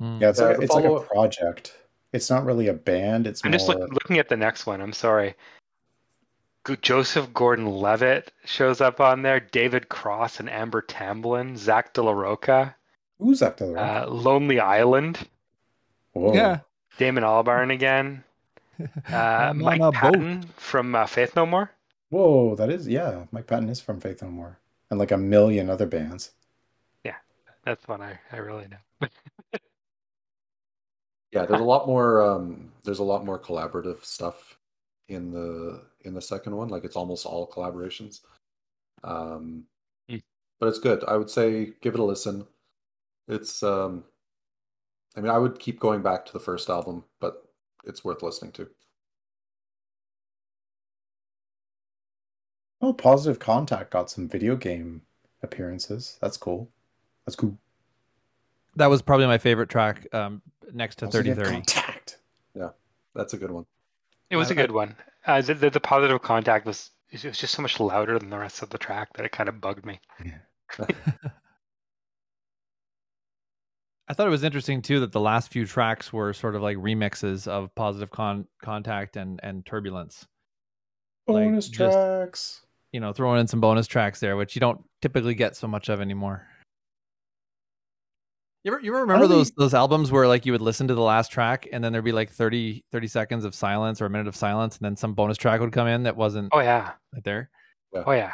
Mm. 0.00 0.20
yeah 0.20 0.30
it's, 0.30 0.40
Yeah, 0.40 0.46
like, 0.46 0.56
the 0.58 0.62
it's 0.64 0.74
like 0.74 0.84
a 0.84 1.00
project 1.00 1.74
it's 2.12 2.30
not 2.30 2.44
really 2.44 2.68
a 2.68 2.72
band 2.74 3.26
it's 3.26 3.42
I'm 3.44 3.50
more 3.50 3.58
just 3.58 3.68
look, 3.68 3.90
looking 3.92 4.18
at 4.18 4.28
the 4.28 4.36
next 4.36 4.66
one. 4.66 4.80
I'm 4.80 4.92
sorry. 4.92 5.34
Joseph 6.80 7.32
Gordon-Levitt 7.34 8.32
shows 8.46 8.80
up 8.80 8.98
on 9.00 9.20
there. 9.22 9.38
David 9.38 9.88
Cross 9.90 10.40
and 10.40 10.48
Amber 10.48 10.80
Tamblyn. 10.80 11.56
Zack 11.58 11.92
De 11.92 12.02
La 12.02 12.12
Rocha. 12.12 12.74
who's 13.18 13.40
that 13.40 13.58
to 13.58 13.66
the 13.66 13.74
Uh, 13.74 14.06
Lonely 14.08 14.60
Island. 14.60 15.28
Whoa. 16.12 16.32
Yeah. 16.32 16.60
Damon 16.96 17.24
Albarn 17.24 17.72
again. 17.72 18.24
Uh, 19.12 19.52
Mike 19.54 19.80
on 19.80 19.88
a 19.88 19.92
boat. 19.92 19.94
Patton 19.94 20.42
from 20.56 20.94
uh, 20.96 21.06
Faith 21.06 21.36
No 21.36 21.46
More. 21.46 21.70
whoa 22.10 22.54
that 22.56 22.70
is 22.70 22.88
yeah 22.88 23.24
mike 23.30 23.46
patton 23.46 23.68
is 23.68 23.80
from 23.80 24.00
faith 24.00 24.20
no 24.22 24.28
more 24.28 24.58
and 24.90 24.98
like 24.98 25.10
a 25.12 25.16
million 25.16 25.68
other 25.70 25.86
bands 25.86 26.32
Yeah, 27.04 27.14
That's 27.64 27.86
one 27.86 28.00
I, 28.02 28.18
I 28.32 28.36
really 28.38 28.66
know. 28.68 29.08
Yeah, 31.34 31.46
there's 31.46 31.60
a 31.60 31.64
lot 31.64 31.86
more. 31.88 32.22
Um, 32.22 32.72
there's 32.84 33.00
a 33.00 33.04
lot 33.04 33.24
more 33.26 33.38
collaborative 33.40 34.04
stuff 34.04 34.58
in 35.08 35.32
the 35.32 35.82
in 36.02 36.14
the 36.14 36.22
second 36.22 36.56
one. 36.56 36.68
Like 36.68 36.84
it's 36.84 36.96
almost 36.96 37.26
all 37.26 37.50
collaborations. 37.50 38.20
Um, 39.04 39.66
Hmm. 40.08 40.18
but 40.60 40.68
it's 40.68 40.78
good. 40.78 41.04
I 41.04 41.16
would 41.16 41.30
say 41.30 41.72
give 41.82 41.94
it 41.94 42.00
a 42.00 42.04
listen. 42.04 42.46
It's. 43.28 43.62
Um, 43.62 44.04
I 45.16 45.20
mean, 45.20 45.30
I 45.30 45.38
would 45.38 45.58
keep 45.58 45.80
going 45.80 46.02
back 46.02 46.26
to 46.26 46.32
the 46.32 46.40
first 46.40 46.68
album, 46.70 47.04
but 47.20 47.44
it's 47.84 48.04
worth 48.04 48.22
listening 48.22 48.52
to. 48.52 48.68
oh 52.80 52.92
positive 52.92 53.38
contact 53.40 53.90
got 53.90 54.10
some 54.10 54.28
video 54.28 54.56
game 54.56 55.02
appearances 55.42 56.18
that's 56.20 56.36
cool 56.36 56.68
that's 57.26 57.36
cool 57.36 57.56
That 58.76 58.86
was 58.86 59.02
probably 59.02 59.26
my 59.26 59.38
favorite 59.38 59.68
track 59.68 60.06
um, 60.14 60.42
next 60.72 60.96
to 60.96 61.06
Positive 61.06 61.36
3030. 61.36 61.72
Contact. 61.72 62.18
That's 63.16 63.32
a 63.32 63.36
good 63.36 63.52
one. 63.52 63.64
It 64.30 64.36
was 64.36 64.48
I- 64.50 64.54
a 64.54 64.56
good 64.56 64.72
one. 64.72 64.96
Uh, 65.26 65.40
the, 65.40 65.54
the 65.54 65.70
the 65.70 65.80
positive 65.80 66.20
contact 66.20 66.66
was 66.66 66.90
it 67.10 67.22
was 67.24 67.38
just 67.38 67.54
so 67.54 67.62
much 67.62 67.78
louder 67.78 68.18
than 68.18 68.28
the 68.30 68.38
rest 68.38 68.60
of 68.62 68.70
the 68.70 68.78
track 68.78 69.08
that 69.14 69.24
it 69.24 69.30
kind 69.32 69.48
of 69.48 69.60
bugged 69.60 69.86
me. 69.86 70.00
Yeah. 70.24 70.38
I 74.06 74.12
thought 74.12 74.26
it 74.26 74.30
was 74.30 74.44
interesting 74.44 74.82
too 74.82 75.00
that 75.00 75.12
the 75.12 75.20
last 75.20 75.50
few 75.50 75.64
tracks 75.64 76.12
were 76.12 76.32
sort 76.34 76.56
of 76.56 76.62
like 76.62 76.76
remixes 76.76 77.46
of 77.46 77.74
Positive 77.74 78.10
Con- 78.10 78.46
Contact 78.62 79.16
and 79.16 79.40
and 79.42 79.64
Turbulence. 79.64 80.26
Like, 81.26 81.44
Bonus 81.46 81.68
just- 81.68 81.92
tracks. 81.94 82.60
You 82.92 83.00
know, 83.00 83.12
throwing 83.12 83.40
in 83.40 83.48
some 83.48 83.60
bonus 83.60 83.88
tracks 83.88 84.20
there, 84.20 84.36
which 84.36 84.54
you 84.54 84.60
don't 84.60 84.80
typically 85.02 85.34
get 85.34 85.56
so 85.56 85.66
much 85.66 85.88
of 85.88 86.00
anymore. 86.00 86.46
You 88.64 88.72
ever, 88.72 88.80
you 88.82 88.90
ever 88.92 89.02
remember 89.02 89.24
Only- 89.24 89.36
those 89.36 89.50
those 89.52 89.74
albums 89.74 90.10
where 90.10 90.26
like 90.26 90.46
you 90.46 90.52
would 90.52 90.62
listen 90.62 90.88
to 90.88 90.94
the 90.94 91.02
last 91.02 91.30
track 91.30 91.68
and 91.70 91.84
then 91.84 91.92
there'd 91.92 92.04
be 92.04 92.12
like 92.12 92.30
30, 92.30 92.82
30 92.90 93.06
seconds 93.08 93.44
of 93.44 93.54
silence 93.54 94.00
or 94.00 94.06
a 94.06 94.10
minute 94.10 94.26
of 94.26 94.34
silence 94.34 94.78
and 94.78 94.84
then 94.86 94.96
some 94.96 95.12
bonus 95.12 95.36
track 95.36 95.60
would 95.60 95.70
come 95.72 95.86
in 95.86 96.04
that 96.04 96.16
wasn't 96.16 96.48
Oh 96.52 96.60
yeah, 96.60 96.92
right 97.12 97.22
there. 97.24 97.50
oh 97.94 98.12
yeah. 98.12 98.32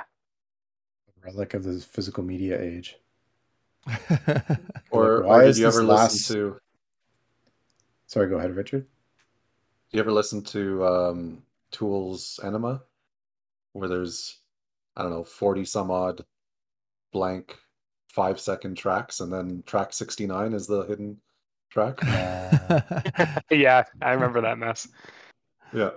Relic 1.25 1.55
of 1.55 1.65
the 1.65 1.81
physical 1.81 2.23
media 2.25 2.61
age. 2.63 2.97
Or, 4.93 5.23
why 5.25 5.39
or 5.39 5.41
did 5.43 5.51
is 5.51 5.59
you 5.59 5.67
ever 5.69 5.83
last- 5.83 6.13
listen 6.31 6.37
to? 6.37 6.61
Sorry, 8.07 8.29
go 8.29 8.37
ahead, 8.39 8.55
Richard. 8.57 8.83
Do 8.83 9.97
you 9.97 10.01
ever 10.01 10.13
listen 10.13 10.43
to 10.45 10.85
um, 10.87 11.43
Tool's 11.71 12.39
Ænima, 12.43 12.81
where 13.73 13.89
there's 13.89 14.39
I 14.97 15.03
don't 15.03 15.11
know 15.13 15.25
forty 15.25 15.65
some 15.65 15.91
odd 15.91 16.25
blank 17.13 17.57
five 18.13 18.41
second 18.41 18.77
tracks, 18.77 19.21
and 19.21 19.33
then 19.33 19.63
track 19.67 19.93
sixty 19.93 20.27
nine 20.27 20.53
is 20.53 20.67
the 20.67 20.83
hidden 20.83 21.21
track. 21.71 21.99
yeah, 23.51 23.85
I 24.03 24.13
remember 24.13 24.41
that 24.43 24.59
mess. 24.59 24.89
yeah, 25.73 25.91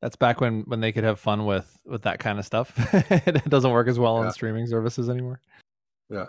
That's 0.00 0.16
back 0.16 0.40
when 0.40 0.62
when 0.62 0.80
they 0.80 0.92
could 0.92 1.04
have 1.04 1.18
fun 1.20 1.46
with 1.46 1.78
with 1.86 2.02
that 2.02 2.18
kind 2.18 2.38
of 2.38 2.44
stuff. 2.44 2.72
it 3.10 3.48
doesn't 3.48 3.70
work 3.70 3.88
as 3.88 3.98
well 3.98 4.18
Yeah. 4.18 4.26
on 4.26 4.32
streaming 4.32 4.66
services 4.66 5.08
anymore. 5.08 5.40
yeah. 6.10 6.26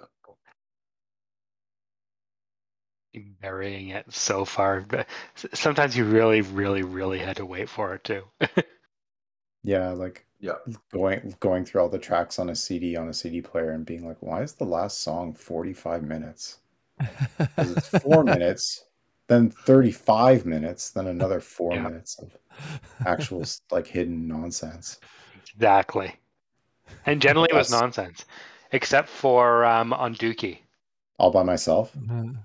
Burying 3.41 3.89
it 3.89 4.11
so 4.11 4.43
far. 4.43 4.81
But 4.81 5.07
sometimes 5.53 5.95
you 5.95 6.03
really, 6.03 6.41
really, 6.41 6.81
really 6.81 7.19
had 7.19 7.37
to 7.37 7.45
wait 7.45 7.69
for 7.69 7.93
it 7.93 8.03
too. 8.03 8.23
Yeah, 9.63 9.91
like 9.91 10.25
Yeah. 10.39 10.57
going 10.91 11.35
going 11.39 11.65
through 11.65 11.81
all 11.81 11.89
the 11.89 11.99
tracks 11.99 12.39
on 12.39 12.49
a 12.49 12.55
CD 12.55 12.95
on 12.97 13.09
a 13.09 13.13
CD 13.13 13.41
player 13.41 13.71
and 13.71 13.85
being 13.85 14.05
like, 14.07 14.17
why 14.21 14.43
is 14.43 14.53
the 14.53 14.65
last 14.65 14.99
song 15.01 15.33
45 15.33 16.03
minutes? 16.03 16.59
'Cause 17.57 17.71
it's 17.71 17.87
four 17.87 18.23
minutes, 18.25 18.85
then 19.27 19.49
35 19.49 20.45
minutes, 20.45 20.91
then 20.91 21.07
another 21.07 21.39
four 21.39 21.75
Yeah. 21.75 21.79
minutes 21.79 22.19
of 22.19 22.37
actual 23.05 23.45
like 23.71 23.87
hidden 23.87 24.27
nonsense. 24.27 25.01
exactly. 25.35 26.15
And 27.05 27.21
generally 27.21 27.49
it 27.51 27.55
was 27.55 27.69
Yes. 27.69 27.69
nonsense, 27.69 28.25
except 28.71 29.09
for 29.09 29.65
um, 29.65 29.93
on 29.93 30.15
Dookie. 30.15 30.59
All 31.17 31.31
by 31.31 31.41
myself. 31.41 31.97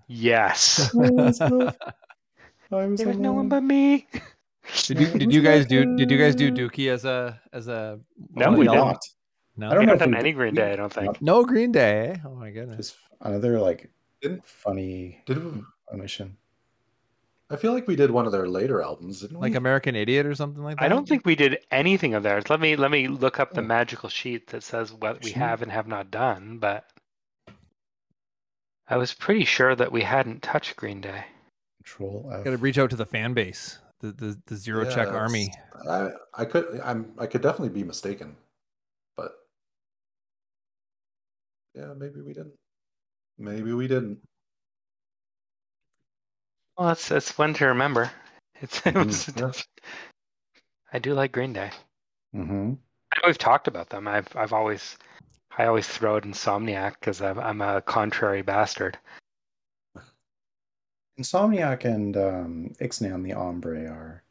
Yes. 0.06 0.90
I 2.72 2.86
was 2.86 2.96
there 2.96 3.06
was 3.06 3.18
no 3.18 3.32
one 3.32 3.48
alone. 3.48 3.48
but 3.48 3.62
me. 3.62 4.06
Did 4.86 5.00
you 5.00 5.06
did 5.06 5.32
you 5.32 5.42
guys 5.42 5.66
do 5.66 5.96
did 5.96 6.10
you 6.10 6.18
guys 6.18 6.34
do 6.34 6.50
mm-hmm. 6.50 6.66
Dookie 6.66 6.90
as 6.90 7.04
a 7.04 7.40
as 7.52 7.68
a 7.68 7.98
No, 8.34 8.52
we 8.52 8.66
the 8.66 8.72
didn't. 8.72 8.98
No, 9.56 9.70
I 9.70 9.74
don't 9.74 9.86
know 9.86 9.92
haven't 9.92 10.14
if 10.14 10.20
any 10.20 10.32
Green 10.32 10.54
Day, 10.54 10.72
I 10.72 10.76
don't 10.76 10.92
think. 10.92 11.20
No 11.20 11.44
Green 11.44 11.72
Day. 11.72 12.20
Oh 12.24 12.34
my 12.34 12.50
goodness. 12.50 12.76
Just 12.76 12.96
another 13.20 13.58
like 13.58 13.90
Didn't 14.20 14.46
funny 14.46 15.22
did 15.26 15.42
we, 15.42 15.62
omission. 15.92 16.36
I 17.50 17.56
feel 17.56 17.72
like 17.72 17.88
we 17.88 17.96
did 17.96 18.10
one 18.10 18.26
of 18.26 18.32
their 18.32 18.46
later 18.46 18.82
albums, 18.82 19.22
didn't 19.22 19.38
we? 19.38 19.48
Like 19.48 19.56
American 19.56 19.96
Idiot 19.96 20.26
or 20.26 20.34
something 20.34 20.62
like 20.62 20.76
that. 20.76 20.84
I 20.84 20.88
don't 20.88 21.08
think 21.08 21.24
we 21.24 21.34
did 21.34 21.58
anything 21.70 22.12
of 22.14 22.22
theirs. 22.22 22.50
Let 22.50 22.60
me 22.60 22.76
let 22.76 22.90
me 22.90 23.08
look 23.08 23.40
up 23.40 23.54
the 23.54 23.62
Oh. 23.62 23.64
magical 23.64 24.10
sheet 24.10 24.48
that 24.48 24.62
says 24.62 24.92
what 24.92 25.24
we 25.24 25.32
have 25.32 25.62
and 25.62 25.72
have 25.72 25.88
not 25.88 26.10
done, 26.10 26.58
but 26.58 26.84
I 28.86 28.96
was 28.96 29.14
pretty 29.14 29.44
sure 29.44 29.74
that 29.74 29.92
we 29.92 30.02
hadn't 30.02 30.42
touched 30.42 30.76
Green 30.76 31.00
Day. 31.00 31.24
Control 31.78 32.30
F. 32.32 32.44
Got 32.44 32.50
to 32.50 32.56
reach 32.58 32.78
out 32.78 32.90
to 32.90 32.96
the 32.96 33.06
fan 33.06 33.32
base, 33.32 33.78
the 34.00 34.12
the, 34.12 34.40
the 34.46 34.56
zero 34.56 34.84
Yeah, 34.84 34.94
check 34.94 35.08
army. 35.08 35.52
I 35.88 36.10
I 36.34 36.44
could 36.44 36.80
I'm 36.84 37.12
I 37.18 37.26
could 37.26 37.42
definitely 37.42 37.70
be 37.70 37.84
mistaken, 37.84 38.36
but 39.16 39.32
yeah, 41.74 41.94
maybe 41.96 42.20
we 42.20 42.32
didn't. 42.32 42.54
Maybe 43.38 43.72
we 43.72 43.86
didn't. 43.86 44.18
Well, 46.76 46.90
it's 46.90 47.10
it's 47.10 47.36
one 47.38 47.54
to 47.54 47.66
remember. 47.66 48.10
It's 48.60 48.84
it 48.84 48.96
was, 48.96 49.26
Mm, 49.26 49.40
yeah. 49.40 49.62
I 50.92 50.98
do 50.98 51.14
like 51.14 51.30
Green 51.30 51.52
Day. 51.52 51.70
Mm-hmm. 52.34 52.72
I 53.12 53.16
know 53.16 53.26
we've 53.26 53.38
talked 53.38 53.68
about 53.68 53.88
them. 53.88 54.08
I've 54.08 54.34
I've 54.34 54.52
always 54.52 54.98
I 55.56 55.66
always 55.66 55.86
throw 55.86 56.16
out 56.16 56.24
Insomniac 56.24 56.94
because 56.98 57.22
I'm 57.22 57.38
I'm 57.38 57.60
a 57.60 57.82
contrary 57.82 58.42
bastard. 58.42 58.98
Insomniac 61.18 61.84
and 61.84 62.16
um, 62.16 62.72
Ixnay 62.80 63.12
on 63.12 63.22
the 63.22 63.30
Hombre 63.30 63.86
are 63.86 64.22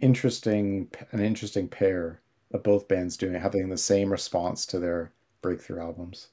interesting, 0.00 0.88
an 1.10 1.20
interesting 1.20 1.68
pair 1.68 2.20
of 2.52 2.62
both 2.62 2.88
bands 2.88 3.16
doing 3.16 3.34
having 3.34 3.68
the 3.68 3.76
same 3.76 4.10
response 4.10 4.66
to 4.66 4.78
their 4.78 5.12
breakthrough 5.42 5.80
albums. 5.80 6.28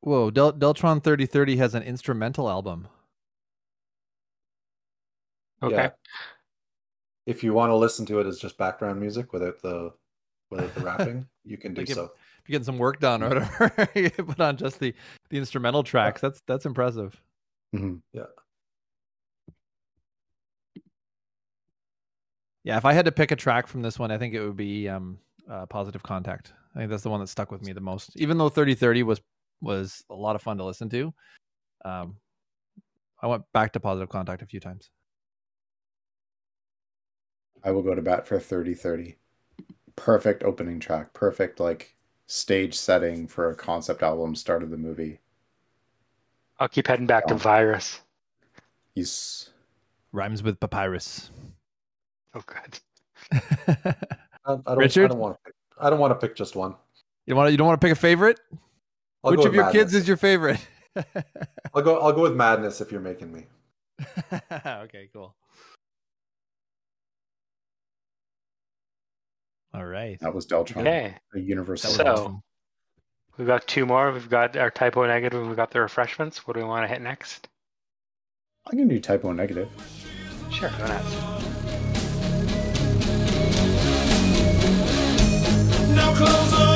Whoa, 0.00 0.30
Del- 0.30 0.52
Deltron 0.52 1.02
thirty 1.02 1.26
thirty 1.26 1.56
has 1.56 1.74
an 1.74 1.82
instrumental 1.84 2.50
album. 2.50 2.88
Okay. 5.62 5.74
Yeah. 5.76 5.90
If 7.24 7.44
you 7.44 7.54
want 7.54 7.70
to 7.70 7.76
listen 7.76 8.04
to 8.06 8.18
it 8.18 8.26
as 8.26 8.40
just 8.40 8.58
background 8.58 9.00
music 9.00 9.32
without 9.32 9.62
the 9.62 9.92
without 10.50 10.74
the 10.74 10.80
rapping, 10.80 11.28
you 11.44 11.56
can 11.56 11.72
do 11.72 11.82
Like 11.86 11.90
so. 11.90 12.02
If 12.04 12.08
you're 12.08 12.10
getting 12.48 12.64
some 12.64 12.78
work 12.78 13.00
done 13.00 13.22
or 13.22 13.28
whatever, 13.28 13.88
you 13.94 14.10
put 14.10 14.40
on 14.40 14.56
just 14.56 14.80
the 14.80 14.94
the 15.30 15.38
instrumental 15.38 15.82
tracks. 15.82 16.20
That's 16.20 16.40
that's 16.46 16.66
impressive. 16.66 17.20
hmm 17.72 17.96
Yeah, 18.12 18.24
Yeah, 22.64 22.76
if 22.76 22.84
I 22.84 22.92
had 22.92 23.06
to 23.06 23.12
pick 23.12 23.32
a 23.32 23.36
track 23.36 23.66
from 23.66 23.82
this 23.82 23.98
one, 23.98 24.10
I 24.10 24.18
think 24.18 24.34
it 24.34 24.44
would 24.44 24.56
be 24.56 24.88
um, 24.88 25.18
uh, 25.50 25.66
Positive 25.66 26.02
Contact. 26.02 26.52
I 26.74 26.78
think 26.78 26.90
that's 26.90 27.02
the 27.02 27.10
one 27.10 27.20
that 27.20 27.26
stuck 27.28 27.50
with 27.50 27.62
me 27.62 27.72
the 27.72 27.80
most. 27.80 28.16
Even 28.16 28.38
though 28.38 28.48
3030 28.48 29.02
was 29.02 29.20
was 29.60 30.04
a 30.10 30.14
lot 30.14 30.34
of 30.36 30.42
fun 30.42 30.58
to 30.58 30.64
listen 30.64 30.88
to, 30.90 31.12
um, 31.84 32.16
I 33.20 33.26
went 33.26 33.44
back 33.52 33.72
to 33.72 33.80
Positive 33.80 34.08
Contact 34.08 34.42
a 34.42 34.46
few 34.46 34.60
times. 34.60 34.90
I 37.64 37.70
will 37.70 37.82
go 37.82 37.94
to 37.94 38.02
bat 38.02 38.26
for 38.26 38.38
3030. 38.38 39.16
Perfect 39.96 40.42
opening 40.42 40.80
track. 40.80 41.12
Perfect 41.12 41.60
like 41.60 41.94
stage 42.26 42.74
setting 42.74 43.26
for 43.26 43.50
a 43.50 43.54
concept 43.54 44.02
album. 44.02 44.34
Start 44.34 44.62
of 44.62 44.70
the 44.70 44.76
movie. 44.76 45.20
I'll 46.58 46.68
keep 46.68 46.86
heading 46.86 47.06
back 47.06 47.26
to 47.26 47.34
Oh. 47.34 47.38
Virus. 47.38 48.00
He's 48.94 49.50
Rhymes 50.12 50.42
with 50.42 50.60
papyrus. 50.60 51.30
Oh, 52.34 52.42
good. 52.46 52.78
I, 53.32 53.94
I 54.44 54.54
don't. 54.54 54.68
I 54.68 54.74
Richard? 54.74 55.08
don't 55.08 55.18
want 55.18 55.36
to. 55.36 55.40
Pick, 55.44 55.54
I 55.80 55.90
don't 55.90 55.98
want 55.98 56.18
to 56.18 56.26
pick 56.26 56.36
just 56.36 56.54
one. 56.54 56.74
you 57.26 57.34
want 57.34 57.48
to, 57.48 57.50
you 57.52 57.56
don't 57.56 57.66
want 57.66 57.80
to 57.80 57.84
pick 57.84 57.92
a 57.92 57.98
favorite? 58.00 58.38
I'll 59.24 59.30
Which 59.30 59.40
of 59.40 59.46
with 59.46 59.54
your 59.54 59.70
kids 59.72 59.94
is 59.94 60.06
your 60.06 60.16
favorite? 60.16 60.58
I'll 61.74 61.82
go. 61.82 61.98
I'll 62.00 62.12
go 62.12 62.22
with 62.22 62.34
Madness 62.36 62.80
if 62.80 62.92
you're 62.92 63.00
making 63.00 63.32
me. 63.32 63.46
okay, 64.66 65.08
cool. 65.12 65.34
All 69.74 69.84
right. 69.84 70.18
that 70.20 70.34
was 70.34 70.46
Deltron. 70.46 70.78
Okay. 70.82 71.14
A 71.34 71.38
universal. 71.38 71.90
So- 71.90 72.04
awesome. 72.06 72.42
We've 73.38 73.46
got 73.46 73.66
two 73.66 73.86
more. 73.86 74.12
We've 74.12 74.28
got 74.28 74.56
our 74.58 74.70
Type 74.70 74.96
O 74.98 75.06
Negative 75.06 75.40
and 75.40 75.48
we've 75.48 75.56
got 75.56 75.70
the 75.70 75.80
refreshments. 75.80 76.46
What 76.46 76.54
do 76.54 76.60
we 76.60 76.66
want 76.68 76.84
to 76.84 76.88
hit 76.88 77.00
next? 77.00 77.48
I'm 78.66 78.76
gonna 78.76 78.90
do 78.90 79.00
Type 79.00 79.24
O 79.24 79.32
Negative. 79.32 79.68
Sure, 80.50 80.68
go 80.76 80.86
nuts. 80.86 81.12
Now 85.94 86.14
close 86.14 86.50
those 86.50 86.71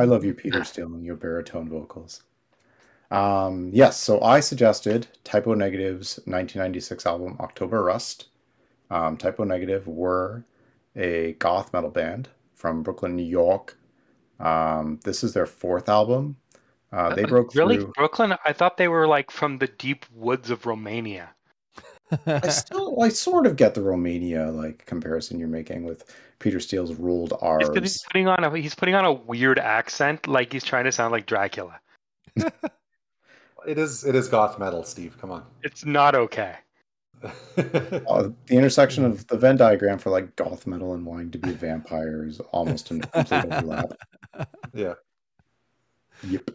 I 0.00 0.04
love 0.04 0.24
you, 0.24 0.32
Peter 0.32 0.64
Steele, 0.64 0.86
and 0.86 1.04
your 1.04 1.14
baritone 1.14 1.68
vocals. 1.68 2.22
Um, 3.10 3.68
yes, 3.70 4.00
so 4.00 4.22
I 4.22 4.40
suggested 4.40 5.08
Type 5.24 5.46
O 5.46 5.52
Negative's 5.52 6.16
1996 6.24 7.04
album 7.04 7.36
October 7.38 7.84
Rust. 7.84 8.28
Um, 8.90 9.18
Type 9.18 9.38
O 9.38 9.44
Negative 9.44 9.86
were 9.86 10.46
a 10.96 11.32
goth 11.32 11.74
metal 11.74 11.90
band 11.90 12.30
from 12.54 12.82
Brooklyn, 12.82 13.14
New 13.14 13.26
York. 13.26 13.76
Um, 14.38 15.00
this 15.04 15.22
is 15.22 15.34
their 15.34 15.44
fourth 15.44 15.90
album. 15.90 16.38
Uh, 16.90 17.14
they 17.14 17.24
broke 17.24 17.54
really 17.54 17.76
through. 17.76 17.92
Brooklyn. 17.94 18.34
I 18.42 18.54
thought 18.54 18.78
they 18.78 18.88
were 18.88 19.06
like 19.06 19.30
from 19.30 19.58
the 19.58 19.68
deep 19.68 20.06
woods 20.14 20.48
of 20.48 20.64
Romania. 20.64 21.34
I 22.26 22.48
still, 22.48 23.02
I 23.02 23.08
sort 23.08 23.46
of 23.46 23.56
get 23.56 23.74
the 23.74 23.82
Romania 23.82 24.50
like 24.50 24.84
comparison 24.86 25.38
you're 25.38 25.48
making 25.48 25.84
with 25.84 26.14
Peter 26.38 26.60
Steele's 26.60 26.94
ruled 26.94 27.34
R. 27.40 27.60
He's 27.74 28.02
putting 28.02 28.28
on 28.28 28.44
a 28.44 28.56
he's 28.58 28.74
putting 28.74 28.94
on 28.94 29.04
a 29.04 29.12
weird 29.12 29.58
accent, 29.58 30.26
like 30.26 30.52
he's 30.52 30.64
trying 30.64 30.84
to 30.84 30.92
sound 30.92 31.12
like 31.12 31.26
Dracula. 31.26 31.78
It 33.66 33.78
is 33.78 34.04
it 34.04 34.14
is 34.14 34.28
goth 34.28 34.58
metal, 34.58 34.82
Steve. 34.84 35.16
Come 35.20 35.30
on. 35.30 35.44
It's 35.62 35.84
not 35.84 36.14
okay. 36.14 36.56
Uh, 38.08 38.30
the 38.46 38.56
intersection 38.56 39.04
of 39.04 39.26
the 39.26 39.36
Venn 39.36 39.56
diagram 39.56 39.98
for 39.98 40.08
like 40.08 40.34
goth 40.36 40.66
metal 40.66 40.94
and 40.94 41.04
wanting 41.04 41.30
to 41.30 41.38
be 41.38 41.50
a 41.50 41.54
vampire 41.54 42.24
is 42.26 42.40
almost 42.52 42.90
in 42.90 43.02
complete 43.02 43.44
overlap. 43.44 43.92
yeah. 44.74 44.94
Yep. 46.24 46.50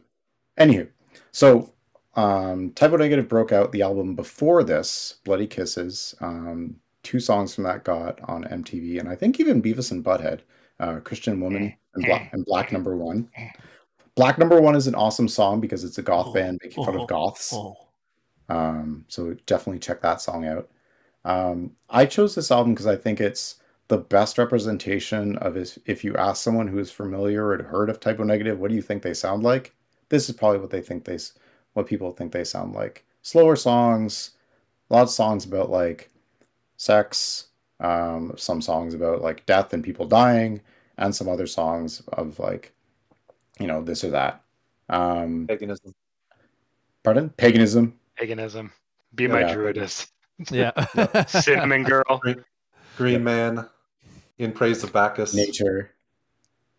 Anywho, 0.60 0.88
so 1.32 1.72
um, 2.16 2.72
Type 2.72 2.92
O 2.92 2.96
Negative 2.96 3.28
broke 3.28 3.52
out 3.52 3.72
the 3.72 3.82
album 3.82 4.16
before 4.16 4.64
this, 4.64 5.16
Bloody 5.24 5.48
Kisses. 5.48 6.16
Um, 6.22 6.78
two 7.04 7.20
songs 7.20 7.54
from 7.54 7.66
that 7.66 7.84
got 7.84 8.20
on 8.30 8.46
MTV, 8.46 9.00
and 9.00 9.10
I 9.10 9.16
think 9.16 9.40
even 9.40 9.62
Beavis 9.62 9.92
and 9.92 10.04
Butthead, 10.04 10.40
uh, 10.80 11.00
Christian 11.02 11.40
Woman 11.40 11.76
and 11.94 12.06
Black, 12.06 12.34
and 12.34 12.46
Black 12.46 12.72
Number 12.72 12.96
One. 12.96 13.30
Black 14.16 14.38
Number 14.38 14.62
One 14.62 14.76
is 14.76 14.88
an 14.88 14.96
awesome 14.96 15.28
song 15.28 15.60
because 15.60 15.84
it's 15.84 15.98
a 15.98 16.02
goth 16.02 16.34
band 16.34 16.60
making 16.64 16.84
fun 16.86 16.96
of 17.00 17.08
goths. 17.08 17.54
Um, 18.48 19.06
so 19.08 19.36
definitely 19.46 19.80
check 19.80 20.02
that 20.02 20.22
song 20.22 20.46
out. 20.46 20.70
Um, 21.26 21.72
I 21.90 22.06
chose 22.06 22.36
this 22.36 22.52
album 22.52 22.74
because 22.74 22.88
I 22.88 22.96
think 22.96 23.20
it's 23.20 23.56
the 23.88 23.98
best 23.98 24.38
representation 24.38 25.36
of 25.38 25.56
his. 25.56 25.80
If 25.86 26.04
you 26.04 26.16
ask 26.16 26.42
someone 26.44 26.68
who 26.68 26.80
is 26.80 26.92
familiar 26.92 27.48
or 27.48 27.58
had 27.58 27.66
heard 27.66 27.90
of 27.90 28.00
Type 28.00 28.20
O 28.20 28.24
Negative, 28.24 28.60
what 28.60 28.70
do 28.70 28.76
you 28.76 28.82
think 28.82 29.04
they 29.04 29.14
sound 29.14 29.44
like? 29.44 29.74
This 30.10 30.30
is 30.30 30.36
probably 30.36 30.60
what 30.60 30.70
they 30.70 30.82
think 30.82 31.04
they, 31.04 31.18
what 31.76 31.86
people 31.88 32.12
think 32.12 32.32
they 32.32 32.44
sound 32.44 32.74
like. 32.74 33.06
Slower 33.22 33.56
songs, 33.56 34.32
lots 34.90 35.12
of 35.12 35.16
songs 35.16 35.46
about 35.46 35.70
like 35.70 36.10
sex, 36.78 37.48
um, 37.80 38.34
some 38.38 38.62
songs 38.62 38.94
about 38.94 39.22
like 39.22 39.46
death 39.46 39.74
and 39.74 39.84
people 39.84 40.08
dying, 40.08 40.62
and 40.98 41.14
some 41.16 41.30
other 41.30 41.46
songs 41.48 42.02
of 42.14 42.40
like, 42.40 42.74
you 43.60 43.68
know, 43.68 43.82
this 43.84 44.04
or 44.04 44.10
that. 44.12 44.42
Um, 44.90 45.46
Paganism. 45.48 45.94
pardon, 47.04 47.30
paganism. 47.32 47.94
Paganism. 48.18 48.72
Be 49.14 49.28
my 49.28 49.42
Yeah. 49.42 49.56
druidess. 49.56 50.08
yeah. 50.52 51.26
Cinnamon 51.26 51.84
girl. 51.84 52.22
Green 52.98 53.24
Man. 53.24 53.68
In 54.38 54.52
praise 54.52 54.84
of 54.84 54.92
Bacchus. 54.94 55.34
nature. 55.34 55.92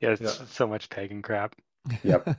Yeah, 0.00 0.10
it's 0.10 0.20
Yeah. 0.20 0.46
so 0.46 0.66
much 0.66 0.88
pagan 0.90 1.22
crap. 1.22 1.56
Yep. 2.02 2.36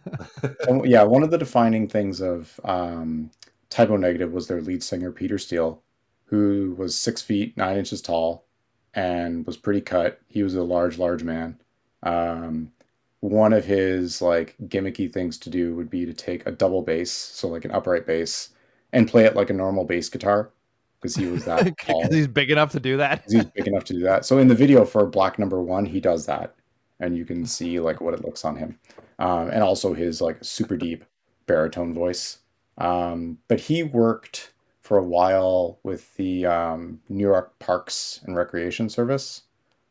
Yeah, 0.84 1.04
one 1.04 1.24
of 1.24 1.32
the 1.32 1.38
defining 1.38 1.88
things 1.88 2.22
of 2.22 2.60
um, 2.64 3.32
Type 3.70 3.90
O 3.90 3.98
Negative 3.98 4.32
was 4.32 4.48
their 4.48 4.62
lead 4.62 4.84
singer 4.84 5.12
Peter 5.12 5.38
Steele, 5.38 5.82
who 6.26 6.76
was 6.78 6.98
six 6.98 7.22
feet 7.22 7.56
nine 7.58 7.78
inches 7.78 8.02
tall 8.02 8.46
and 8.94 9.46
was 9.46 9.58
pretty 9.58 9.82
cut. 9.82 10.20
He 10.28 10.44
was 10.44 10.56
a 10.56 10.64
large, 10.64 10.98
large 10.98 11.24
man. 11.24 11.60
Um, 12.04 12.72
one 13.20 13.54
of 13.54 13.66
his 13.66 14.22
like 14.22 14.56
gimmicky 14.66 15.12
things 15.12 15.38
to 15.40 15.50
do 15.50 15.76
would 15.76 15.90
be 15.90 16.06
to 16.06 16.14
take 16.14 16.46
a 16.46 16.52
double 16.52 16.82
bass, 16.82 17.12
so 17.12 17.48
like 17.48 17.66
an 17.66 17.72
upright 17.72 18.06
bass, 18.06 18.50
and 18.94 19.08
play 19.08 19.26
it 19.26 19.36
like 19.36 19.50
a 19.50 19.54
normal 19.54 19.86
bass 19.86 20.10
guitar 20.10 20.52
because 21.00 21.16
he 21.16 21.26
was 21.26 21.46
that. 21.46 21.64
Because 21.78 22.14
he's 22.14 22.28
big 22.28 22.52
enough 22.52 22.72
to 22.72 22.80
do 22.80 22.98
that. 22.98 23.24
he's 23.28 23.46
big 23.46 23.68
enough 23.68 23.84
to 23.86 23.94
do 23.94 24.02
that. 24.02 24.26
So 24.26 24.38
in 24.38 24.48
the 24.48 24.56
video 24.56 24.86
for 24.86 25.06
Black 25.06 25.40
Number 25.40 25.62
One, 25.62 25.86
he 25.86 26.00
does 26.00 26.26
that, 26.26 26.56
and 27.00 27.18
you 27.18 27.26
can 27.26 27.46
see 27.46 27.80
like 27.80 28.02
what 28.02 28.14
it 28.14 28.24
looks 28.24 28.46
on 28.46 28.56
him, 28.56 28.80
um, 29.20 29.50
and 29.50 29.64
also 29.64 29.94
his 29.94 30.22
like 30.22 30.38
super 30.42 30.78
deep 30.78 31.06
baritone 31.46 31.94
voice. 31.94 32.40
Um, 32.78 33.40
but 33.48 33.60
he 33.60 33.84
worked 33.84 34.54
for 34.82 34.98
a 34.98 35.04
while 35.04 35.80
with 35.84 36.16
the 36.16 36.46
um, 36.46 37.02
New 37.10 37.24
York 37.24 37.58
Parks 37.60 38.22
and 38.26 38.36
Recreation 38.36 38.90
Service, 38.90 39.44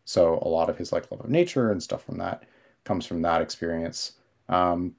so 0.04 0.38
a 0.42 0.48
lot 0.48 0.70
of 0.70 0.78
his 0.78 0.92
like 0.92 1.10
love 1.10 1.20
of 1.20 1.30
nature 1.30 1.70
and 1.70 1.82
stuff 1.82 2.04
from 2.04 2.18
that 2.18 2.44
comes 2.84 3.04
from 3.04 3.22
that 3.22 3.42
experience. 3.42 4.12
Um, 4.48 4.94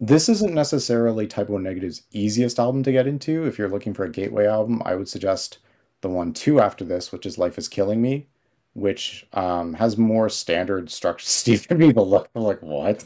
this 0.00 0.28
isn't 0.28 0.54
necessarily 0.54 1.26
Type 1.26 1.50
O 1.50 1.58
Negative's 1.58 2.02
easiest 2.12 2.58
album 2.58 2.82
to 2.84 2.92
get 2.92 3.06
into. 3.06 3.44
If 3.44 3.58
you're 3.58 3.68
looking 3.68 3.94
for 3.94 4.04
a 4.04 4.10
gateway 4.10 4.46
album, 4.46 4.80
I 4.84 4.94
would 4.94 5.08
suggest 5.08 5.58
the 6.00 6.08
one 6.08 6.32
two 6.32 6.60
after 6.60 6.84
this, 6.84 7.12
which 7.12 7.26
is 7.26 7.38
Life 7.38 7.58
is 7.58 7.68
Killing 7.68 8.00
Me, 8.00 8.26
which 8.74 9.26
um, 9.32 9.74
has 9.74 9.96
more 9.98 10.28
standard 10.28 10.90
structure. 10.90 11.26
Steve 11.28 11.66
gave 11.68 11.94
the 11.94 12.02
look 12.02 12.30
of 12.34 12.42
like, 12.42 12.62
what? 12.62 13.04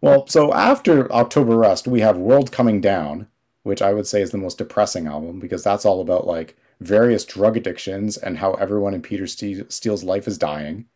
Well, 0.00 0.26
so 0.26 0.52
after 0.52 1.10
October 1.12 1.56
Rust, 1.56 1.86
we 1.86 2.00
have 2.00 2.16
World 2.18 2.52
Coming 2.52 2.80
Down, 2.80 3.26
which 3.62 3.82
I 3.82 3.92
would 3.92 4.06
say 4.06 4.22
is 4.22 4.30
the 4.30 4.38
most 4.38 4.58
depressing 4.58 5.06
album 5.06 5.40
because 5.40 5.64
that's 5.64 5.84
all 5.84 6.00
about 6.00 6.26
like 6.26 6.56
various 6.80 7.24
drug 7.24 7.56
addictions 7.56 8.16
and 8.16 8.38
how 8.38 8.52
everyone 8.54 8.94
in 8.94 9.02
Peter 9.02 9.26
Ste- 9.26 9.70
Steele's 9.70 10.04
life 10.04 10.28
is 10.28 10.38
dying. 10.38 10.86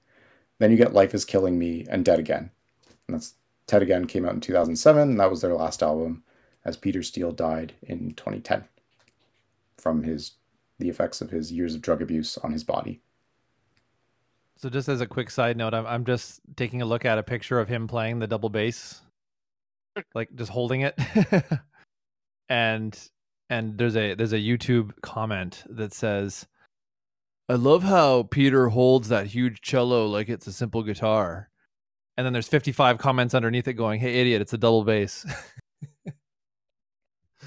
Then 0.58 0.70
you 0.70 0.76
get 0.76 0.92
Life 0.92 1.14
is 1.14 1.24
Killing 1.24 1.58
Me 1.58 1.86
and 1.90 2.04
Dead 2.04 2.18
Again. 2.18 2.50
And 3.06 3.14
that's 3.14 3.34
Dead 3.66 3.82
Again 3.82 4.06
came 4.06 4.26
out 4.26 4.34
in 4.34 4.40
2007, 4.40 5.10
and 5.10 5.20
that 5.20 5.30
was 5.30 5.40
their 5.40 5.54
last 5.54 5.82
album 5.82 6.22
as 6.64 6.76
Peter 6.76 7.02
Steele 7.02 7.32
died 7.32 7.72
in 7.82 8.12
2010 8.14 8.64
from 9.78 10.02
his 10.02 10.32
the 10.78 10.88
effects 10.88 11.20
of 11.20 11.30
his 11.30 11.52
years 11.52 11.74
of 11.74 11.82
drug 11.82 12.00
abuse 12.02 12.38
on 12.38 12.52
his 12.52 12.64
body. 12.64 13.00
So 14.60 14.68
just 14.68 14.90
as 14.90 15.00
a 15.00 15.06
quick 15.06 15.30
side 15.30 15.56
note, 15.56 15.72
I'm 15.72 15.86
I'm 15.86 16.04
just 16.04 16.40
taking 16.54 16.82
a 16.82 16.84
look 16.84 17.06
at 17.06 17.16
a 17.16 17.22
picture 17.22 17.58
of 17.58 17.68
him 17.68 17.88
playing 17.88 18.18
the 18.18 18.26
double 18.26 18.50
bass, 18.50 19.00
like 20.14 20.28
just 20.34 20.50
holding 20.50 20.82
it, 20.82 20.98
and 22.50 22.98
and 23.48 23.78
there's 23.78 23.96
a 23.96 24.12
there's 24.14 24.34
a 24.34 24.38
YouTube 24.38 24.92
comment 25.00 25.64
that 25.70 25.94
says, 25.94 26.46
"I 27.48 27.54
love 27.54 27.84
how 27.84 28.24
Peter 28.24 28.68
holds 28.68 29.08
that 29.08 29.28
huge 29.28 29.62
cello 29.62 30.06
like 30.06 30.28
it's 30.28 30.46
a 30.46 30.52
simple 30.52 30.82
guitar," 30.82 31.48
and 32.18 32.26
then 32.26 32.34
there's 32.34 32.48
55 32.48 32.98
comments 32.98 33.32
underneath 33.32 33.66
it 33.66 33.74
going, 33.74 33.98
"Hey 33.98 34.20
idiot, 34.20 34.42
it's 34.42 34.52
a 34.52 34.58
double 34.58 34.84
bass." 34.84 35.24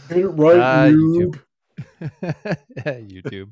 Get 0.09 0.17
it 0.17 0.27
right, 0.29 0.59
Ah, 0.59 0.85
YouTube. 0.87 1.39
YouTube. 2.81 3.51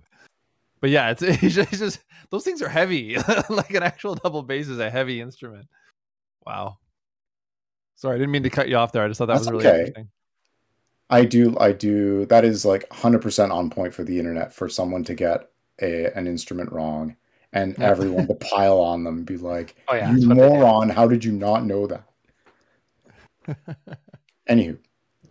But 0.82 0.90
yeah, 0.90 1.12
it's, 1.12 1.22
it's 1.22 1.56
just, 1.56 1.72
it's 1.72 1.80
just 1.80 2.00
those 2.30 2.44
things 2.44 2.62
are 2.62 2.70
heavy. 2.70 3.16
like 3.50 3.74
an 3.74 3.84
actual 3.84 4.16
double 4.16 4.44
bass 4.44 4.68
is 4.68 4.80
a 4.80 4.90
heavy 4.90 5.22
instrument. 5.22 5.68
Wow. 6.46 6.78
Sorry, 7.96 8.16
I 8.16 8.18
didn't 8.18 8.32
mean 8.32 8.44
to 8.44 8.50
cut 8.50 8.68
you 8.68 8.78
off 8.78 8.92
there. 8.92 9.04
I 9.04 9.08
just 9.08 9.20
thought 9.20 9.28
that 9.28 9.34
That's 9.36 9.46
was 9.46 9.52
really 9.52 9.68
okay. 9.68 9.80
interesting. 9.80 10.10
I 11.12 11.26
do, 11.26 11.56
I 11.60 11.72
do. 11.72 12.26
That 12.26 12.44
is 12.46 12.66
like 12.66 12.88
100% 12.90 13.52
on 13.52 13.70
point 13.70 13.94
for 13.94 14.04
the 14.04 14.18
internet 14.18 14.54
for 14.54 14.68
someone 14.70 15.04
to 15.04 15.14
get 15.14 15.50
a, 15.82 16.06
an 16.18 16.26
instrument 16.26 16.72
wrong 16.72 17.16
and 17.54 17.76
Yeah. 17.78 17.90
everyone 17.90 18.28
to 18.28 18.34
pile 18.36 18.80
on 18.80 19.04
them 19.04 19.18
and 19.18 19.26
be 19.26 19.38
like, 19.38 19.76
Oh 19.88 19.94
yeah, 19.94 20.10
you 20.10 20.16
that's 20.16 20.28
what 20.28 20.38
they 20.38 20.48
do. 20.48 20.50
moron, 20.56 20.90
how 20.90 21.08
did 21.08 21.24
you 21.24 21.34
not 21.34 21.66
know 21.66 21.86
that? 21.88 22.04
Anywho, 24.50 24.78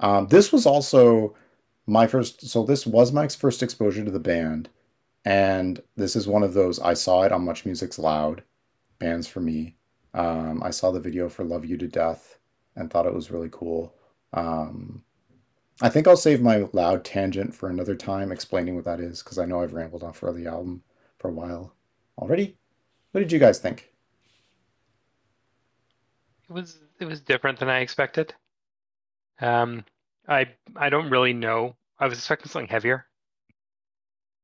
um, 0.00 0.26
this 0.28 0.52
was 0.52 0.66
also 0.66 1.34
my 1.86 2.06
first. 2.06 2.46
So 2.48 2.64
this 2.64 2.86
was 2.86 3.12
Mike's 3.12 3.34
first 3.34 3.62
exposure 3.62 4.04
to 4.04 4.10
the 4.10 4.20
band, 4.20 4.68
and 5.24 5.82
this 5.96 6.16
is 6.16 6.26
one 6.26 6.42
of 6.42 6.54
those 6.54 6.78
I 6.78 6.94
saw 6.94 7.22
it 7.22 7.32
on 7.32 7.44
Much 7.44 7.64
Music's 7.64 7.98
Loud 7.98 8.42
bands 8.98 9.26
for 9.26 9.40
me. 9.40 9.76
Um, 10.14 10.62
I 10.62 10.70
saw 10.70 10.90
the 10.90 11.00
video 11.00 11.28
for 11.28 11.44
Love 11.44 11.64
You 11.64 11.76
to 11.78 11.88
Death 11.88 12.38
and 12.76 12.90
thought 12.90 13.06
it 13.06 13.14
was 13.14 13.30
really 13.30 13.48
cool. 13.50 13.94
Um, 14.32 15.02
I 15.82 15.88
think 15.88 16.06
I'll 16.06 16.16
save 16.16 16.42
my 16.42 16.68
loud 16.72 17.04
tangent 17.04 17.54
for 17.54 17.68
another 17.70 17.94
time 17.94 18.32
explaining 18.32 18.76
what 18.76 18.84
that 18.84 19.00
is 19.00 19.22
because 19.22 19.38
I 19.38 19.46
know 19.46 19.62
I've 19.62 19.72
rambled 19.72 20.02
on 20.02 20.12
for 20.12 20.32
the 20.32 20.46
album 20.46 20.82
for 21.18 21.28
a 21.28 21.32
while 21.32 21.74
already. 22.18 22.56
What 23.12 23.20
did 23.20 23.32
you 23.32 23.38
guys 23.38 23.58
think? 23.58 23.92
It 26.48 26.52
was 26.52 26.80
it 26.98 27.06
was 27.06 27.20
different 27.20 27.58
than 27.58 27.68
I 27.70 27.80
expected. 27.80 28.34
Um, 29.40 29.84
I 30.28 30.54
I 30.76 30.90
don't 30.90 31.10
really 31.10 31.32
know. 31.32 31.76
I 31.98 32.06
was 32.06 32.18
expecting 32.18 32.50
something 32.50 32.68
heavier. 32.68 33.06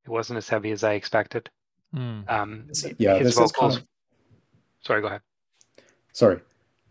It 0.07 0.11
wasn't 0.11 0.37
as 0.37 0.49
heavy 0.49 0.71
as 0.71 0.85
I 0.85 0.93
expected. 0.93 1.51
Hmm. 1.93 2.21
Um, 2.29 2.71
Yeah, 2.99 3.19
his 3.19 3.35
this 3.35 3.45
is 3.45 3.53
kind 3.53 3.77
of 3.77 3.85
Sorry, 4.83 5.01
go 5.01 5.09
ahead. 5.09 5.23
sorry. 6.13 6.41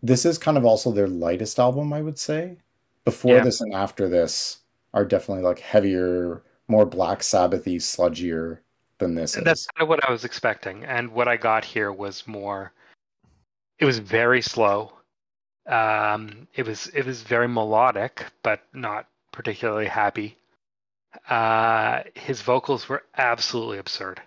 This 0.02 0.26
is 0.26 0.36
kind 0.36 0.58
of 0.58 0.66
also 0.66 0.92
their 0.92 1.08
lightest 1.08 1.58
album, 1.58 1.92
I 1.94 2.02
would 2.02 2.18
say. 2.18 2.58
Before 3.06 3.36
Yeah. 3.36 3.42
this 3.42 3.62
and 3.62 3.72
after 3.72 4.06
this 4.08 4.58
are 4.92 5.04
definitely 5.04 5.44
like 5.44 5.58
heavier, 5.60 6.42
more 6.68 6.84
Black 6.84 7.20
Sabbathy, 7.20 7.76
sludgier 7.76 8.58
than 8.98 9.14
this 9.14 9.34
And 9.34 9.42
is. 9.42 9.44
that's 9.46 9.66
kind 9.68 9.82
of 9.84 9.88
what 9.88 10.06
I 10.06 10.12
was 10.12 10.24
expecting, 10.24 10.84
and 10.84 11.10
what 11.12 11.26
I 11.28 11.36
got 11.38 11.64
here 11.64 11.92
was 11.92 12.26
more. 12.26 12.72
It 13.78 13.84
was 13.86 13.98
very 13.98 14.42
slow. 14.42 14.92
Um, 15.66 16.46
it 16.54 16.66
was 16.66 16.88
it 16.88 17.06
was 17.06 17.22
very 17.22 17.48
melodic, 17.48 18.26
but 18.42 18.62
not 18.74 19.08
particularly 19.32 19.86
happy. 19.86 20.36
Uh, 21.28 22.02
his 22.14 22.40
vocals 22.42 22.88
were 22.88 23.04
absolutely 23.16 23.78
absurd. 23.78 24.20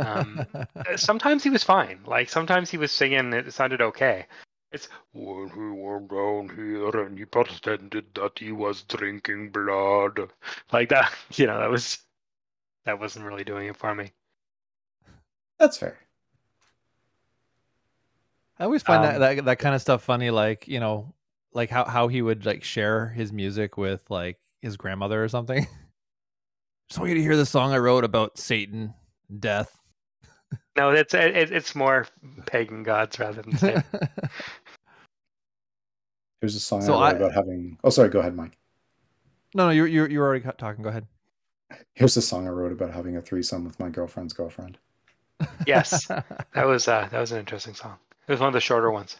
Um, 0.00 0.46
Sometimes 0.96 1.42
he 1.44 1.50
was 1.50 1.64
fine. 1.64 2.00
Like 2.06 2.28
sometimes 2.28 2.70
he 2.70 2.78
was 2.78 2.92
singing, 2.92 3.32
it 3.32 3.52
sounded 3.52 3.80
okay. 3.80 4.26
It's 4.72 4.88
when 5.12 5.48
he 5.50 5.60
went 5.82 6.08
down 6.10 6.48
here 6.56 7.04
and 7.06 7.18
he 7.18 7.24
pretended 7.24 8.06
that 8.14 8.38
he 8.38 8.52
was 8.52 8.82
drinking 8.84 9.50
blood. 9.50 10.30
Like 10.72 10.88
that, 10.90 11.12
you 11.34 11.46
know, 11.46 11.58
that 11.58 11.70
was 11.70 11.98
that 12.84 13.00
wasn't 13.00 13.26
really 13.26 13.44
doing 13.44 13.68
it 13.68 13.76
for 13.76 13.94
me. 13.94 14.12
That's 15.58 15.76
fair. 15.76 15.98
I 18.58 18.64
always 18.64 18.82
find 18.82 19.04
Um, 19.04 19.20
that, 19.20 19.36
that 19.36 19.44
that 19.46 19.58
kind 19.58 19.74
of 19.74 19.80
stuff 19.80 20.02
funny, 20.02 20.30
like 20.30 20.68
you 20.68 20.80
know, 20.80 21.14
like 21.52 21.70
how 21.70 21.84
how 21.84 22.08
he 22.08 22.22
would 22.22 22.44
like 22.46 22.62
share 22.62 23.08
his 23.08 23.32
music 23.32 23.76
with 23.76 24.08
like 24.10 24.38
his 24.62 24.76
grandmother 24.76 25.22
or 25.22 25.28
something. 25.28 25.66
Just 26.90 26.98
want 26.98 27.10
you 27.10 27.14
to 27.16 27.22
hear 27.22 27.36
the 27.36 27.46
song 27.46 27.72
I 27.72 27.78
wrote 27.78 28.04
about 28.04 28.36
Satan, 28.38 28.94
death. 29.38 29.78
No, 30.76 30.90
it's 30.90 31.14
it, 31.14 31.52
it's 31.52 31.74
more 31.76 32.06
pagan 32.46 32.82
gods 32.82 33.18
rather 33.18 33.42
than 33.42 33.56
Satan. 33.56 33.84
Here's 36.40 36.56
a 36.56 36.60
song 36.60 36.82
So 36.82 36.94
I 36.94 37.12
wrote 37.12 37.14
I- 37.14 37.16
about 37.18 37.34
having. 37.34 37.78
Oh, 37.84 37.90
sorry. 37.90 38.08
Go 38.08 38.20
ahead, 38.20 38.34
Mike. 38.34 38.56
no, 39.54 39.66
no, 39.66 39.70
you're 39.70 39.86
you're 39.86 40.08
you're 40.10 40.24
already 40.26 40.44
talking. 40.58 40.82
Go 40.82 40.88
ahead. 40.88 41.06
Here's 41.94 42.16
a 42.16 42.22
song 42.22 42.46
I 42.46 42.50
wrote 42.50 42.72
about 42.72 42.92
having 42.92 43.16
a 43.16 43.22
threesome 43.22 43.64
with 43.64 43.78
my 43.78 43.88
girlfriend's 43.90 44.32
girlfriend. 44.32 44.78
yes, 45.66 46.06
that 46.54 46.66
was 46.66 46.88
uh, 46.88 47.08
that 47.12 47.20
was 47.20 47.30
an 47.32 47.38
interesting 47.38 47.74
song. 47.74 47.96
It 48.26 48.32
was 48.32 48.40
one 48.40 48.48
of 48.48 48.54
the 48.54 48.60
shorter 48.60 48.90
ones. 48.90 49.16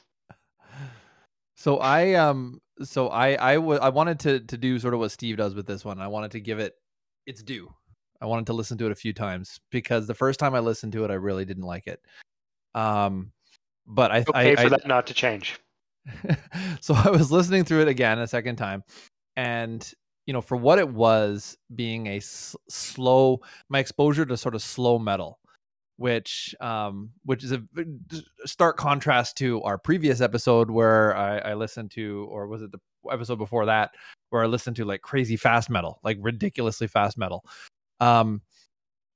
So 1.57 1.79
I 1.79 2.15
um 2.15 2.61
so 2.83 3.09
I 3.09 3.35
I 3.35 3.59
wanted 3.59 4.21
to 4.21 4.41
to 4.41 4.57
do 4.57 4.79
sort 4.79 4.95
of 4.95 5.01
what 5.01 5.11
Steve 5.11 5.37
does 5.37 5.55
with 5.55 5.67
this 5.67 5.85
one. 5.85 6.01
I 6.01 6.09
wanted 6.09 6.31
to 6.33 6.41
give 6.41 6.59
it 6.59 6.75
its 7.27 7.43
due. 7.43 7.73
I 8.21 8.27
wanted 8.27 8.47
to 8.47 8.53
listen 8.53 8.77
to 8.79 8.87
it 8.87 8.93
a 8.93 8.97
few 8.97 9.13
times 9.13 9.61
because 9.71 10.07
the 10.07 10.15
first 10.15 10.39
time 10.39 10.55
I 10.55 10.61
listened 10.61 10.93
to 10.93 11.05
it, 11.05 11.11
I 11.11 11.15
really 11.15 11.45
didn't 11.45 11.65
like 11.65 11.87
it. 11.87 12.01
Um, 12.75 13.33
but 13.87 14.11
I 14.11 14.19
Okay 14.21 14.53
I, 14.53 14.57
for 14.57 14.67
I 14.67 14.69
that 14.69 14.87
not 14.87 15.07
to 15.09 15.15
change. 15.15 15.59
so 16.81 16.95
I 16.95 17.11
was 17.11 17.31
listening 17.31 17.65
through 17.65 17.83
it 17.83 17.89
again 17.89 18.19
a 18.19 18.27
second 18.27 18.57
time, 18.57 18.85
and 19.37 19.91
you 20.27 20.33
know, 20.33 20.41
for 20.41 20.57
what 20.57 20.79
it 20.79 20.89
was, 20.89 21.57
being 21.75 22.07
a 22.07 22.19
s- 22.19 22.55
slow, 22.69 23.41
my 23.69 23.81
exposure 23.81 24.25
to 24.25 24.37
sort 24.37 24.55
of 24.55 24.63
slow 24.63 24.99
metal, 24.99 25.40
which 26.01 26.55
um, 26.61 27.11
which 27.27 27.45
is 27.45 27.53
a 27.53 27.61
stark 28.47 28.79
contrast 28.79 29.37
to 29.37 29.63
our 29.65 29.77
previous 29.77 30.23
episode 30.23 30.71
where 30.71 31.15
I, 31.15 31.51
I 31.51 31.55
listened 31.55 31.91
to, 31.91 32.27
or 32.31 32.47
was 32.47 32.63
it 32.63 32.73
the 32.73 32.79
episode 33.13 33.37
before 33.37 33.67
that, 33.67 33.91
where 34.31 34.43
I 34.43 34.47
listened 34.47 34.77
to 34.77 34.87
like 34.87 35.03
crazy 35.03 35.37
fast 35.37 35.69
metal, 35.69 36.01
like 36.03 36.17
ridiculously 36.19 36.87
fast 36.87 37.19
metal. 37.19 37.45
Um, 38.01 38.41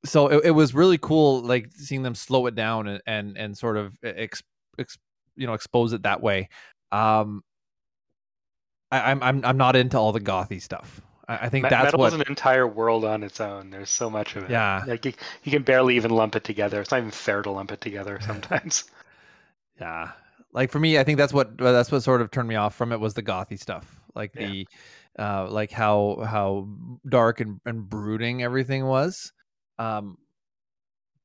so 0.05 0.29
it, 0.29 0.45
it 0.45 0.51
was 0.51 0.75
really 0.75 0.99
cool, 0.99 1.41
like 1.41 1.71
seeing 1.75 2.03
them 2.03 2.15
slow 2.15 2.45
it 2.49 2.55
down 2.55 2.87
and 2.87 3.01
and, 3.07 3.39
and 3.39 3.57
sort 3.57 3.79
of 3.79 3.97
ex, 4.03 4.43
ex, 4.79 4.99
you 5.37 5.47
know 5.47 5.55
expose 5.55 5.95
it 5.95 6.03
that 6.03 6.21
way. 6.21 6.51
Um, 6.93 7.43
I, 8.91 9.11
I'm 9.11 9.23
I'm 9.23 9.43
I'm 9.43 9.57
not 9.57 9.75
into 9.75 9.99
all 9.99 10.13
the 10.13 10.21
gothy 10.21 10.61
stuff. 10.61 11.01
I, 11.29 11.37
I 11.47 11.49
think 11.49 11.65
Me- 11.65 11.71
that's 11.71 11.85
Metal 11.87 12.01
what. 12.01 12.09
is 12.09 12.15
an 12.15 12.25
entire 12.29 12.67
world 12.67 13.05
on 13.05 13.23
its 13.23 13.41
own. 13.41 13.71
There's 13.71 13.91
so 13.91 14.11
much 14.11 14.37
of 14.37 14.45
it. 14.45 14.51
Yeah. 14.51 14.83
like 14.87 15.05
you, 15.05 15.13
you 15.43 15.53
can 15.53 15.63
barely 15.63 15.97
even 15.97 16.11
lump 16.11 16.37
it 16.37 16.45
together. 16.45 16.81
It's 16.81 16.91
not 16.91 16.99
even 16.99 17.11
fair 17.11 17.43
to 17.43 17.51
lump 17.51 17.73
it 17.73 17.81
together 17.81 18.19
sometimes. 18.27 18.85
Yeah, 19.81 20.13
like 20.53 20.71
for 20.71 20.79
me, 20.79 20.99
I 20.99 21.05
think 21.05 21.19
that's 21.19 21.33
what 21.33 21.57
that's 21.59 21.91
what 21.91 22.03
sort 22.03 22.21
of 22.21 22.31
turned 22.31 22.49
me 22.49 22.55
off 22.57 22.75
from 22.75 22.93
it 22.93 23.01
was 23.01 23.15
the 23.15 23.23
gothy 23.23 23.59
stuff, 23.59 24.01
like 24.15 24.35
Yeah. 24.37 24.47
the, 24.49 24.69
uh, 25.19 25.51
like 25.51 25.71
how 25.73 26.23
how 26.29 26.69
dark 27.09 27.41
and, 27.41 27.61
and 27.67 27.89
brooding 27.89 28.43
everything 28.43 28.87
was. 28.87 29.33
Um, 29.79 30.17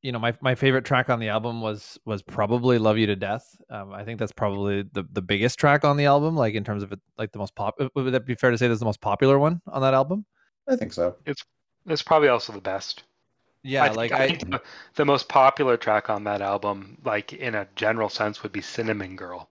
you 0.01 0.11
know, 0.11 0.19
my 0.19 0.33
my 0.41 0.55
favorite 0.55 0.85
track 0.85 1.09
on 1.09 1.19
the 1.19 1.29
album 1.29 1.61
was 1.61 1.99
was 2.05 2.21
probably 2.21 2.77
"Love 2.77 2.97
You 2.97 3.07
to 3.07 3.15
Death." 3.15 3.43
Um, 3.69 3.93
I 3.93 4.03
think 4.03 4.19
that's 4.19 4.31
probably 4.31 4.83
the 4.83 5.03
the 5.11 5.21
biggest 5.21 5.59
track 5.59 5.83
on 5.85 5.97
the 5.97 6.05
album, 6.05 6.35
like 6.35 6.53
in 6.55 6.63
terms 6.63 6.83
of 6.83 6.91
it, 6.91 6.99
like 7.17 7.31
the 7.31 7.39
most 7.39 7.55
pop. 7.55 7.75
uh, 7.79 7.89
Would 7.95 8.13
that 8.13 8.25
be 8.25 8.35
fair 8.35 8.51
to 8.51 8.57
say 8.57 8.67
that's 8.67 8.79
the 8.79 8.85
most 8.85 9.01
popular 9.01 9.37
one 9.39 9.61
on 9.67 9.81
that 9.81 9.93
album? 9.93 10.25
I 10.69 10.75
think 10.77 10.93
so. 10.93 11.17
It's 11.25 11.43
it's 11.85 12.01
probably 12.01 12.29
also 12.29 12.53
the 12.53 12.61
best. 12.61 13.03
Yeah, 13.63 13.83
I 13.83 13.89
think, 13.89 13.97
like 13.97 14.11
I 14.11 14.23
I, 14.23 14.27
think 14.27 14.49
the, 14.51 14.61
the 14.95 15.05
most 15.05 15.29
popular 15.29 15.77
track 15.77 16.09
on 16.09 16.23
that 16.25 16.41
album, 16.41 16.97
like 17.03 17.33
in 17.33 17.55
a 17.55 17.67
general 17.75 18.09
sense, 18.09 18.43
would 18.43 18.51
be 18.53 18.61
"Cinnamon 18.61 19.15
Girl," 19.15 19.49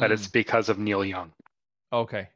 but 0.00 0.10
Mm. 0.10 0.12
it's 0.12 0.28
because 0.28 0.68
of 0.68 0.78
Neil 0.78 1.04
Young. 1.04 1.32
Okay. 1.92 2.28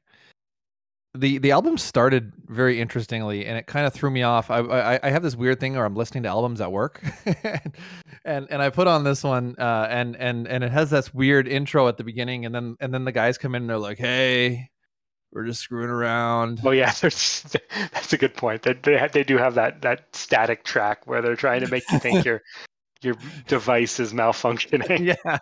The 1.15 1.37
the 1.39 1.51
album 1.51 1.77
started 1.77 2.33
very 2.47 2.81
interestingly, 2.81 3.45
and 3.45 3.59
it 3.59 3.67
kind 3.67 3.87
of 3.87 3.93
threw 3.93 4.11
me 4.11 4.23
off. 4.23 4.51
I, 4.51 4.61
I 4.61 5.01
I 5.03 5.11
have 5.11 5.23
this 5.23 5.37
weird 5.37 5.61
thing 5.61 5.75
where 5.75 5.85
I'm 5.85 5.95
listening 5.95 6.23
to 6.23 6.31
albums 6.31 6.59
at 6.63 6.73
work, 6.73 7.03
and 8.25 8.47
and 8.51 8.63
I 8.63 8.71
put 8.71 8.87
on 8.87 9.05
this 9.05 9.23
one, 9.23 9.55
uh, 9.59 9.89
and 9.91 10.17
and 10.17 10.49
and 10.49 10.65
it 10.65 10.73
has 10.73 10.89
this 10.89 11.13
weird 11.13 11.47
intro 11.47 11.87
at 11.87 11.99
the 11.99 12.05
beginning, 12.05 12.47
and 12.47 12.55
then 12.55 12.77
and 12.81 12.95
then 12.95 13.05
the 13.05 13.13
guys 13.13 13.37
come 13.37 13.55
in 13.55 13.65
and 13.65 13.71
they're 13.71 13.77
like, 13.77 13.99
"Hey, 13.99 14.71
we're 15.33 15.45
just 15.45 15.61
screwing 15.61 15.91
around." 15.91 16.61
oh 16.65 16.71
yeah, 16.71 16.93
that's 17.03 18.13
a 18.13 18.17
good 18.17 18.33
point. 18.33 18.63
They 18.63 18.73
they, 18.73 19.07
they 19.13 19.25
do 19.25 19.37
have 19.37 19.57
that 19.57 19.83
that 19.83 20.17
static 20.17 20.65
track 20.65 21.07
where 21.07 21.21
they're 21.21 21.37
trying 21.37 21.61
to 21.61 21.69
make 21.69 21.85
you 21.93 21.99
think 21.99 22.25
your 22.25 22.41
your 23.03 23.17
device 23.49 24.01
is 24.01 24.15
malfunctioning. 24.15 25.15
yeah. 25.25 25.39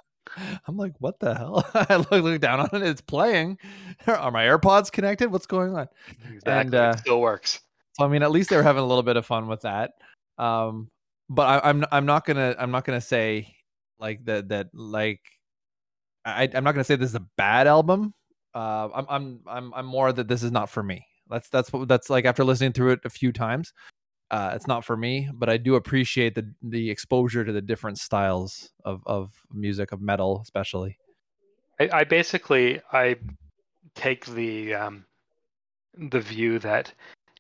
I'm 0.67 0.77
like, 0.77 0.93
what 0.99 1.19
the 1.21 1.35
hell? 1.35 1.65
I 1.75 1.97
look, 1.97 2.11
look 2.11 2.41
down 2.41 2.61
on 2.61 2.69
it. 2.73 2.83
It's 2.83 3.01
playing. 3.01 3.59
Are 4.07 4.31
my 4.31 4.45
AirPods 4.45 4.93
connected? 4.93 5.31
What's 5.31 5.47
going 5.47 5.75
on? 5.75 5.89
Exactly. 6.33 6.79
uh, 6.79 6.93
it 6.93 6.99
still 7.01 7.21
works. 7.21 7.61
So 7.95 8.05
I 8.05 8.09
mean, 8.09 8.23
at 8.23 8.31
least 8.31 8.51
they 8.51 8.57
were 8.57 8.63
having 8.63 8.83
a 8.83 8.87
little 8.87 9.03
bit 9.03 9.17
of 9.17 9.27
fun 9.27 9.49
with 9.49 9.63
that. 9.63 9.93
Um, 10.39 10.89
but 11.29 11.65
I, 11.65 11.69
I'm 11.69 11.85
I'm 11.93 12.07
not 12.07 12.25
gonna 12.25 12.55
I'm 12.59 12.71
not 12.71 12.85
gonna 12.85 13.01
say 13.01 13.55
like 13.99 14.25
that 14.25 14.49
that 14.49 14.69
like 14.73 15.21
I 16.25 16.49
I'm 16.55 16.65
not 16.65 16.73
gonna 16.73 16.85
say 16.85 16.97
this 16.97 17.11
is 17.11 17.15
a 17.15 17.27
bad 17.37 17.67
album. 17.67 18.15
Uh, 18.55 18.89
I'm 18.95 19.07
I'm 19.09 19.41
I'm 19.47 19.75
I'm 19.75 19.87
more 19.87 20.13
that 20.13 20.29
this 20.29 20.43
is 20.43 20.51
not 20.51 20.71
for 20.71 20.83
me. 20.83 21.07
That's 21.29 21.49
that's 21.49 21.73
what 21.73 21.89
that's 21.89 22.11
like 22.11 22.25
after 22.25 22.45
listening 22.45 22.73
through 22.73 22.93
it 22.93 23.01
a 23.05 23.11
few 23.11 23.33
times. 23.33 23.73
Uh, 24.31 24.53
it's 24.55 24.67
not 24.69 24.85
for 24.85 24.97
me, 24.97 25.29
but 25.33 25.49
I 25.49 25.57
do 25.57 25.75
appreciate 25.75 26.35
the 26.35 26.49
the 26.63 26.91
exposure 26.91 27.45
to 27.45 27.53
the 27.53 27.61
different 27.63 27.99
styles 27.99 28.71
of 28.85 29.03
of 29.07 29.33
music 29.53 29.93
of 29.93 30.01
metal, 30.01 30.41
especially. 30.43 30.99
I, 31.81 31.89
I 31.93 32.05
basically 32.05 32.81
I 32.93 33.17
take 33.95 34.27
the 34.27 34.75
um, 34.75 35.05
the 35.97 36.21
view 36.21 36.59
that 36.61 36.93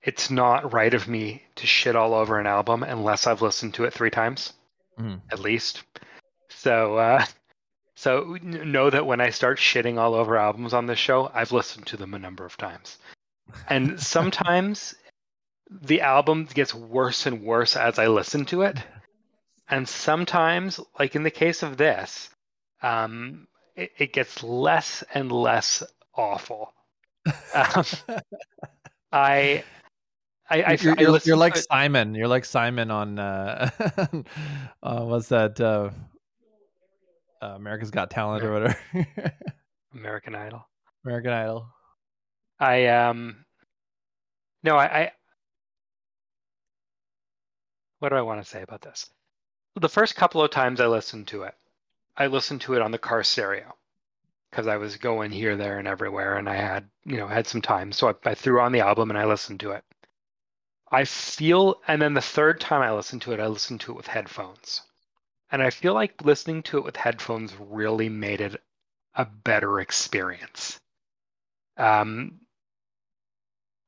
it's 0.03 0.31
not 0.31 0.73
right 0.73 0.95
of 0.95 1.07
me 1.07 1.43
to 1.57 1.67
shit 1.67 1.95
all 1.95 2.15
over 2.15 2.41
an 2.41 2.47
album 2.47 2.83
unless 2.83 3.27
I've 3.27 3.43
listened 3.43 3.75
to 3.75 3.85
it 3.85 3.93
three 3.93 4.11
times, 4.11 4.55
Mhm. 4.99 5.21
at 5.31 5.39
least. 5.39 5.85
So 6.49 6.97
uh, 6.97 7.25
so 7.95 8.37
know 8.43 8.91
that 8.91 9.07
when 9.07 9.21
I 9.21 9.31
start 9.31 9.59
shitting 9.59 9.99
all 9.99 10.15
over 10.15 10.37
albums 10.37 10.75
on 10.75 10.87
this 10.87 10.99
show, 10.99 11.31
I've 11.33 11.53
listened 11.53 11.87
to 11.89 11.97
them 11.97 12.15
a 12.15 12.19
number 12.19 12.45
of 12.45 12.57
times, 12.57 12.99
and 13.69 14.01
sometimes 14.01 14.95
the 15.71 16.01
album 16.01 16.49
gets 16.53 16.75
worse 16.75 17.27
and 17.27 17.43
worse 17.43 17.77
as 17.77 17.99
I 17.99 18.09
listen 18.09 18.45
to 18.47 18.63
it, 18.63 18.79
and 19.69 19.89
sometimes, 19.89 20.81
like 20.99 21.15
in 21.15 21.23
the 21.23 21.31
case 21.31 21.63
of 21.63 21.77
this, 21.77 22.31
um, 22.83 23.47
it, 23.77 23.93
it 23.99 24.13
gets 24.13 24.43
less 24.43 25.05
and 25.15 25.31
less 25.31 25.83
awful. 26.15 26.73
Um, 27.55 27.85
I, 29.13 29.65
I, 30.49 30.63
I, 30.63 30.79
you're, 30.81 30.95
I 30.99 31.01
you're, 31.03 31.11
listen 31.11 31.29
you're 31.29 31.37
like 31.37 31.57
it- 31.57 31.67
Simon. 31.71 32.15
You're 32.15 32.29
like 32.29 32.45
Simon 32.45 32.91
on 32.91 33.19
uh, 33.19 33.71
uh 34.83 35.05
what's 35.05 35.29
that? 35.29 35.61
Uh, 35.61 35.91
uh, 37.43 37.55
America's 37.57 37.91
Got 37.91 38.11
Talent 38.11 38.45
or 38.45 38.53
whatever. 38.53 38.77
American 39.95 40.35
Idol. 40.35 40.67
American 41.05 41.33
Idol. 41.33 41.67
I 42.59 42.87
um, 42.89 43.45
no, 44.63 44.77
I, 44.77 44.85
I. 44.85 45.13
What 48.01 48.09
do 48.09 48.17
I 48.17 48.23
want 48.23 48.43
to 48.43 48.49
say 48.49 48.63
about 48.63 48.81
this? 48.81 49.09
The 49.77 49.89
first 49.89 50.17
couple 50.17 50.43
of 50.43 50.51
times 50.51 50.81
I 50.81 50.87
listened 50.87 51.29
to 51.29 51.45
it, 51.45 51.55
I 52.17 52.27
listened 52.27 52.63
to 52.63 52.75
it 52.75 52.83
on 52.83 52.91
the 52.91 52.99
car 52.99 53.23
stereo 53.23 53.77
because 54.51 54.67
I 54.67 54.79
was 54.79 54.97
going 54.97 55.31
here, 55.31 55.57
there, 55.57 55.79
and 55.79 55.87
everywhere, 55.87 56.37
and 56.37 56.49
I 56.49 56.57
had, 56.57 56.89
you 57.05 57.19
know, 57.19 57.29
had 57.29 57.47
some 57.47 57.63
time. 57.63 57.93
So 57.93 58.09
I, 58.09 58.31
I 58.31 58.35
threw 58.35 58.61
on 58.61 58.73
the 58.73 58.81
album 58.81 59.11
and 59.11 59.19
I 59.19 59.27
listened 59.27 59.61
to 59.61 59.73
it. 59.73 59.85
I 60.91 61.05
feel, 61.05 61.81
and 61.87 62.03
then 62.03 62.15
the 62.15 62.21
third 62.21 62.61
time 62.61 62.83
I 62.83 62.93
listened 62.93 63.23
to 63.23 63.33
it, 63.33 63.39
I 63.39 63.47
listened 63.47 63.83
to 63.83 63.93
it 63.93 63.97
with 63.97 64.09
headphones, 64.09 64.83
and 65.53 65.63
I 65.63 65.71
feel 65.71 65.95
like 65.95 66.25
listening 66.25 66.63
to 66.65 66.79
it 66.79 66.85
with 66.85 66.97
headphones 66.97 67.55
really 67.61 68.09
made 68.09 68.41
it 68.41 68.61
a 69.15 69.25
better 69.25 69.79
experience. 69.79 70.81
Um, 71.77 72.41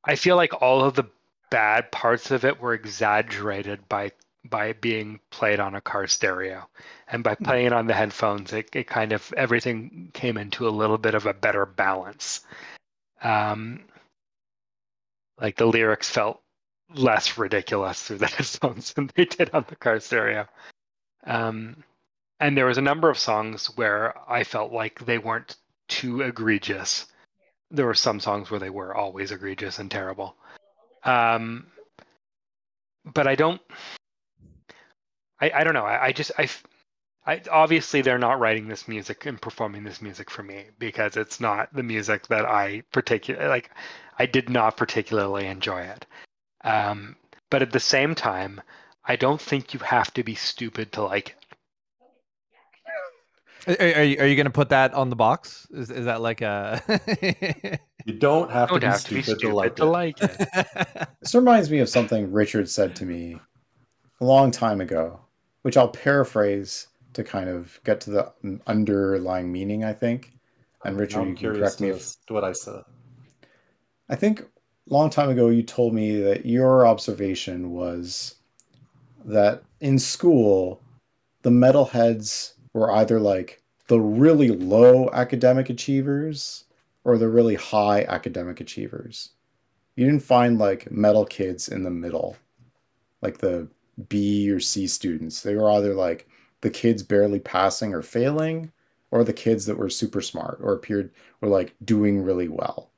I 0.05 0.15
feel 0.15 0.35
like 0.35 0.61
all 0.61 0.81
of 0.83 0.93
the 0.93 1.05
bad 1.53 1.91
parts 1.91 2.31
of 2.31 2.45
it 2.45 2.59
were 2.59 2.73
exaggerated 2.73 3.87
by 3.87 4.11
by 4.49 4.73
being 4.73 5.19
played 5.29 5.59
on 5.59 5.75
a 5.75 5.81
car 5.81 6.07
stereo 6.07 6.67
and 7.07 7.23
by 7.23 7.35
playing 7.35 7.67
it 7.67 7.73
on 7.73 7.85
the 7.85 7.93
headphones 7.93 8.51
it, 8.51 8.69
it 8.73 8.87
kind 8.87 9.13
of 9.13 9.31
everything 9.37 10.09
came 10.13 10.37
into 10.37 10.67
a 10.67 10.77
little 10.81 10.97
bit 10.97 11.13
of 11.13 11.27
a 11.27 11.33
better 11.33 11.65
balance 11.65 12.41
um 13.21 13.83
like 15.39 15.55
the 15.55 15.65
lyrics 15.65 16.09
felt 16.09 16.41
less 16.93 17.37
ridiculous 17.37 18.01
through 18.01 18.17
the 18.17 18.27
headphones 18.37 18.93
than 18.93 19.09
they 19.15 19.25
did 19.25 19.51
on 19.53 19.63
the 19.69 19.75
car 19.75 19.99
stereo 19.99 20.47
um 21.27 21.83
and 22.39 22.57
there 22.57 22.65
was 22.65 22.79
a 22.79 22.89
number 22.89 23.09
of 23.11 23.17
songs 23.19 23.67
where 23.77 24.13
i 24.27 24.43
felt 24.43 24.73
like 24.73 25.05
they 25.05 25.19
weren't 25.19 25.55
too 25.87 26.21
egregious. 26.21 27.05
There 27.71 27.85
were 27.85 27.93
some 27.93 28.19
songs 28.19 28.49
where 28.49 28.59
they 28.59 28.69
were 28.69 28.95
always 28.95 29.31
egregious 29.31 29.79
and 29.79 29.89
terrible. 29.89 30.35
Um, 31.05 31.67
but 33.05 33.27
I 33.27 33.35
don't. 33.35 33.61
I, 35.41 35.51
I 35.53 35.63
don't 35.63 35.73
know. 35.73 35.85
I, 35.85 36.05
I 36.05 36.11
just 36.11 36.31
I. 36.37 36.49
obviously 37.51 38.01
they're 38.01 38.17
not 38.17 38.39
writing 38.39 38.67
this 38.67 38.87
music 38.87 39.25
and 39.25 39.41
performing 39.41 39.83
this 39.83 40.01
music 40.01 40.29
for 40.29 40.43
me 40.43 40.65
because 40.79 41.17
it's 41.17 41.39
not 41.39 41.73
the 41.73 41.83
music 41.83 42.27
that 42.27 42.45
I 42.45 42.83
particular 42.91 43.49
like. 43.49 43.69
I 44.17 44.25
did 44.25 44.49
not 44.49 44.77
particularly 44.77 45.47
enjoy 45.47 45.81
it. 45.81 46.05
Um, 46.63 47.15
but 47.49 47.61
at 47.61 47.71
the 47.71 47.79
same 47.79 48.15
time, 48.15 48.61
I 49.05 49.15
don't 49.15 49.41
think 49.41 49.73
you 49.73 49.79
have 49.81 50.13
to 50.13 50.23
be 50.23 50.35
stupid 50.35 50.93
to 50.93 51.03
like 51.03 51.29
it. 51.29 51.37
Are, 53.67 53.99
are 53.99 54.03
you, 54.03 54.19
are 54.19 54.25
you 54.25 54.35
going 54.35 54.45
to 54.45 54.51
put 54.51 54.69
that 54.69 54.93
on 54.93 55.09
the 55.09 55.15
box? 55.15 55.67
Is, 55.71 55.89
is 55.89 56.05
that 56.05 56.21
like 56.21 56.41
a? 56.41 57.79
You 58.05 58.13
don't 58.13 58.51
have 58.51 58.69
You 58.71 58.79
to 58.79 58.79
don't 58.79 58.89
be 58.89 58.91
have 58.91 59.03
to 59.05 59.13
be 59.13 59.21
stupid 59.21 59.39
stupid 59.39 59.47
to 59.49 59.55
like 59.55 59.75
to 59.77 59.83
it. 59.83 59.85
like 59.85 60.17
it. 60.21 61.07
This 61.21 61.35
reminds 61.35 61.69
me 61.71 61.79
of 61.79 61.89
something 61.89 62.31
Richard 62.31 62.69
said 62.69 62.95
to 62.97 63.05
me 63.05 63.39
a 64.19 64.25
long 64.25 64.51
time 64.51 64.81
ago, 64.81 65.21
which 65.61 65.77
I'll 65.77 65.87
paraphrase 65.87 66.87
to 67.13 67.23
kind 67.23 67.49
of 67.49 67.79
get 67.85 68.01
to 68.01 68.11
the 68.11 68.59
underlying 68.67 69.51
meaning, 69.51 69.83
I 69.83 69.93
think. 69.93 70.33
And 70.83 70.99
Richard, 70.99 71.21
I'm 71.21 71.29
you 71.29 71.35
can 71.35 71.53
correct 71.55 71.79
me 71.79 71.89
if 71.89 72.15
to 72.27 72.33
what 72.33 72.43
I 72.43 72.51
said. 72.51 72.81
I 74.09 74.15
think 74.15 74.41
a 74.41 74.45
long 74.93 75.09
time 75.09 75.29
ago 75.29 75.47
you 75.47 75.63
told 75.63 75.93
me 75.93 76.19
that 76.21 76.45
your 76.45 76.85
observation 76.85 77.71
was 77.71 78.35
that 79.23 79.63
in 79.79 79.97
school 79.97 80.81
the 81.43 81.49
metalheads 81.49 82.53
were 82.73 82.91
either 82.91 83.19
like 83.19 83.61
the 83.87 83.99
really 83.99 84.49
low 84.49 85.09
academic 85.13 85.69
achievers 85.69 86.65
or 87.03 87.17
the 87.17 87.29
really 87.29 87.55
high 87.55 88.03
academic 88.03 88.61
achievers. 88.61 89.31
You 89.95 90.05
didn't 90.05 90.23
find 90.23 90.59
like 90.59 90.91
metal 90.91 91.25
kids 91.25 91.67
in 91.69 91.83
the 91.83 91.91
middle, 91.91 92.37
like 93.21 93.39
the 93.39 93.67
B 94.09 94.49
or 94.51 94.59
C 94.59 94.87
students. 94.87 95.41
They 95.41 95.55
were 95.55 95.71
either 95.71 95.93
like 95.95 96.27
the 96.61 96.69
kids 96.69 97.03
barely 97.03 97.39
passing 97.39 97.93
or 97.93 98.01
failing, 98.01 98.71
or 99.11 99.23
the 99.23 99.33
kids 99.33 99.65
that 99.67 99.77
were 99.77 99.89
super 99.89 100.21
smart 100.21 100.59
or 100.61 100.73
appeared 100.73 101.11
were 101.41 101.49
like 101.49 101.75
doing 101.85 102.23
really 102.23 102.47
well 102.49 102.91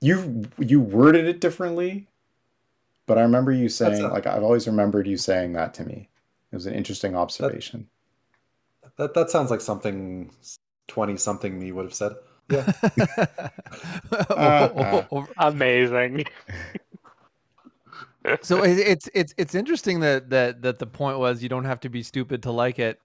you 0.00 0.44
you 0.58 0.80
worded 0.80 1.26
it 1.26 1.40
differently 1.40 2.08
but 3.06 3.18
i 3.18 3.22
remember 3.22 3.52
you 3.52 3.68
saying 3.68 4.02
a- 4.02 4.08
like 4.08 4.26
i've 4.26 4.42
always 4.42 4.66
remembered 4.66 5.06
you 5.06 5.16
saying 5.16 5.52
that 5.52 5.74
to 5.74 5.84
me 5.84 6.08
it 6.50 6.56
was 6.56 6.66
an 6.66 6.74
interesting 6.74 7.14
observation 7.16 7.88
That 8.96 9.14
that 9.14 9.30
sounds 9.30 9.50
like 9.50 9.60
something 9.60 10.30
twenty 10.88 11.16
something 11.16 11.58
me 11.58 11.72
would 11.72 11.84
have 11.84 11.94
said. 11.94 12.12
Yeah. 12.50 12.72
Uh, 14.30 15.02
Amazing. 15.38 16.24
so 18.42 18.62
it's 18.62 19.08
it's 19.14 19.34
it's 19.36 19.54
interesting 19.54 20.00
that 20.00 20.30
that 20.30 20.62
that 20.62 20.78
the 20.78 20.86
point 20.86 21.18
was 21.18 21.42
you 21.42 21.48
don't 21.48 21.64
have 21.64 21.80
to 21.80 21.88
be 21.88 22.02
stupid 22.02 22.42
to 22.44 22.52
like 22.52 22.78
it. 22.78 23.00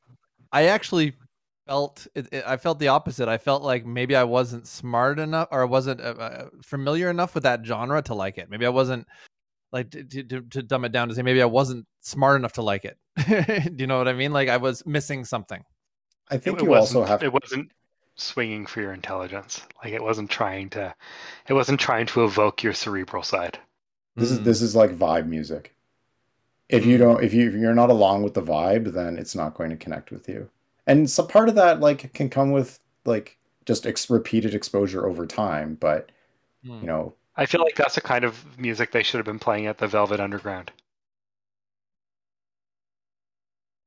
I 0.52 0.66
actually 0.68 1.14
felt 1.68 2.08
it, 2.16 2.28
it- 2.32 2.44
I 2.46 2.58
felt 2.58 2.80
the 2.80 2.90
opposite. 2.90 3.28
I 3.28 3.38
felt 3.38 3.64
like 3.64 3.86
maybe 3.86 4.16
I 4.16 4.24
wasn't 4.24 4.68
smart 4.68 5.20
enough 5.20 5.48
or 5.52 5.62
I 5.62 5.66
wasn't 5.66 6.02
uh, 6.02 6.16
uh, 6.20 6.46
familiar 6.62 7.10
enough 7.10 7.34
with 7.34 7.44
that 7.44 7.66
genre 7.66 8.02
to 8.04 8.14
like 8.14 8.38
it. 8.38 8.50
Maybe 8.50 8.66
I 8.66 8.70
wasn't 8.70 9.08
like 9.72 9.90
to, 9.92 10.04
to, 10.04 10.24
to- 10.24 10.42
to 10.42 10.64
dumb 10.64 10.86
it 10.86 10.92
down 10.92 11.10
to 11.10 11.16
say 11.16 11.22
maybe 11.22 11.42
I 11.42 11.46
wasn't 11.46 11.86
smart 12.02 12.40
enough 12.40 12.54
to 12.54 12.62
like 12.62 12.86
it. 12.86 12.98
Do 13.76 13.84
you 13.84 13.88
know 13.88 13.98
what 13.98 14.08
I 14.08 14.14
mean? 14.14 14.34
Like 14.34 14.50
I 14.50 14.58
was 14.58 14.86
missing 14.86 15.26
something. 15.26 15.64
I 16.30 16.38
think 16.38 16.62
it 16.62 16.64
you 16.64 16.74
also 16.74 17.02
wasn't. 17.02 17.08
have 17.08 17.24
It 17.24 17.34
wasn't 17.34 17.72
swinging 18.16 18.66
for 18.66 18.82
your 18.82 18.94
intelligence. 18.94 19.62
Like 19.84 19.94
it 19.94 20.02
wasn't 20.04 20.30
trying 20.32 20.70
to. 20.72 20.96
It 21.48 21.54
wasn't 21.54 21.80
trying 21.80 22.06
to 22.08 22.24
evoke 22.24 22.64
your 22.64 22.74
cerebral 22.74 23.24
side. 23.24 23.60
this 24.18 24.32
is 24.32 24.40
Mm. 24.40 24.44
this 24.44 24.62
is 24.62 24.76
like 24.76 24.92
vibe 24.92 25.28
music 25.28 25.76
if 26.70 26.86
you 26.86 26.98
don't 26.98 27.24
if 27.24 27.34
you 27.34 27.48
if 27.50 27.56
you're 27.56 27.74
not 27.76 27.90
along 27.90 28.24
with 28.24 28.34
the 28.34 28.42
vibe 28.42 28.94
then 28.94 29.18
it's 29.18 29.36
not 29.36 29.54
going 29.56 29.70
to 29.70 29.78
connect 29.78 30.12
with 30.12 30.28
you 30.30 30.50
and 30.88 31.10
some 31.10 31.28
part 31.28 31.50
of 31.50 31.56
that 31.56 31.80
like 31.80 32.14
can 32.14 32.30
come 32.30 32.52
with 32.52 32.80
like 33.06 33.38
just 33.66 33.86
ex- 33.88 34.10
repeated 34.10 34.54
exposure 34.56 35.08
over 35.08 35.26
time 35.28 35.76
but 35.76 36.12
Hmm. 36.64 36.82
you 36.82 36.88
know 36.88 37.16
I 37.38 37.46
feel 37.46 37.62
like 37.62 37.76
that's 37.76 37.96
the 37.96 38.02
kind 38.02 38.26
of 38.26 38.58
music 38.60 38.92
they 38.92 39.04
should 39.04 39.20
have 39.20 39.26
been 39.26 39.40
playing 39.40 39.68
at 39.68 39.78
the 39.78 39.88
Velvet 39.88 40.20
Underground. 40.20 40.72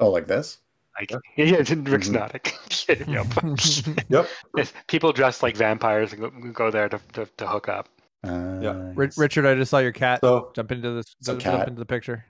oh 0.00 0.10
like 0.10 0.26
this 0.26 0.58
Like, 1.00 1.10
yeah, 1.36 1.44
yeah, 1.44 1.56
Rick's 1.58 2.08
Mhm. 2.08 2.12
nodding. 2.12 2.40
yep. 4.08 4.28
Yep. 4.54 4.68
People 4.86 5.12
dressed 5.12 5.42
like 5.42 5.56
vampires 5.56 6.12
and 6.12 6.20
go, 6.20 6.30
go 6.52 6.70
there 6.70 6.88
to, 6.88 7.00
to, 7.14 7.26
to 7.38 7.46
hook 7.46 7.68
up. 7.68 7.88
uh, 8.26 8.90
Ri- 8.94 9.06
yes. 9.06 9.18
Richard, 9.18 9.46
I 9.46 9.54
just 9.54 9.70
saw 9.70 9.78
your 9.78 9.92
cat 9.92 10.20
So 10.20 10.50
jump 10.54 10.72
into 10.72 10.90
this 10.92 11.06
So 11.22 11.32
jump 11.36 11.58
cat. 11.58 11.68
into 11.68 11.78
the 11.78 11.86
picture. 11.86 12.24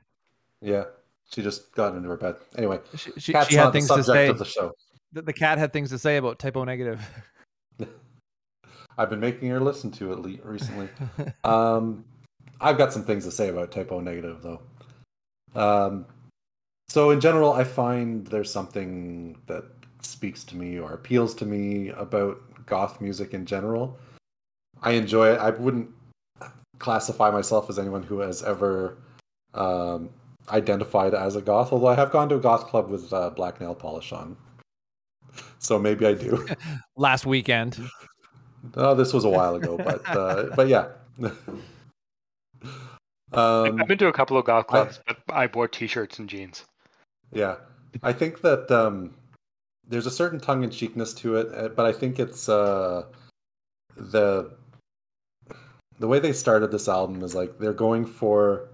yeah, 0.61 0.85
she 1.33 1.43
just 1.43 1.75
got 1.75 1.95
into 1.97 2.09
her 2.09 2.17
bed. 2.17 2.37
Anyway, 2.57 2.79
She, 2.97 3.11
she, 3.13 3.21
she 3.21 3.33
had 3.33 3.51
not 3.57 3.73
the 3.73 3.81
things 3.81 3.89
to 3.89 4.05
say. 4.05 4.31
the 4.33 4.45
show. 4.45 4.73
The, 5.13 5.23
the 5.23 5.33
cat 5.33 5.59
had 5.59 5.73
things 5.73 5.91
to 5.91 5.99
say 5.99 6.17
about 6.19 6.39
Type 6.39 6.57
O 6.57 6.65
Negative. 6.65 7.01
I've 8.99 9.09
been 9.09 9.21
making 9.21 9.49
her 9.49 9.61
listen 9.61 9.91
to 9.93 10.13
it 10.13 10.45
recently. 10.45 10.89
um, 11.45 12.05
I've 12.61 12.77
got 12.77 12.93
some 12.93 13.05
things 13.05 13.25
to 13.25 13.31
say 13.31 13.49
about 13.49 13.73
Type 13.73 13.91
O 13.93 14.01
Negative 14.01 14.43
though. 14.43 14.61
Um, 15.55 16.07
so 16.91 17.11
in 17.11 17.21
general, 17.21 17.53
I 17.53 17.63
find 17.63 18.27
there's 18.27 18.53
something 18.53 19.39
that 19.47 19.63
speaks 20.03 20.43
to 20.43 20.57
me 20.57 20.77
or 20.77 20.93
appeals 20.93 21.37
to 21.37 21.47
me 21.47 21.91
about 21.91 22.41
goth 22.67 23.01
music 23.01 23.33
in 23.33 23.47
general. 23.47 23.97
I 24.83 24.93
enjoy 24.93 25.35
it. 25.35 25.39
I 25.39 25.51
wouldn't 25.51 25.89
classify 26.81 27.31
myself 27.31 27.71
as 27.71 27.79
anyone 27.79 28.03
who 28.03 28.19
has 28.19 28.43
ever 28.43 28.99
um, 29.55 30.11
identified 30.49 31.15
as 31.15 31.37
a 31.37 31.41
goth, 31.41 31.73
although 31.73 31.87
I 31.87 31.95
have 31.95 32.11
gone 32.11 32.29
to 32.31 32.35
a 32.35 32.41
goth 32.41 32.67
club 32.67 32.91
with 32.91 33.13
uh, 33.13 33.31
black 33.31 33.61
nail 33.61 33.77
polish 33.77 34.11
on. 34.11 34.37
So 35.61 35.79
maybe 35.79 36.07
I 36.07 36.15
do. 36.15 36.45
Last 36.97 37.25
weekend. 37.25 37.79
Oh, 38.75 38.97
this 38.97 39.13
was 39.13 39.25
a 39.25 39.29
while 39.29 39.55
ago, 39.55 39.77
but 39.77 40.09
uh, 40.09 40.47
but 40.57 40.67
yeah. 40.67 40.89
um, 43.33 43.81
I've 43.81 43.87
been 43.87 43.99
to 43.99 44.09
a 44.09 44.13
couple 44.13 44.37
of 44.37 44.45
goth 44.45 44.67
clubs, 44.67 44.99
but 45.07 45.19
I 45.29 45.47
wore 45.47 45.69
t-shirts 45.69 46.19
and 46.19 46.29
jeans. 46.29 46.65
Yeah, 47.33 47.57
I 48.03 48.13
think 48.13 48.41
that 48.43 48.71
um, 48.71 49.15
there's 49.87 50.07
a 50.07 50.11
certain 50.11 50.41
tongue 50.41 50.65
in 50.65 50.71
cheekness 50.71 51.15
to 51.15 51.37
it, 51.37 51.49
uh, 51.55 51.69
but 51.69 51.87
I 51.87 51.93
think 51.93 52.19
it's 52.19 52.49
uh, 52.49 53.05
the 53.97 54.53
the 55.99 56.09
way 56.09 56.19
they 56.19 56.33
started 56.33 56.71
this 56.71 56.89
album 56.89 57.23
is 57.23 57.35
like 57.35 57.59
they're 57.59 57.73
going 57.73 58.07
for 58.07 58.69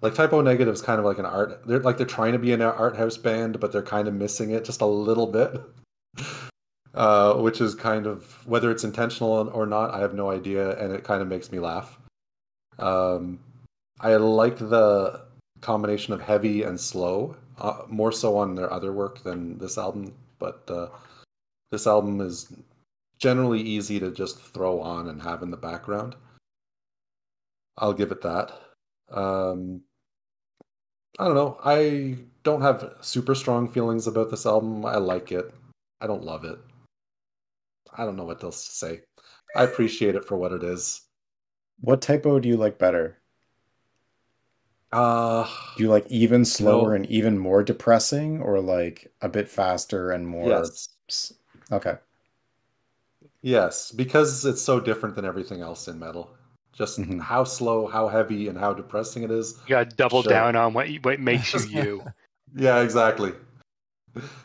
like 0.00 0.14
Type 0.14 0.32
O 0.32 0.40
Negative 0.40 0.72
is 0.72 0.80
kind 0.80 0.98
of 0.98 1.04
like 1.04 1.18
an 1.18 1.26
art 1.26 1.66
they're 1.66 1.80
like 1.80 1.98
they're 1.98 2.06
trying 2.06 2.32
to 2.32 2.38
be 2.38 2.52
an 2.52 2.62
art 2.62 2.96
house 2.96 3.18
band 3.18 3.60
but 3.60 3.70
they're 3.70 3.82
kind 3.82 4.08
of 4.08 4.14
missing 4.14 4.50
it 4.50 4.64
just 4.64 4.80
a 4.80 4.86
little 4.86 5.26
bit. 5.26 5.60
Uh, 6.92 7.34
which 7.34 7.60
is 7.60 7.72
kind 7.72 8.04
of 8.04 8.44
whether 8.48 8.68
it's 8.68 8.82
intentional 8.82 9.48
or 9.54 9.64
not 9.64 9.94
i 9.94 10.00
have 10.00 10.12
no 10.12 10.28
idea 10.28 10.76
and 10.78 10.92
it 10.92 11.04
kind 11.04 11.22
of 11.22 11.28
makes 11.28 11.52
me 11.52 11.60
laugh. 11.60 12.00
Um, 12.80 13.38
i 14.00 14.16
like 14.16 14.58
the 14.58 15.22
combination 15.60 16.12
of 16.12 16.20
heavy 16.20 16.62
and 16.62 16.80
slow 16.80 17.36
uh, 17.58 17.82
more 17.88 18.12
so 18.12 18.36
on 18.36 18.54
their 18.54 18.72
other 18.72 18.92
work 18.92 19.22
than 19.22 19.58
this 19.58 19.78
album 19.78 20.12
but 20.38 20.62
uh, 20.68 20.88
this 21.70 21.86
album 21.86 22.20
is 22.20 22.52
generally 23.18 23.60
easy 23.60 24.00
to 24.00 24.10
just 24.10 24.40
throw 24.40 24.80
on 24.80 25.08
and 25.08 25.20
have 25.22 25.42
in 25.42 25.50
the 25.50 25.56
background 25.56 26.16
i'll 27.78 27.92
give 27.92 28.10
it 28.10 28.22
that 28.22 28.52
um, 29.12 29.82
I 31.18 31.24
don't 31.24 31.34
know. 31.34 31.58
I 31.64 32.16
don't 32.44 32.62
have 32.62 32.94
super 33.00 33.34
strong 33.34 33.68
feelings 33.68 34.06
about 34.06 34.30
this 34.30 34.46
album. 34.46 34.86
I 34.86 34.96
like 34.96 35.32
it. 35.32 35.52
I 36.00 36.06
don't 36.06 36.24
love 36.24 36.44
it. 36.44 36.58
I 37.96 38.04
don't 38.04 38.16
know 38.16 38.24
what 38.24 38.42
else 38.42 38.64
to 38.66 38.72
say. 38.72 39.00
I 39.56 39.64
appreciate 39.64 40.14
it 40.14 40.24
for 40.24 40.36
what 40.36 40.52
it 40.52 40.62
is. 40.62 41.02
what 41.80 42.00
Type 42.00 42.24
O 42.26 42.38
do 42.38 42.48
you 42.48 42.56
like 42.56 42.78
better 42.78 43.19
Uh, 44.92 45.46
Do 45.74 45.82
you 45.82 45.88
like 45.90 46.06
even 46.08 46.44
slower 46.44 46.92
No. 46.92 46.94
and 46.94 47.06
even 47.06 47.36
more 47.36 47.64
depressing, 47.64 48.40
or 48.40 48.60
like 48.60 49.12
a 49.20 49.28
bit 49.28 49.48
faster 49.48 50.12
and 50.12 50.28
more? 50.28 50.48
yes. 50.48 50.88
Okay. 51.72 51.98
Yes, 53.42 53.92
because 53.92 54.44
it's 54.44 54.62
so 54.62 54.80
different 54.80 55.14
than 55.14 55.24
everything 55.24 55.60
else 55.60 55.88
in 55.88 55.98
metal. 55.98 56.36
Just 56.72 56.98
Mhm. 56.98 57.20
how 57.20 57.44
slow, 57.44 57.86
how 57.86 58.08
heavy, 58.08 58.48
and 58.48 58.56
how 58.58 58.72
depressing 58.72 59.22
it 59.22 59.30
is. 59.30 59.58
You 59.66 59.70
got 59.70 59.90
to 59.90 59.96
double 59.96 60.22
Sure. 60.22 60.32
down 60.32 60.56
on 60.56 60.72
what 60.74 60.88
what 61.02 61.20
makes 61.20 61.54
you 61.54 61.62
you. 61.64 62.04
Yeah, 62.54 62.80
exactly. 62.80 63.32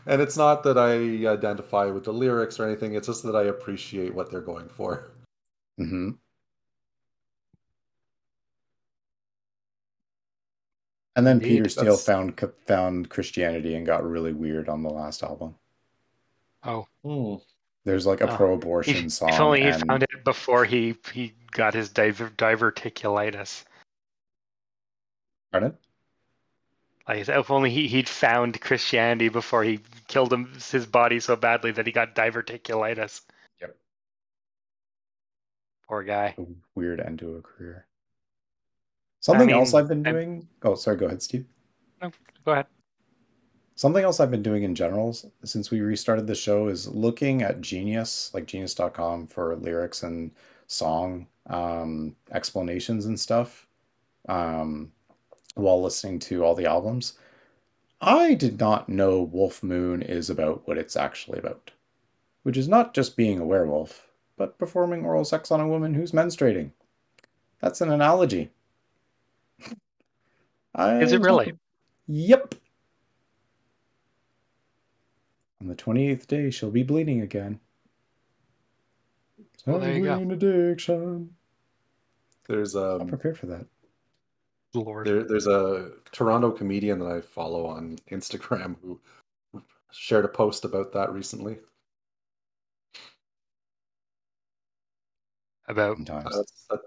And 0.08 0.22
it's 0.22 0.38
not 0.38 0.64
that 0.64 0.78
I 0.80 0.94
identify 1.32 1.86
with 1.86 2.06
the 2.06 2.14
lyrics 2.14 2.60
or 2.60 2.66
anything, 2.66 2.96
it's 2.96 3.08
just 3.08 3.24
that 3.24 3.36
I 3.36 3.44
appreciate 3.44 4.14
what 4.16 4.32
they're 4.32 4.42
going 4.42 4.70
for. 4.70 5.12
hmm 5.78 6.18
And 11.16 11.26
then 11.26 11.38
Indeed, 11.38 11.48
Peter 11.50 11.70
Steele 11.70 11.84
that's- 11.86 12.06
found 12.06 12.40
found 12.68 13.10
Christianity 13.10 13.76
and 13.76 13.86
got 13.86 14.04
really 14.04 14.34
weird 14.34 14.68
on 14.68 14.84
the 14.84 14.90
last 14.90 15.24
album. 15.24 15.56
Oh, 16.64 16.88
Hmm. 17.04 17.36
There's 17.86 18.06
like 18.08 18.22
a 18.22 18.32
Oh. 18.32 18.36
pro-abortion 18.36 19.06
if, 19.06 19.12
song. 19.12 19.30
if 19.30 19.40
only 19.40 19.62
he 19.62 19.68
and- 19.68 19.88
found 19.88 20.04
it 20.04 20.24
before 20.24 20.66
he 20.66 20.96
he 21.14 21.34
got 21.52 21.74
his 21.76 21.90
diver, 21.90 22.30
diverticulitis. 22.32 23.64
Pardon? 25.52 25.78
Like 27.08 27.30
if 27.30 27.52
only 27.52 27.70
he, 27.70 27.88
he'd 27.88 28.10
found 28.10 28.60
Christianity 28.60 29.30
before 29.30 29.64
he 29.64 29.80
killed 30.08 30.34
him, 30.34 30.52
his 30.72 30.88
body 30.88 31.20
so 31.20 31.36
badly 31.36 31.72
that 31.72 31.86
he 31.86 31.92
got 31.92 32.16
diverticulitis. 32.16 33.22
Yep. 33.62 33.78
Poor 35.88 36.02
guy. 36.04 36.34
A 36.38 36.46
weird 36.74 37.00
end 37.00 37.20
to 37.20 37.36
a 37.36 37.42
career. 37.44 37.86
Something 39.26 39.48
mean, 39.48 39.56
else 39.56 39.74
I've 39.74 39.88
been 39.88 40.04
doing. 40.04 40.48
Oh, 40.62 40.76
sorry. 40.76 40.98
Go 40.98 41.08
ahead, 41.08 41.20
Steve. 41.20 41.48
No, 42.00 42.12
Go 42.46 42.52
ahead. 42.52 42.68
Something 43.74 44.04
else 44.04 44.20
I've 44.20 44.30
been 44.30 44.44
doing 44.44 44.62
in 44.62 44.76
general 44.76 45.18
since 45.44 45.72
we 45.72 45.80
restarted 45.82 46.28
the 46.28 46.36
show 46.36 46.68
is 46.68 46.88
looking 46.88 47.42
at 47.42 47.60
Genius, 47.60 48.32
like 48.36 48.46
genius.com 48.46 49.26
for 49.26 49.56
lyrics 49.56 50.04
and 50.04 50.30
song 50.68 51.26
um, 51.48 52.16
explanations 52.32 53.08
and 53.08 53.20
stuff 53.20 53.66
um, 54.30 54.92
while 55.56 55.82
listening 55.82 56.20
to 56.20 56.46
all 56.46 56.54
the 56.54 56.68
albums. 56.68 57.18
I 58.02 58.36
did 58.36 58.60
not 58.60 58.90
know 58.90 59.24
Wolf 59.24 59.64
Moon 59.64 60.04
is 60.04 60.30
about 60.30 60.68
what 60.68 60.78
it's 60.78 60.96
actually 60.96 61.40
about, 61.40 61.72
which 62.44 62.58
is 62.58 62.68
not 62.68 62.94
just 62.94 63.18
being 63.18 63.40
a 63.40 63.46
werewolf, 63.46 64.06
but 64.38 64.60
performing 64.60 65.04
oral 65.04 65.26
sex 65.26 65.50
on 65.50 65.62
a 65.62 65.68
woman 65.68 65.96
who's 65.96 66.12
menstruating. 66.12 66.70
That's 67.60 67.82
an 67.82 67.92
analogy. 67.92 68.52
I 70.76 71.00
Is 71.00 71.14
it 71.14 71.22
really? 71.22 71.54
Yep. 72.08 72.56
On 75.62 75.68
the 75.68 75.76
28th 75.76 76.28
day, 76.28 76.52
she'll 76.52 76.70
be 76.70 76.84
bleeding 76.84 77.22
again. 77.22 77.60
Well, 79.66 79.80
there 79.80 79.94
you 79.94 80.04
go. 80.04 80.18
Sanguine 80.18 80.32
addiction. 80.32 81.30
There's 82.48 82.76
I'm 82.76 83.02
um 83.02 83.08
prepared 83.08 83.38
for 83.38 83.48
that. 83.48 83.66
Lord. 84.76 85.08
there, 85.08 85.24
there's 85.24 85.48
a 85.48 85.92
Toronto 86.12 86.52
comedian 86.52 87.00
that 87.00 87.08
I 87.08 87.22
follow 87.22 87.66
on 87.66 87.98
Instagram 88.12 88.76
who 88.82 89.00
shared 89.92 90.26
a 90.26 90.28
post 90.28 90.66
about 90.66 90.92
that 90.92 91.12
recently. 91.12 91.58
About 95.68 95.96
Sometimes. 95.98 96.36
Uh, 96.36 96.42
it's, 96.42 96.66
uh, 96.70 96.78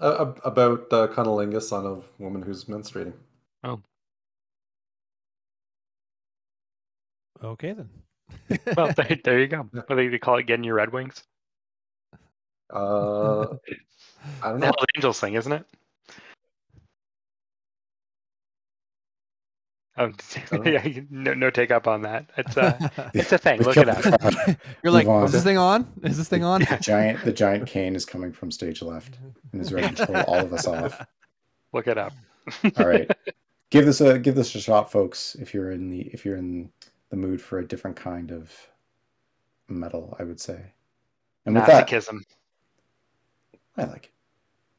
uh, 0.00 0.32
about 0.44 0.92
uh, 0.92 1.08
cunnilingus 1.08 1.72
on 1.72 1.86
a 1.86 2.22
woman 2.22 2.42
who's 2.42 2.64
menstruating. 2.64 3.14
Oh. 3.62 3.80
Okay 7.42 7.72
then. 7.72 7.88
well, 8.76 8.92
there, 8.96 9.18
there 9.22 9.38
you 9.40 9.46
go. 9.46 9.68
What 9.72 9.88
do 9.88 10.02
you 10.02 10.18
call 10.18 10.38
it? 10.38 10.46
Getting 10.46 10.64
your 10.64 10.76
Red 10.76 10.92
Wings. 10.92 11.22
Uh, 12.72 13.42
I 14.42 14.50
don't 14.50 14.60
The 14.60 14.66
know. 14.66 14.66
Hell's 14.66 14.86
Angels 14.96 15.20
thing, 15.20 15.34
isn't 15.34 15.52
it? 15.52 15.66
Oh, 19.96 20.10
yeah. 20.64 20.86
No, 21.10 21.34
no 21.34 21.50
take 21.50 21.70
up 21.70 21.86
on 21.86 22.02
that. 22.02 22.30
It's 22.36 22.56
uh, 22.56 22.76
it's 23.14 23.32
a 23.32 23.38
thing. 23.38 23.60
Look 23.60 23.76
it 23.76 23.84
killed 23.84 23.88
up. 23.88 24.56
You're 24.82 24.92
like, 24.92 25.06
is 25.06 25.32
this 25.32 25.44
thing 25.44 25.58
on? 25.58 25.86
Is 26.02 26.16
this 26.16 26.28
thing 26.28 26.42
on? 26.42 26.60
The 26.62 26.78
giant, 26.80 27.24
the 27.24 27.32
giant 27.32 27.66
cane 27.68 27.94
is 27.94 28.04
coming 28.04 28.32
from 28.32 28.50
stage 28.50 28.82
left 28.82 29.18
and 29.52 29.60
is 29.60 29.72
ready 29.72 29.94
to 29.94 30.06
pull 30.06 30.16
all 30.22 30.40
of 30.40 30.52
us 30.52 30.66
off. 30.66 31.06
Look 31.72 31.86
it 31.86 31.96
up. 31.96 32.12
All 32.76 32.86
right, 32.86 33.08
give 33.70 33.86
this 33.86 34.00
a 34.00 34.18
give 34.18 34.34
this 34.34 34.54
a 34.54 34.60
shot, 34.60 34.90
folks. 34.90 35.36
If 35.36 35.54
you're 35.54 35.70
in 35.70 35.90
the 35.90 36.00
if 36.12 36.24
you're 36.24 36.36
in 36.36 36.70
the 37.10 37.16
mood 37.16 37.40
for 37.40 37.60
a 37.60 37.66
different 37.66 37.96
kind 37.96 38.32
of 38.32 38.52
metal, 39.68 40.16
I 40.18 40.24
would 40.24 40.40
say. 40.40 40.60
And 41.46 41.54
with 41.54 41.66
that, 41.66 41.92
I 43.76 43.84
like 43.84 44.04
it. 44.06 44.13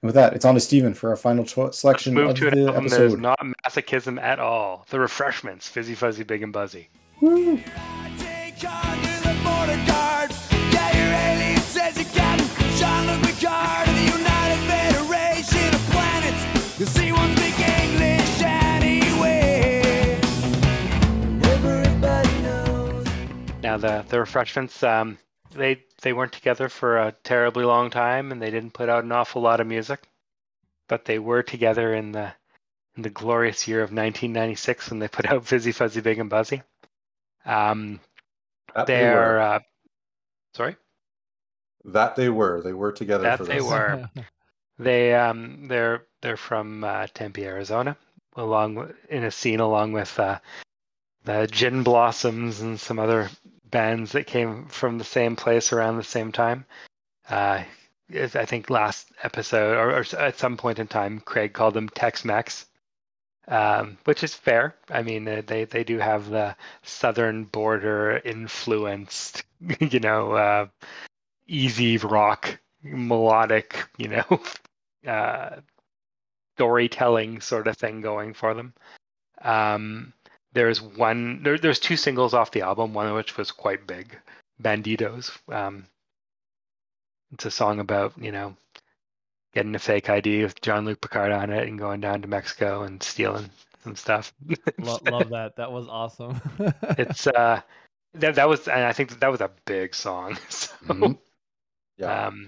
And 0.06 0.10
with 0.10 0.16
that, 0.22 0.34
it's 0.36 0.46
on 0.46 0.54
to 0.54 0.60
Steven 0.60 0.94
for 0.94 1.10
our 1.10 1.16
final 1.16 1.44
cho- 1.44 1.64
Let's 1.64 1.80
selection 1.80 2.14
move 2.14 2.30
of 2.30 2.36
to 2.36 2.48
an 2.50 2.60
the 2.60 2.68
album 2.68 2.84
that 2.90 3.02
is 3.02 3.14
episode. 3.14 3.22
not 3.22 3.40
masochism 3.66 4.22
at 4.22 4.38
all. 4.38 4.86
The 4.92 5.00
Refreshments, 5.00 5.68
Fizzy 5.68 5.96
Fuzzy 5.96 6.22
Big 6.24 6.44
and 6.44 6.54
Buzzy. 6.54 6.90
Woo! 7.22 7.58
Take 7.58 8.64
on 8.70 8.98
to 9.02 9.24
the 9.24 9.36
border 9.44 9.82
guard. 9.88 10.30
Yeah, 10.72 10.96
your 10.96 11.12
alien 11.42 11.58
says 11.62 11.98
you 11.98 12.04
got 12.16 12.38
Jean-Luc 12.78 13.20
Picard 13.24 13.88
of 13.90 13.96
the 13.96 14.04
United 14.20 14.62
Federation 14.70 15.74
of 15.74 15.82
Planets. 15.90 16.80
You 16.80 16.86
see 16.86 17.12
one 17.12 17.36
speak 17.36 17.58
English 17.68 18.42
anyway. 18.44 20.20
Everybody 21.42 22.42
knows. 22.44 23.08
Now 23.64 23.78
the 23.78 24.06
the 24.10 24.20
Refreshments, 24.20 24.84
um, 24.84 25.18
they 25.56 25.84
they 26.06 26.14
weren't 26.14 26.32
together 26.34 26.70
for 26.70 27.00
a 27.00 27.16
terribly 27.24 27.66
long 27.66 27.90
time, 27.90 28.32
and 28.32 28.40
they 28.40 28.52
didn't 28.52 28.76
put 28.76 28.90
out 28.90 29.04
an 29.04 29.12
awful 29.12 29.42
lot 29.42 29.60
of 29.60 29.66
music, 29.66 30.08
but 30.88 31.04
they 31.04 31.18
were 31.18 31.42
together 31.42 31.96
in 31.96 32.12
the 32.12 32.32
in 32.96 33.02
the 33.02 33.10
glorious 33.10 33.68
year 33.68 33.80
of 33.80 33.90
1996 33.90 34.92
when 34.92 35.00
they 35.00 35.08
put 35.08 35.26
out 35.26 35.48
Fizzy 35.48 35.72
Fuzzy 35.72 36.02
Big 36.02 36.20
and 36.20 36.30
Buzzy. 36.30 36.62
Um, 37.44 38.00
That 38.76 38.86
they 38.86 38.98
they're 39.00 39.16
were. 39.16 39.40
uh, 39.40 39.60
sorry. 40.54 40.76
That 41.86 42.16
they 42.16 42.30
were. 42.30 42.62
They 42.62 42.74
were 42.74 42.92
together 42.92 43.24
That 43.24 43.40
for 43.40 43.46
they 43.46 43.56
this. 43.58 43.66
were. 43.68 44.10
They 44.78 45.16
um 45.16 45.68
they're 45.70 46.06
they're 46.22 46.36
from 46.38 46.84
uh, 46.84 47.08
Tempe, 47.14 47.46
Arizona, 47.46 47.98
along 48.36 48.76
with, 48.76 48.92
in 49.10 49.24
a 49.24 49.32
scene 49.32 49.62
along 49.62 49.94
with 49.94 50.20
uh, 50.20 50.40
the 51.24 51.48
Gin 51.48 51.82
Blossoms 51.84 52.60
and 52.62 52.78
some 52.80 53.00
other 53.00 53.30
bands 53.76 54.14
that 54.14 54.26
came 54.26 54.68
from 54.68 54.98
the 54.98 55.04
same 55.04 55.36
place 55.36 55.74
around 55.74 55.98
the 55.98 56.04
same 56.04 56.32
time. 56.32 56.64
Uh, 57.30 57.62
I 58.10 58.46
think 58.46 58.70
last 58.70 59.12
episode 59.22 59.76
or, 59.76 60.00
or 60.00 60.06
at 60.18 60.40
some 60.40 60.56
point 60.56 60.80
in 60.80 60.88
time, 60.88 61.20
Craig 61.20 61.52
called 61.52 61.74
them 61.74 61.90
Tex-Mex, 61.90 62.68
um, 63.50 63.98
which 64.06 64.24
is 64.24 64.34
fair. 64.34 64.76
I 64.90 65.02
mean, 65.04 65.26
they 65.26 65.66
they 65.66 65.84
do 65.84 65.98
have 65.98 66.30
the 66.30 66.56
southern 66.84 67.44
border 67.44 68.22
influenced, 68.24 69.44
you 69.82 70.00
know, 70.00 70.32
uh, 70.32 70.68
easy 71.46 71.98
rock 71.98 72.58
melodic, 72.82 73.90
you 73.98 74.08
know, 74.08 74.42
uh, 75.06 75.58
storytelling 76.56 77.42
sort 77.42 77.68
of 77.68 77.76
thing 77.76 78.00
going 78.00 78.36
for 78.36 78.54
them. 78.54 78.74
Um, 79.42 80.14
there's 80.56 80.82
one, 80.82 81.44
there, 81.44 81.58
there's 81.58 81.80
two 81.80 81.98
singles 81.98 82.34
off 82.34 82.52
the 82.52 82.62
album, 82.62 82.94
one 82.94 83.08
of 83.08 83.16
which 83.16 83.38
was 83.38 83.52
quite 83.52 83.86
big, 83.86 84.18
Banditos. 84.62 85.38
Um, 85.54 85.86
it's 87.34 87.46
a 87.46 87.52
song 87.52 87.80
about, 87.80 88.14
you 88.18 88.32
know, 88.32 88.56
getting 89.54 89.76
a 89.76 89.80
fake 89.80 90.10
ID 90.10 90.44
with 90.44 90.62
Jean-Luc 90.62 91.02
Picard 91.02 91.32
on 91.34 91.52
it 91.52 91.68
and 91.68 91.78
going 91.78 92.00
down 92.00 92.22
to 92.22 92.28
Mexico 92.28 92.84
and 92.84 93.04
stealing 93.04 93.50
some 93.84 93.98
stuff. 93.98 94.34
Lo- 94.80 95.00
love 95.04 95.30
that. 95.32 95.58
That 95.58 95.72
was 95.72 95.88
awesome. 95.90 96.42
it's 96.98 97.28
uh 97.28 97.62
that 98.14 98.36
that 98.36 98.48
was 98.50 98.68
and 98.68 98.84
I 98.84 98.94
think 98.94 99.20
that 99.20 99.32
was 99.32 99.42
a 99.42 99.52
big 99.66 99.94
song. 99.94 100.38
So 100.50 100.74
Mhm. 100.86 101.18
Yeah. 101.98 102.28
um 102.28 102.48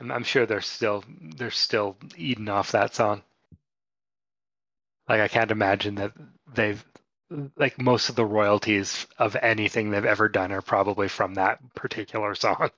I'm, 0.00 0.10
I'm 0.10 0.24
sure 0.24 0.46
they're 0.46 0.60
still 0.60 1.04
they're 1.36 1.50
still 1.50 1.96
eating 2.16 2.48
off 2.48 2.72
that 2.72 2.94
song. 2.94 3.22
Like 5.08 5.20
I 5.20 5.28
can't 5.28 5.50
imagine 5.50 5.96
that 5.96 6.12
they've 6.54 6.82
like 7.56 7.80
most 7.80 8.08
of 8.08 8.16
the 8.16 8.24
royalties 8.24 9.06
of 9.18 9.36
anything 9.36 9.90
they've 9.90 10.04
ever 10.04 10.28
done 10.28 10.52
are 10.52 10.62
probably 10.62 11.08
from 11.08 11.34
that 11.34 11.58
particular 11.74 12.34
song. 12.34 12.70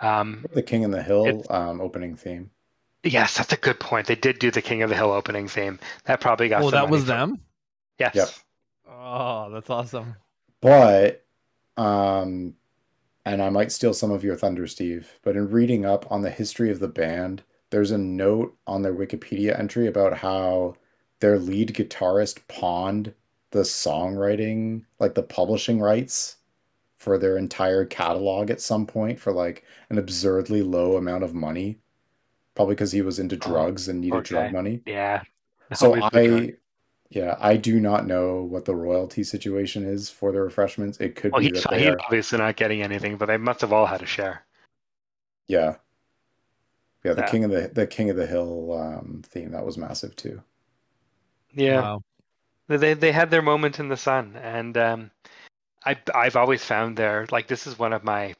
Um 0.00 0.44
The 0.52 0.62
King 0.62 0.82
in 0.82 0.90
the 0.90 1.02
Hill 1.02 1.26
It's- 1.26 1.46
um, 1.50 1.80
opening 1.80 2.16
theme. 2.16 2.50
yes, 3.02 3.36
that's 3.38 3.52
a 3.52 3.56
good 3.56 3.80
point. 3.80 4.06
They 4.06 4.14
did 4.14 4.38
do 4.38 4.50
the 4.50 4.62
King 4.62 4.82
of 4.82 4.90
the 4.90 4.96
Hill 4.96 5.10
opening 5.12 5.48
theme. 5.48 5.78
That 6.04 6.20
probably 6.20 6.48
got 6.48 6.62
oh, 6.62 6.70
that 6.70 6.88
was 6.90 7.02
from- 7.02 7.08
them. 7.08 7.40
Yes. 7.98 8.14
Yep. 8.14 8.28
Oh, 8.90 9.50
that's 9.52 9.70
awesome. 9.70 10.16
But, 10.60 11.24
um, 11.76 12.54
and 13.24 13.40
I 13.42 13.48
might 13.50 13.72
steal 13.72 13.94
some 13.94 14.10
of 14.10 14.22
your 14.24 14.36
thunder, 14.36 14.66
Steve, 14.66 15.18
but 15.22 15.36
in 15.36 15.50
reading 15.50 15.84
up 15.86 16.10
on 16.10 16.22
the 16.22 16.30
history 16.30 16.70
of 16.70 16.78
the 16.80 16.88
band, 16.88 17.42
there's 17.70 17.90
a 17.90 17.98
note 17.98 18.56
on 18.66 18.82
their 18.82 18.94
Wikipedia 18.94 19.58
entry 19.58 19.86
about 19.86 20.18
how 20.18 20.76
their 21.20 21.38
lead 21.38 21.74
guitarist 21.74 22.40
pawned 22.48 23.14
the 23.50 23.60
songwriting, 23.62 24.84
like 24.98 25.14
the 25.14 25.22
publishing 25.22 25.80
rights 25.80 26.36
for 26.98 27.18
their 27.18 27.36
entire 27.38 27.84
catalog 27.84 28.50
at 28.50 28.60
some 28.60 28.86
point 28.86 29.18
for 29.20 29.32
like 29.32 29.64
an 29.90 29.98
absurdly 29.98 30.62
low 30.62 30.96
amount 30.96 31.24
of 31.24 31.34
money. 31.34 31.78
Probably 32.54 32.74
because 32.74 32.92
he 32.92 33.02
was 33.02 33.18
into 33.18 33.36
Oh, 33.36 33.38
drugs 33.38 33.88
and 33.88 34.00
needed 34.00 34.12
poor 34.12 34.22
drug 34.22 34.52
money. 34.52 34.82
Yeah. 34.86 35.22
So. 35.74 35.94
I, 36.12 36.54
yeah, 37.10 37.36
I 37.40 37.56
do 37.56 37.80
not 37.80 38.06
know 38.06 38.42
what 38.42 38.64
the 38.64 38.74
royalty 38.74 39.24
situation 39.24 39.84
is 39.84 40.08
for 40.10 40.30
the 40.32 40.40
refreshments. 40.40 40.98
It 40.98 41.16
could 41.16 41.32
Well, 41.32 41.40
be 41.40 41.48
he's, 41.48 41.62
that 41.64 41.80
he's 41.80 41.94
obviously 42.04 42.38
not 42.38 42.56
getting 42.56 42.82
anything, 42.82 43.16
but 43.16 43.26
they 43.26 43.36
must 43.36 43.60
have 43.62 43.72
all 43.72 43.86
had 43.86 44.02
a 44.02 44.06
share. 44.06 44.44
yeah, 45.48 45.76
yeah. 47.04 47.14
The 47.14 47.22
Yeah. 47.22 47.30
King 47.30 47.44
of 47.44 47.50
the 47.50 47.68
the 47.72 47.86
King 47.86 48.10
of 48.10 48.16
the 48.16 48.26
Hill 48.26 48.72
um, 48.72 49.22
theme 49.26 49.50
that 49.52 49.64
was 49.64 49.76
massive 49.78 50.14
too. 50.16 50.42
Yeah. 51.52 51.80
Wow. 51.80 52.02
They 52.68 52.94
they 52.94 53.12
had 53.12 53.30
their 53.30 53.42
moment 53.42 53.78
in 53.78 53.88
the 53.88 53.96
sun, 53.96 54.36
and 54.42 54.76
um, 54.76 55.10
I 55.84 55.96
I've 56.14 56.36
always 56.36 56.64
found 56.64 56.96
there 56.96 57.26
like 57.30 57.46
this 57.46 57.66
is 57.66 57.78
one 57.78 57.92
of 57.92 58.02
my 58.02 58.34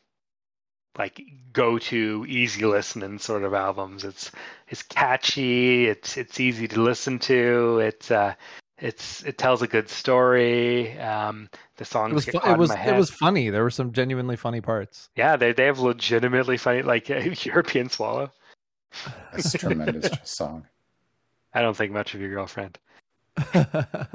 like 0.98 1.20
go 1.52 1.78
to 1.78 2.24
easy 2.28 2.64
listening 2.64 3.18
sort 3.18 3.44
of 3.44 3.54
albums. 3.54 4.04
It's 4.04 4.32
it's 4.68 4.82
catchy. 4.82 5.86
It's 5.86 6.16
it's 6.16 6.40
easy 6.40 6.66
to 6.68 6.80
listen 6.80 7.18
to. 7.20 7.78
It's 7.78 8.10
uh 8.10 8.34
it's 8.78 9.22
it 9.22 9.38
tells 9.38 9.62
a 9.62 9.68
good 9.68 9.88
story. 9.88 10.98
Um, 10.98 11.48
the 11.76 11.84
songs 11.84 12.10
It 12.10 12.14
was 12.14 12.24
fu- 12.42 12.50
it 12.50 12.58
was 12.58 12.70
in 12.70 12.78
my 12.78 12.86
it 12.86 12.96
was 12.96 13.10
funny. 13.10 13.50
There 13.50 13.62
were 13.62 13.70
some 13.70 13.92
genuinely 13.92 14.36
funny 14.36 14.60
parts. 14.60 15.08
yeah. 15.14 15.36
They 15.36 15.52
they 15.52 15.66
have 15.66 15.78
legitimately 15.78 16.56
funny 16.56 16.82
like 16.82 17.08
European 17.44 17.88
Swallow. 17.90 18.32
That's 19.32 19.54
a 19.54 19.58
tremendous 19.58 20.10
song. 20.24 20.66
I 21.54 21.62
don't 21.62 21.76
think 21.76 21.92
much 21.92 22.14
of 22.14 22.20
your 22.20 22.30
girlfriend. 22.30 22.78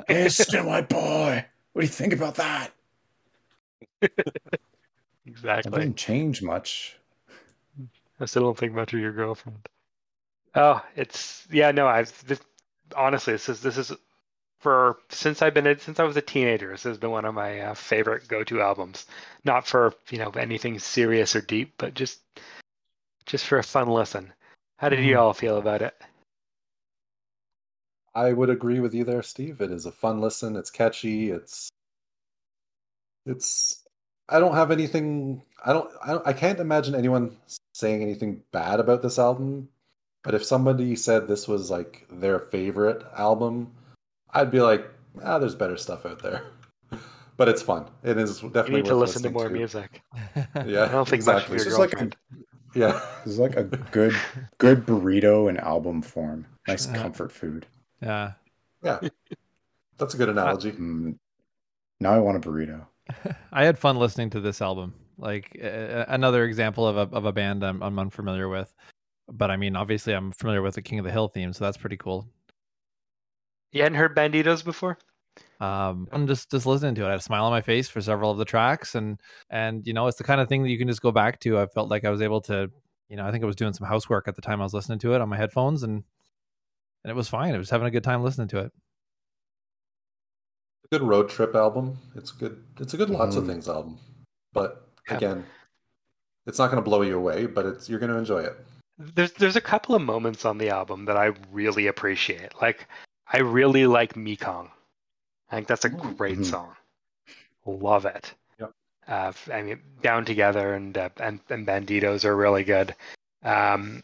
Hey, 0.08 0.30
still 0.30 0.66
my 0.66 0.82
boy. 0.82 1.46
What 1.74 1.82
do 1.82 1.86
you 1.88 1.92
think 1.92 2.14
about 2.14 2.36
that? 2.36 2.72
Exactly. 5.26 5.72
didn't 5.80 5.98
change 5.98 6.42
much. 6.44 6.98
I 8.22 8.26
still 8.26 8.44
don't 8.44 8.58
think 8.58 8.72
much 8.74 8.94
of 8.94 9.02
your 9.02 9.12
girlfriend. 9.12 9.68
Oh, 10.56 10.84
it's 10.96 11.46
yeah, 11.52 11.72
no, 11.72 11.88
I've 11.88 12.26
this, 12.28 12.40
honestly, 12.96 13.34
this 13.34 13.50
is 13.50 13.62
this 13.62 13.78
is 13.78 13.92
for 14.62 15.00
since 15.10 15.42
I've 15.42 15.54
been 15.56 15.80
since 15.80 16.00
I 16.00 16.04
was 16.06 16.18
a 16.18 16.22
teenager. 16.22 16.72
This 16.72 16.84
has 16.84 16.98
been 17.00 17.12
one 17.12 17.26
of 17.26 17.34
my 17.36 17.60
uh, 17.62 17.76
favorite 17.76 18.28
go-to 18.28 18.62
albums. 18.62 19.08
Not 19.46 19.68
for 19.68 19.94
you 20.12 20.20
know 20.20 20.32
anything 20.32 20.80
serious 20.80 21.36
or 21.36 21.42
deep, 21.42 21.76
but 21.78 21.94
just 21.96 22.20
just 23.26 23.48
for 23.48 23.58
a 23.58 23.64
fun 23.64 23.88
listen. 23.88 24.32
How 24.78 24.90
did 24.90 25.04
you 25.04 25.18
Mhm. 25.18 25.18
all 25.18 25.34
feel 25.34 25.58
about 25.58 25.82
it? 25.82 25.96
I 28.14 28.34
would 28.34 28.50
agree 28.50 28.80
with 28.80 28.94
you 28.94 29.04
there, 29.04 29.24
Steve. 29.24 29.62
It 29.62 29.72
is 29.72 29.86
a 29.86 29.92
fun 29.92 30.20
listen. 30.20 30.56
It's 30.56 30.70
catchy. 30.70 31.32
It's 31.32 31.70
it's 33.26 33.84
I 34.30 34.40
don't 34.40 34.56
have 34.56 34.72
anything 34.72 35.44
I 35.66 35.74
don't 35.74 35.90
I, 36.04 36.08
don't, 36.14 36.28
I 36.28 36.34
can't 36.34 36.60
imagine 36.60 36.96
anyone 36.96 37.38
saying 37.74 38.02
anything 38.02 38.42
bad 38.52 38.80
about 38.80 39.02
this 39.02 39.20
album. 39.20 39.70
But 40.24 40.36
if 40.36 40.44
somebody 40.44 40.96
said 40.96 41.28
this 41.28 41.48
was 41.48 41.72
like 41.72 42.06
their 42.12 42.40
favorite 42.40 43.04
album, 43.18 43.72
I'd 44.32 44.52
be 44.52 44.62
like, 44.62 44.86
ah, 45.24 45.40
there's 45.40 45.56
better 45.56 45.78
stuff 45.78 46.06
out 46.06 46.22
there. 46.22 46.44
But 47.38 47.50
it's 47.50 47.62
fun. 47.64 47.88
It 48.04 48.20
is 48.20 48.40
definitely 48.40 48.72
You 48.72 48.78
need 48.84 48.90
to 48.90 48.96
listen 48.96 49.24
to 49.24 49.30
listening 49.30 49.34
more 49.34 49.50
music. 49.50 50.04
Yeah, 50.64 50.84
I 50.84 50.90
don't 50.90 51.08
think 51.08 51.22
exactly. 51.22 51.58
much 51.58 51.62
of 51.62 51.66
your 51.66 51.74
is 51.74 51.80
like 51.80 51.94
a- 51.94 51.96
girlfriend. 51.96 52.16
Yeah, 52.76 53.02
it's 53.26 53.38
like 53.38 53.56
a 53.56 53.64
good 53.64 54.16
good 54.60 54.86
burrito 54.86 55.50
in 55.50 55.58
album 55.58 56.04
form. 56.04 56.46
Nice 56.68 56.86
comfort 57.02 57.32
food. 57.32 57.66
Yeah. 58.02 58.34
yeah. 58.84 59.00
That's 59.98 60.14
a 60.14 60.18
good 60.18 60.30
analogy. 60.30 60.72
Mm. 60.72 61.18
Now 62.00 62.14
I 62.14 62.20
want 62.20 62.44
a 62.44 62.50
burrito. 62.50 62.86
I 63.52 63.64
had 63.64 63.78
fun 63.78 63.98
listening 63.98 64.30
to 64.32 64.40
this 64.40 64.62
album. 64.62 64.96
Like 65.18 65.58
uh, 65.64 66.06
another 66.08 66.46
example 66.46 66.88
of 66.88 66.98
a 66.98 67.16
of 67.16 67.26
a 67.26 67.32
band 67.32 67.64
I'm, 67.64 67.84
I'm 67.84 68.00
unfamiliar 68.00 68.50
with, 68.50 68.74
but 69.30 69.52
I 69.52 69.58
mean, 69.58 69.76
obviously, 69.76 70.14
I'm 70.14 70.32
familiar 70.32 70.62
with 70.62 70.76
the 70.76 70.82
King 70.82 71.00
of 71.00 71.06
the 71.06 71.12
Hill 71.12 71.28
theme, 71.28 71.54
so 71.54 71.64
that's 71.64 71.78
pretty 71.78 71.98
cool. 71.98 72.28
You 73.72 73.84
hadn't 73.84 73.98
heard 73.98 74.16
Banditos 74.16 74.66
before? 74.66 74.98
Um, 75.60 76.08
I'm 76.12 76.28
just 76.28 76.50
just 76.50 76.66
listening 76.66 76.96
to 76.96 77.04
it. 77.04 77.08
I 77.08 77.12
had 77.12 77.20
a 77.20 77.24
smile 77.24 77.46
on 77.46 77.52
my 77.52 77.62
face 77.62 77.88
for 77.88 78.02
several 78.02 78.32
of 78.32 78.38
the 78.38 78.46
tracks, 78.46 78.96
and 78.96 79.20
and 79.50 79.86
you 79.86 79.94
know, 79.94 80.08
it's 80.08 80.18
the 80.18 80.24
kind 80.24 80.42
of 80.42 80.50
thing 80.50 80.64
that 80.64 80.70
you 80.70 80.78
can 80.78 80.88
just 80.88 81.02
go 81.02 81.12
back 81.12 81.40
to. 81.42 81.60
I 81.60 81.68
felt 81.68 81.90
like 81.90 82.04
I 82.04 82.10
was 82.10 82.22
able 82.22 82.42
to, 82.42 82.70
you 83.10 83.16
know, 83.16 83.26
I 83.26 83.32
think 83.32 83.44
I 83.44 83.48
was 83.48 83.56
doing 83.56 83.74
some 83.74 83.88
housework 83.88 84.28
at 84.28 84.36
the 84.36 84.42
time 84.42 84.60
I 84.60 84.64
was 84.64 84.74
listening 84.74 85.00
to 85.00 85.14
it 85.14 85.22
on 85.22 85.30
my 85.30 85.38
headphones, 85.38 85.84
and 85.84 86.04
and 87.04 87.12
it 87.12 87.16
was 87.16 87.28
fine. 87.30 87.54
I 87.54 87.58
was 87.58 87.70
having 87.70 87.88
a 87.88 87.92
good 87.92 88.04
time 88.04 88.24
listening 88.24 88.48
to 88.50 88.60
it. 88.60 88.72
A 90.86 90.88
good 91.00 91.02
road 91.08 91.30
trip 91.30 91.56
album. 91.56 91.98
It's 92.16 92.32
good. 92.32 92.64
It's 92.80 92.94
a 92.94 92.98
good 92.98 93.10
lots 93.10 93.36
of 93.36 93.44
Mhm. 93.44 93.48
things 93.48 93.70
album. 93.70 94.00
But 94.54 94.88
Yeah. 95.10 95.18
again, 95.18 95.46
it's 96.46 96.60
not 96.60 96.68
going 96.68 96.84
to 96.84 96.90
blow 96.90 97.02
you 97.02 97.18
away, 97.18 97.46
but 97.46 97.66
it's 97.66 97.90
you're 97.90 98.00
going 98.00 98.12
to 98.12 98.18
enjoy 98.18 98.42
it. 98.44 98.58
There's 98.98 99.32
there's 99.34 99.56
a 99.56 99.62
couple 99.62 99.96
of 99.96 100.02
moments 100.02 100.46
on 100.46 100.58
the 100.58 100.70
album 100.70 101.06
that 101.06 101.18
I 101.18 101.28
really 101.52 101.88
appreciate. 101.88 102.54
Like 102.62 102.88
I 103.28 103.40
really 103.40 103.88
like 103.88 104.16
Mekong. 104.16 104.70
I 105.50 105.56
think 105.56 105.68
that's 105.68 105.86
a 105.86 105.90
Mm. 105.90 106.18
great 106.18 106.38
Mhm. 106.40 106.46
song. 106.46 106.76
Love 107.66 108.06
it. 108.06 108.34
Yep. 108.60 108.72
Uh, 109.08 109.28
f- 109.30 109.50
I 109.50 109.62
mean, 109.62 109.82
Down 110.02 110.26
Together 110.26 110.74
and 110.76 110.98
uh, 110.98 111.10
and 111.18 111.40
and 111.50 111.66
Banditos 111.66 112.26
are 112.26 112.36
really 112.36 112.64
good. 112.64 112.96
Um, 113.44 114.04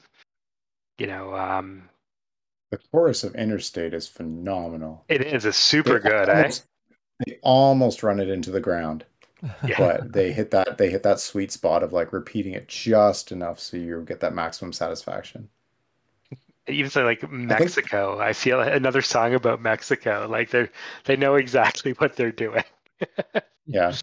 you 0.97 1.07
know, 1.07 1.35
um, 1.35 1.89
The 2.69 2.77
chorus 2.77 3.23
of 3.25 3.35
Interstate 3.35 3.93
is 3.93 4.07
phenomenal. 4.07 5.05
it 5.09 5.21
is 5.21 5.43
a 5.45 5.51
super 5.53 5.99
They 5.99 6.09
good, 6.09 6.29
eh? 6.29 6.33
almost, 6.43 6.65
they 7.25 7.39
almost 7.43 8.03
run 8.03 8.19
it 8.19 8.29
into 8.29 8.51
the 8.51 8.61
ground, 8.61 9.05
Yeah. 9.63 9.77
but 9.77 10.13
they 10.13 10.31
hit 10.33 10.51
that 10.51 10.77
they 10.77 10.89
hit 10.89 11.03
that 11.03 11.19
sweet 11.19 11.51
spot 11.51 11.83
of 11.83 11.93
like 11.93 12.13
repeating 12.13 12.53
it 12.53 12.67
just 12.67 13.31
enough 13.31 13.59
so 13.59 13.77
you 13.77 14.01
get 14.03 14.19
that 14.21 14.33
maximum 14.33 14.73
satisfaction. 14.73 15.49
Even 16.69 16.89
so, 16.91 17.03
like 17.05 17.29
Mexico, 17.31 18.19
I 18.19 18.33
feel 18.33 18.59
another 18.59 19.01
song 19.01 19.33
about 19.33 19.61
Mexico. 19.61 20.27
Like 20.29 20.49
they 20.49 20.67
they 21.05 21.15
know 21.15 21.35
exactly 21.35 21.93
what 21.93 22.15
they're 22.15 22.31
doing. 22.31 22.63
Yeah. 23.65 23.93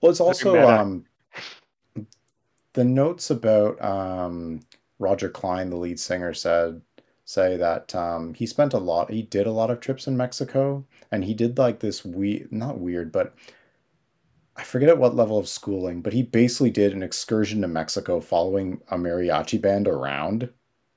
Well, 0.00 0.10
it's 0.10 0.20
also 0.20 0.60
um 0.68 1.04
the 2.74 2.84
notes 2.84 3.30
about 3.30 3.82
um 3.82 4.60
Roger 4.98 5.28
Clyne, 5.30 5.70
the 5.70 5.76
lead 5.76 6.00
singer, 6.00 6.34
said 6.34 6.80
say 7.28 7.58
that 7.58 7.94
um 7.94 8.32
he 8.32 8.46
spent 8.46 8.72
a 8.72 8.78
lot 8.78 9.10
he 9.10 9.20
did 9.20 9.46
a 9.46 9.52
lot 9.52 9.70
of 9.70 9.80
trips 9.80 10.06
in 10.06 10.16
Mexico 10.16 10.82
and 11.12 11.24
he 11.24 11.34
did 11.34 11.58
like 11.58 11.80
this 11.80 12.02
we 12.02 12.46
not 12.50 12.78
weird, 12.78 13.12
but 13.12 13.34
I 14.56 14.62
forget 14.64 14.88
at 14.88 14.98
what 14.98 15.14
level 15.14 15.38
of 15.38 15.46
schooling, 15.46 16.00
but 16.00 16.14
he 16.14 16.22
basically 16.22 16.70
did 16.70 16.94
an 16.94 17.02
excursion 17.02 17.60
to 17.60 17.68
Mexico 17.68 18.20
following 18.20 18.80
a 18.90 18.96
mariachi 18.96 19.60
band 19.60 19.86
around 19.86 20.48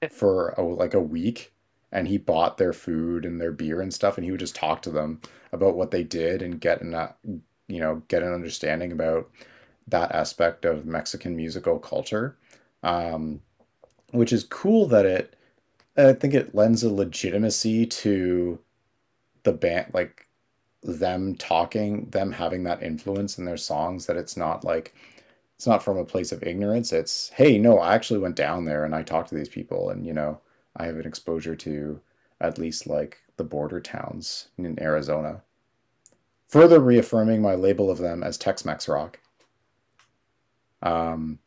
for 0.10 0.50
a, 0.58 0.62
like 0.62 0.94
a 0.94 1.02
week 1.02 1.54
and 1.92 2.08
he 2.08 2.18
bought 2.18 2.58
their 2.58 2.74
food 2.74 3.26
and 3.26 3.40
their 3.42 3.52
beer 3.52 3.82
and 3.82 3.94
stuff 3.94 4.18
and 4.18 4.24
he 4.24 4.32
would 4.32 4.40
just 4.40 4.56
talk 4.56 4.82
to 4.84 4.90
them 4.90 5.20
about 5.52 5.76
what 5.76 5.92
they 5.92 6.04
did 6.04 6.42
and 6.42 6.62
get 6.62 6.82
in 6.82 6.92
that 6.92 7.18
you 7.68 7.80
know 7.82 8.02
get 8.08 8.24
an 8.24 8.34
understanding 8.34 8.94
about 8.94 9.30
that 9.86 10.14
aspect 10.14 10.64
of 10.64 10.86
Mexican 10.86 11.36
musical 11.36 11.78
culture 11.78 12.38
um, 12.84 13.42
which 14.12 14.32
is 14.32 14.46
cool 14.46 14.88
that 14.88 15.06
it 15.06 15.36
I 15.98 16.14
think 16.14 16.34
it 16.34 16.56
lends 16.56 16.84
a 16.84 16.94
legitimacy 16.94 17.86
to 17.86 18.60
the 19.44 19.54
band 19.54 19.92
like 19.94 20.28
them 20.84 21.36
talking 21.36 22.10
them 22.10 22.32
having 22.32 22.64
that 22.64 22.82
influence 22.82 23.38
in 23.38 23.46
their 23.46 23.58
songs 23.58 24.06
that 24.06 24.18
it's 24.18 24.36
not 24.36 24.64
like 24.64 24.96
it's 25.56 25.68
not 25.68 25.84
from 25.84 25.98
a 25.98 26.06
place 26.06 26.32
of 26.32 26.44
ignorance. 26.44 26.92
It's 26.92 27.30
hey 27.36 27.58
no 27.58 27.80
I 27.80 27.94
actually 27.94 28.20
went 28.20 28.36
down 28.36 28.66
there 28.66 28.86
and 28.86 28.96
I 28.96 29.04
talked 29.04 29.30
to 29.30 29.36
these 29.36 29.50
people 29.50 29.89
and 29.89 30.06
you 30.06 30.14
know 30.14 30.39
I 30.76 30.86
have 30.86 30.98
an 30.98 31.06
exposure 31.06 31.56
to 31.58 32.00
at 32.39 32.58
least 32.58 32.88
like 32.88 33.22
the 33.38 33.44
border 33.44 33.80
towns 33.80 34.48
in 34.58 34.82
Arizona. 34.82 35.44
Further 36.48 36.80
reaffirming 36.80 37.42
my 37.42 37.56
label 37.56 37.89
of 37.92 38.00
them 38.00 38.24
as 38.24 38.38
Tex-Mex 38.38 38.88
rock. 38.88 39.20
Um 40.82 41.39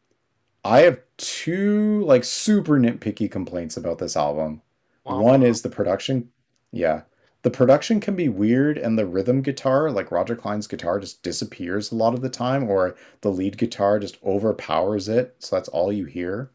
I 0.64 0.80
have 0.80 1.00
two 1.16 2.02
like 2.06 2.24
super 2.24 2.78
nitpicky 2.78 3.30
complaints 3.30 3.76
about 3.76 3.98
this 3.98 4.16
album 4.16 4.62
Wow. 5.04 5.20
one 5.20 5.42
is 5.42 5.62
the 5.62 5.68
production. 5.70 6.30
Yeah. 6.72 7.02
The 7.42 7.50
production 7.50 8.00
can 8.00 8.16
be 8.16 8.28
weird 8.30 8.78
and 8.78 8.98
the 8.98 9.06
rhythm 9.06 9.42
guitar, 9.42 9.90
like 9.90 10.10
Roger 10.10 10.34
Clyne's 10.34 10.66
guitar, 10.66 10.98
just 10.98 11.22
disappears 11.22 11.92
a 11.92 11.94
lot 11.94 12.14
of 12.14 12.22
the 12.22 12.30
time, 12.30 12.64
or 12.70 12.96
the 13.20 13.30
lead 13.30 13.58
guitar 13.58 13.98
just 13.98 14.16
overpowers 14.24 15.08
it. 15.08 15.36
So 15.40 15.56
that's 15.56 15.68
all 15.68 15.92
you 15.92 16.06
hear. 16.06 16.50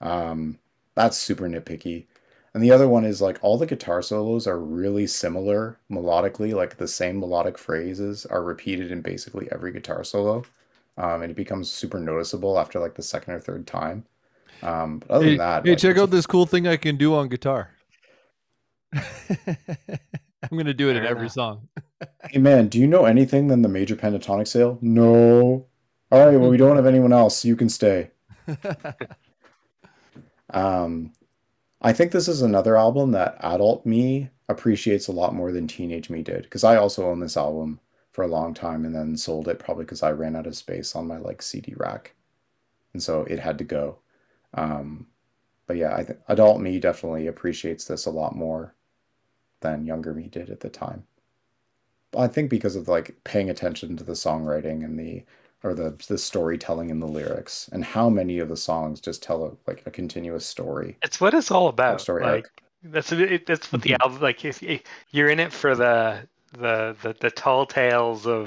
Um, 0.00 0.58
that's 0.94 1.18
super 1.18 1.46
nitpicky. 1.48 2.06
And 2.54 2.62
the 2.62 2.70
other 2.72 2.88
one 2.88 3.04
is 3.04 3.20
like 3.22 3.38
all 3.42 3.58
the 3.58 3.66
guitar 3.66 4.00
solos 4.02 4.46
are 4.46 4.58
really 4.58 5.06
similar 5.06 5.78
melodically, 5.90 6.54
like 6.54 6.76
the 6.78 6.88
same 6.88 7.20
melodic 7.20 7.58
phrases 7.58 8.24
are 8.26 8.42
repeated 8.42 8.90
in 8.90 9.02
basically 9.02 9.48
every 9.52 9.72
guitar 9.72 10.02
solo. 10.04 10.44
Um, 10.96 11.22
and 11.22 11.30
it 11.30 11.36
becomes 11.36 11.70
super 11.70 11.98
noticeable 11.98 12.58
after 12.58 12.78
like 12.78 12.94
the 12.94 13.02
second 13.02 13.34
or 13.34 13.40
third 13.40 13.66
time. 13.66 14.04
Um, 14.62 14.98
but 14.98 15.10
other 15.10 15.24
hey, 15.24 15.30
than 15.30 15.38
that, 15.38 15.64
hey, 15.64 15.70
like, 15.70 15.78
check 15.78 15.96
out 15.96 16.10
this 16.10 16.26
cool 16.26 16.46
thing 16.46 16.66
I 16.66 16.76
can 16.76 16.96
do 16.96 17.14
on 17.14 17.28
guitar. 17.28 17.70
I'm 18.92 20.56
gonna 20.56 20.74
do 20.74 20.90
it 20.90 20.96
in 20.96 21.04
every 21.04 21.22
enough. 21.22 21.32
song. 21.32 21.68
Hey 22.28 22.38
man, 22.38 22.68
do 22.68 22.78
you 22.78 22.86
know 22.86 23.04
anything 23.04 23.48
than 23.48 23.62
the 23.62 23.68
major 23.68 23.96
pentatonic 23.96 24.48
sale? 24.48 24.78
No. 24.80 25.66
All 26.10 26.26
right, 26.26 26.36
well 26.36 26.50
we 26.50 26.56
don't 26.56 26.76
have 26.76 26.86
anyone 26.86 27.12
else. 27.12 27.44
You 27.44 27.56
can 27.56 27.68
stay. 27.68 28.10
Um, 30.52 31.12
I 31.80 31.92
think 31.92 32.12
this 32.12 32.28
is 32.28 32.42
another 32.42 32.76
album 32.76 33.12
that 33.12 33.36
adult 33.40 33.86
me 33.86 34.30
appreciates 34.48 35.08
a 35.08 35.12
lot 35.12 35.34
more 35.34 35.52
than 35.52 35.66
teenage 35.66 36.10
me 36.10 36.22
did 36.22 36.42
because 36.42 36.64
I 36.64 36.76
also 36.76 37.08
own 37.08 37.20
this 37.20 37.36
album 37.36 37.80
for 38.20 38.24
a 38.24 38.28
long 38.28 38.52
time 38.52 38.84
and 38.84 38.94
then 38.94 39.16
sold 39.16 39.48
it 39.48 39.58
probably 39.58 39.84
because 39.86 40.02
I 40.02 40.12
ran 40.12 40.36
out 40.36 40.46
of 40.46 40.54
space 40.54 40.94
on 40.94 41.06
my 41.06 41.16
like 41.16 41.40
CD 41.40 41.72
rack, 41.78 42.14
and 42.92 43.02
so 43.02 43.22
it 43.22 43.38
had 43.40 43.58
to 43.58 43.64
go. 43.64 43.98
Um, 44.54 45.06
but 45.66 45.76
yeah, 45.78 45.94
I 45.96 46.04
think 46.04 46.20
adult 46.28 46.60
me 46.60 46.80
definitely 46.80 47.28
appreciates 47.28 47.86
this 47.86 48.06
a 48.06 48.10
lot 48.10 48.36
more 48.36 48.74
than 49.60 49.86
younger 49.86 50.14
me 50.14 50.28
did 50.28 50.50
at 50.50 50.60
the 50.60 50.70
time. 50.70 51.06
I 52.16 52.28
think 52.28 52.50
because 52.50 52.76
of 52.76 52.86
like 52.86 53.16
paying 53.24 53.50
attention 53.50 53.96
to 53.96 54.04
the 54.04 54.12
songwriting 54.12 54.84
and 54.84 54.96
the 54.96 55.24
or 55.64 55.74
the 55.74 55.96
the 56.06 56.18
storytelling 56.18 56.88
in 56.88 57.00
the 57.00 57.08
lyrics 57.08 57.68
and 57.72 57.84
how 57.84 58.08
many 58.08 58.38
of 58.38 58.48
the 58.48 58.56
songs 58.56 59.00
just 59.00 59.22
tell 59.24 59.44
a, 59.44 59.56
like 59.68 59.84
a 59.86 59.90
continuous 59.90 60.46
story. 60.46 60.98
It's 61.02 61.20
what 61.20 61.34
it's 61.34 61.50
all 61.50 61.68
about. 61.68 62.00
story 62.00 62.22
like 62.22 62.46
arc. 62.46 62.52
that's 62.82 63.12
it, 63.12 63.46
that's 63.46 63.72
what 63.72 63.82
the 63.82 63.96
Mhm. 63.96 64.00
album 64.02 64.20
like. 64.20 64.44
If 64.44 64.62
you're 65.10 65.28
in 65.30 65.40
it 65.40 65.52
for 65.52 65.74
the 65.74 66.28
the 66.52 66.96
the, 67.02 67.14
the 67.20 67.30
tall 67.30 67.66
tales 67.66 68.26
of 68.26 68.46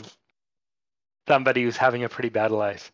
somebody 1.28 1.64
who's 1.64 1.78
having 1.78 2.04
a 2.04 2.10
pretty 2.10 2.30
bad 2.30 2.52
life. 2.52 2.92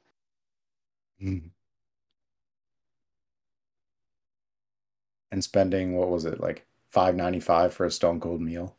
And 5.31 5.43
spending 5.43 5.95
what 5.97 6.09
was 6.09 6.25
it 6.25 6.39
like 6.39 6.67
five 6.89 7.15
ninety 7.15 7.39
five 7.39 7.73
for 7.73 7.83
a 7.85 7.89
Stone 7.91 8.19
Cold 8.19 8.41
meal? 8.41 8.75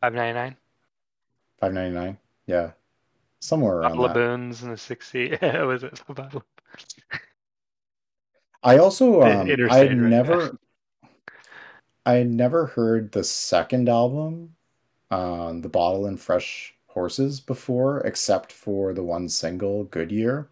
Five 0.00 0.14
ninety 0.14 0.34
nine. 0.34 0.56
Five 1.60 1.72
ninety 1.72 1.94
nine. 1.94 2.18
Yeah, 2.46 2.72
somewhere 3.40 3.78
around 3.78 3.98
Bottle 3.98 4.04
of 4.04 4.14
that. 4.14 4.14
boons 4.14 4.62
and 4.62 4.72
the 4.72 4.76
sixty. 4.76 5.30
was 5.42 5.82
it? 5.84 6.00
I 8.62 8.78
also 8.78 9.22
um, 9.22 9.66
I 9.68 9.78
had 9.78 9.94
right 9.94 9.98
there. 9.98 10.08
never 10.08 10.58
I 12.04 12.14
had 12.14 12.28
never 12.30 12.66
heard 12.66 13.12
the 13.12 13.22
second 13.22 13.88
album, 13.88 14.56
um, 15.10 15.62
The 15.62 15.68
Bottle 15.68 16.06
and 16.06 16.20
Fresh 16.20 16.74
Horses 16.88 17.40
before, 17.40 18.00
except 18.00 18.52
for 18.52 18.92
the 18.92 19.02
one 19.02 19.28
single, 19.28 19.84
Goodyear. 19.84 20.48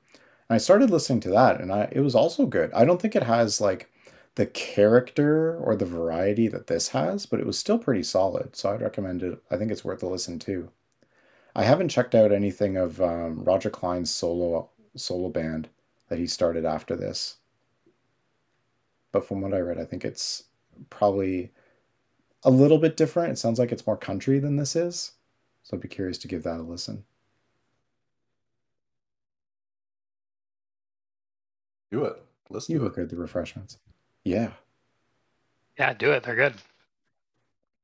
And 0.48 0.54
I 0.54 0.59
started 0.59 0.90
listening 0.90 1.20
to 1.20 1.30
that 1.30 1.61
and 1.61 1.72
I 1.72 1.88
it 1.92 2.00
was 2.00 2.14
also 2.14 2.46
good. 2.46 2.72
I 2.72 2.84
don't 2.84 3.00
think 3.00 3.16
it 3.16 3.24
has 3.24 3.61
like 3.61 3.90
the 4.36 4.46
character 4.46 5.57
or 5.59 5.74
the 5.74 5.86
variety 5.86 6.46
that 6.48 6.66
this 6.66 6.88
has, 6.88 7.26
but 7.26 7.40
it 7.40 7.46
was 7.46 7.59
still 7.59 7.78
pretty 7.78 8.02
solid. 8.02 8.54
So 8.54 8.70
I'd 8.72 8.82
recommend 8.82 9.22
it. 9.22 9.42
I 9.50 9.57
think 9.57 9.72
it's 9.72 9.84
worth 9.84 10.02
a 10.02 10.07
listen 10.07 10.38
too. 10.38 10.70
I 11.54 11.64
haven't 11.64 11.88
checked 11.88 12.14
out 12.14 12.32
anything 12.32 12.76
of 12.76 13.00
um, 13.00 13.42
Roger 13.42 13.70
Clyne's 13.70 14.11
solo 14.11 14.68
solo 14.94 15.28
band 15.30 15.68
that 16.09 16.18
he 16.18 16.26
started 16.26 16.64
after 16.64 16.94
this. 16.94 17.36
But 19.11 19.26
from 19.26 19.40
what 19.40 19.54
I 19.54 19.61
read, 19.61 19.78
I 19.78 19.84
think 19.84 20.04
it's 20.04 20.44
probably 20.90 21.50
a 22.47 22.51
little 22.51 22.78
bit 22.78 22.97
different. 22.97 23.32
It 23.32 23.36
sounds 23.38 23.59
like 23.59 23.72
it's 23.72 23.86
more 23.86 23.97
country 23.97 24.38
than 24.38 24.57
this 24.57 24.74
is. 24.76 25.12
So 25.64 25.76
I'd 25.76 25.82
be 25.82 25.88
curious 25.88 26.16
to 26.18 26.28
give 26.28 26.44
that 26.44 26.61
a 26.61 26.62
listen. 26.62 27.05
Do 31.90 32.05
it. 32.05 32.16
Listen 32.51 32.72
You 32.74 32.78
to 32.78 32.84
look 32.84 32.94
it. 32.94 32.97
good, 33.03 33.11
the 33.11 33.16
refreshments. 33.16 33.78
Yeah. 34.24 34.53
Yeah, 35.78 35.92
do 35.92 36.12
it. 36.12 36.22
They're 36.22 36.34
good. 36.36 36.55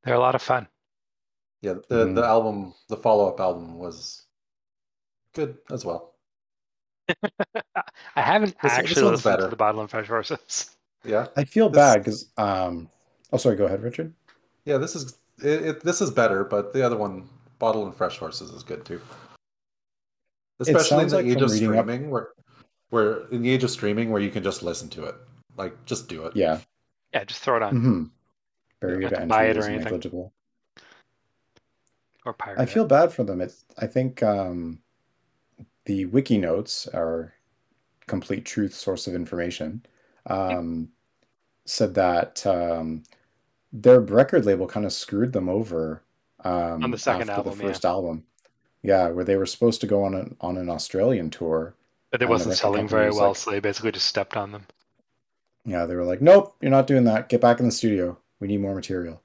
They're 0.05 0.15
a 0.15 0.19
lot 0.21 0.35
of 0.35 0.43
fun. 0.43 0.67
Yeah, 1.61 1.75
the 1.89 2.07
Mhm. 2.07 2.15
the 2.17 2.25
album, 2.25 2.75
the 2.89 2.97
follow 2.97 3.29
up 3.29 3.39
album 3.39 3.79
was 3.79 4.23
good 5.33 5.59
as 5.71 5.85
well. 5.85 6.15
I 7.23 8.23
haven't 8.23 8.55
This- 8.61 8.63
this 8.63 8.73
actually 8.73 9.03
one's 9.05 9.17
listened 9.19 9.33
better. 9.33 9.43
to 9.45 9.49
the 9.51 9.57
Bottle 9.57 9.81
and 9.81 9.91
Fresh 9.91 10.09
Horses. 10.09 10.77
Yeah, 11.05 11.29
I 11.37 11.45
feel 11.45 11.69
This- 11.69 11.77
bad 11.77 11.99
because 11.99 12.29
um 12.37 12.89
oh 13.33 13.37
sorry, 13.37 13.57
go 13.57 13.67
ahead, 13.67 13.83
Richard. 13.83 14.13
Yeah. 14.65 14.79
This 14.79 14.95
is 14.97 15.17
it, 15.43 15.63
it. 15.63 15.85
This 15.85 16.01
is 16.01 16.11
better, 16.11 16.45
but 16.45 16.73
the 16.73 16.83
other 16.85 16.97
one, 16.97 17.29
Bottle 17.59 17.85
and 17.87 17.95
Fresh 17.95 18.19
Horses, 18.19 18.51
is 18.51 18.63
good 18.63 18.85
too. 18.85 19.01
Especially 20.61 21.03
in 21.03 21.09
sounds 21.09 21.13
the 21.13 21.17
like 21.19 21.27
age 21.27 21.43
of 21.43 21.51
reading 21.51 21.77
up- 21.79 21.85
streaming, 21.87 22.11
where 22.11 22.29
where 22.91 23.27
in 23.29 23.43
the 23.43 23.51
age 23.51 23.65
of 23.65 23.71
streaming, 23.71 24.11
where 24.11 24.21
you 24.23 24.31
can 24.31 24.43
just 24.43 24.63
listen 24.63 24.89
to 24.91 25.05
it, 25.05 25.15
like 25.57 25.73
just 25.87 26.09
do 26.09 26.25
it. 26.27 26.37
Yeah. 26.37 26.59
Yeah, 27.15 27.25
just 27.25 27.43
throw 27.43 27.57
it 27.57 27.63
on 27.63 27.77
hmm 27.77 28.05
Barrier 28.81 29.03
have 29.03 29.11
to 29.11 29.21
to 29.21 29.27
buy 29.27 29.45
it 29.47 29.57
or 29.57 29.65
anything. 29.65 29.85
negligible. 29.85 30.33
or 32.25 32.33
pirate. 32.33 32.59
I 32.59 32.63
it. 32.63 32.69
feel 32.71 32.85
bad 32.87 33.13
for 33.13 33.25
them. 33.25 33.41
It's 33.41 33.65
I 33.79 33.87
think 33.87 34.23
um 34.23 34.79
the 35.85 36.05
wiki 36.07 36.39
notes 36.39 36.87
are 36.89 37.35
complete 38.07 38.45
truth 38.45 38.75
source 38.75 39.07
of 39.07 39.15
information. 39.15 39.85
Um 40.27 40.89
said 41.65 41.95
that 41.95 42.47
um 42.47 43.03
their 43.73 44.01
record 44.01 44.45
label 44.45 44.67
kind 44.67 44.85
of 44.87 44.93
screwed 44.93 45.33
them 45.33 45.49
over 45.49 46.03
um 46.45 46.83
On 46.85 46.91
the 46.91 46.99
second 46.99 47.31
after 47.31 47.41
album, 47.41 47.59
the 47.59 47.65
yeah. 47.65 47.71
first 47.71 47.85
album. 47.85 48.25
Yeah, 48.83 49.09
where 49.09 49.25
they 49.25 49.37
were 49.37 49.47
supposed 49.47 49.81
to 49.83 49.87
go 49.87 50.03
on 50.05 50.15
an 50.15 50.37
on 50.41 50.57
an 50.57 50.69
Australian 50.69 51.31
tour. 51.31 51.75
but 52.11 52.21
it 52.23 52.29
wasn't 52.29 52.57
selling 52.57 52.89
very 52.89 53.07
was 53.07 53.17
well, 53.17 53.29
like- 53.29 53.37
so 53.37 53.51
they 53.51 53.61
basically 53.61 53.93
just 53.93 54.07
stepped 54.09 54.37
on 54.37 54.53
them. 54.53 54.67
Yeah, 55.65 55.87
they 55.87 55.95
were 55.95 56.05
like, 56.05 56.21
"Nope, 56.21 56.57
you're 56.61 56.73
not 56.73 56.89
doing 56.89 57.05
that. 57.05 57.29
Get 57.29 57.41
back 57.41 57.61
in 57.61 57.67
the 57.67 57.71
studio. 57.73 58.19
We 58.41 58.49
need 58.49 58.61
more 58.61 58.75
material." 58.75 59.23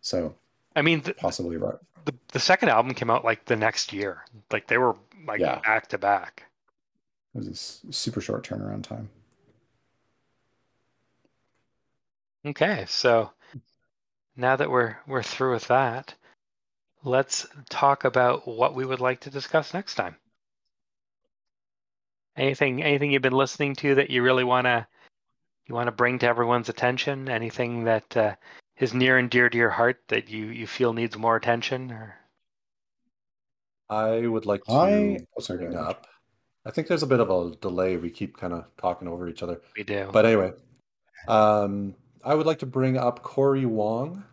So, 0.00 0.34
I 0.74 0.82
mean, 0.82 1.00
the, 1.02 1.14
possibly 1.14 1.56
right. 1.56 1.76
the 2.04 2.14
the 2.32 2.40
second 2.40 2.70
album 2.70 2.92
came 2.94 3.08
out 3.10 3.24
like 3.24 3.44
the 3.44 3.54
next 3.56 3.92
year. 3.92 4.24
Like 4.50 4.66
they 4.66 4.76
were 4.78 4.96
like 5.26 5.38
Yeah. 5.40 5.60
back 5.60 5.86
to 5.90 5.98
back. 5.98 6.42
It 7.34 7.38
was 7.38 7.48
a 7.88 7.92
super 7.92 8.20
short 8.20 8.44
turnaround 8.46 8.82
time. 8.82 9.08
Okay, 12.46 12.84
so 12.88 13.30
now 14.36 14.56
that 14.56 14.70
we're 14.70 14.96
we're 15.06 15.22
through 15.22 15.52
with 15.52 15.68
that, 15.68 16.14
let's 17.02 17.46
talk 17.68 18.04
about 18.04 18.46
what 18.46 18.74
we 18.74 18.84
would 18.84 19.00
like 19.00 19.20
to 19.20 19.30
discuss 19.30 19.74
next 19.74 19.94
time. 19.94 20.16
Anything 22.36 22.82
anything 22.82 23.12
you've 23.12 23.22
been 23.22 23.32
listening 23.32 23.74
to 23.76 23.96
that 23.96 24.10
you 24.10 24.22
really 24.22 24.44
want 24.44 24.66
to 24.66 24.86
you 25.66 25.74
want 25.74 25.86
to 25.86 25.92
bring 25.92 26.18
to 26.20 26.26
everyone's 26.26 26.68
attention? 26.68 27.28
Anything 27.28 27.84
that 27.84 28.16
uh, 28.16 28.34
is 28.78 28.92
near 28.92 29.18
and 29.18 29.30
dear 29.30 29.48
to 29.48 29.56
your 29.56 29.70
heart 29.70 30.00
that 30.08 30.28
you 30.28 30.46
you 30.46 30.66
feel 30.66 30.92
needs 30.92 31.16
more 31.16 31.36
attention 31.36 31.92
or 31.92 32.16
I 33.88 34.26
would 34.26 34.46
like 34.46 34.64
to 34.64 34.72
I 34.72 35.18
oh, 35.36 35.40
sorry, 35.40 35.66
bring 35.66 35.76
up. 35.76 36.06
I 36.66 36.70
think 36.70 36.88
there's 36.88 37.02
a 37.02 37.06
bit 37.06 37.20
of 37.20 37.30
a 37.30 37.54
delay. 37.56 37.96
We 37.96 38.10
keep 38.10 38.36
kind 38.36 38.54
of 38.54 38.64
talking 38.78 39.06
over 39.06 39.28
each 39.28 39.42
other. 39.42 39.60
we 39.76 39.84
do? 39.84 40.08
But 40.10 40.24
anyway, 40.24 40.52
um, 41.28 41.94
I 42.24 42.34
would 42.34 42.46
like 42.46 42.58
to 42.60 42.66
bring 42.66 42.96
up 42.96 43.22
Corey 43.22 43.66
Wong 43.66 44.24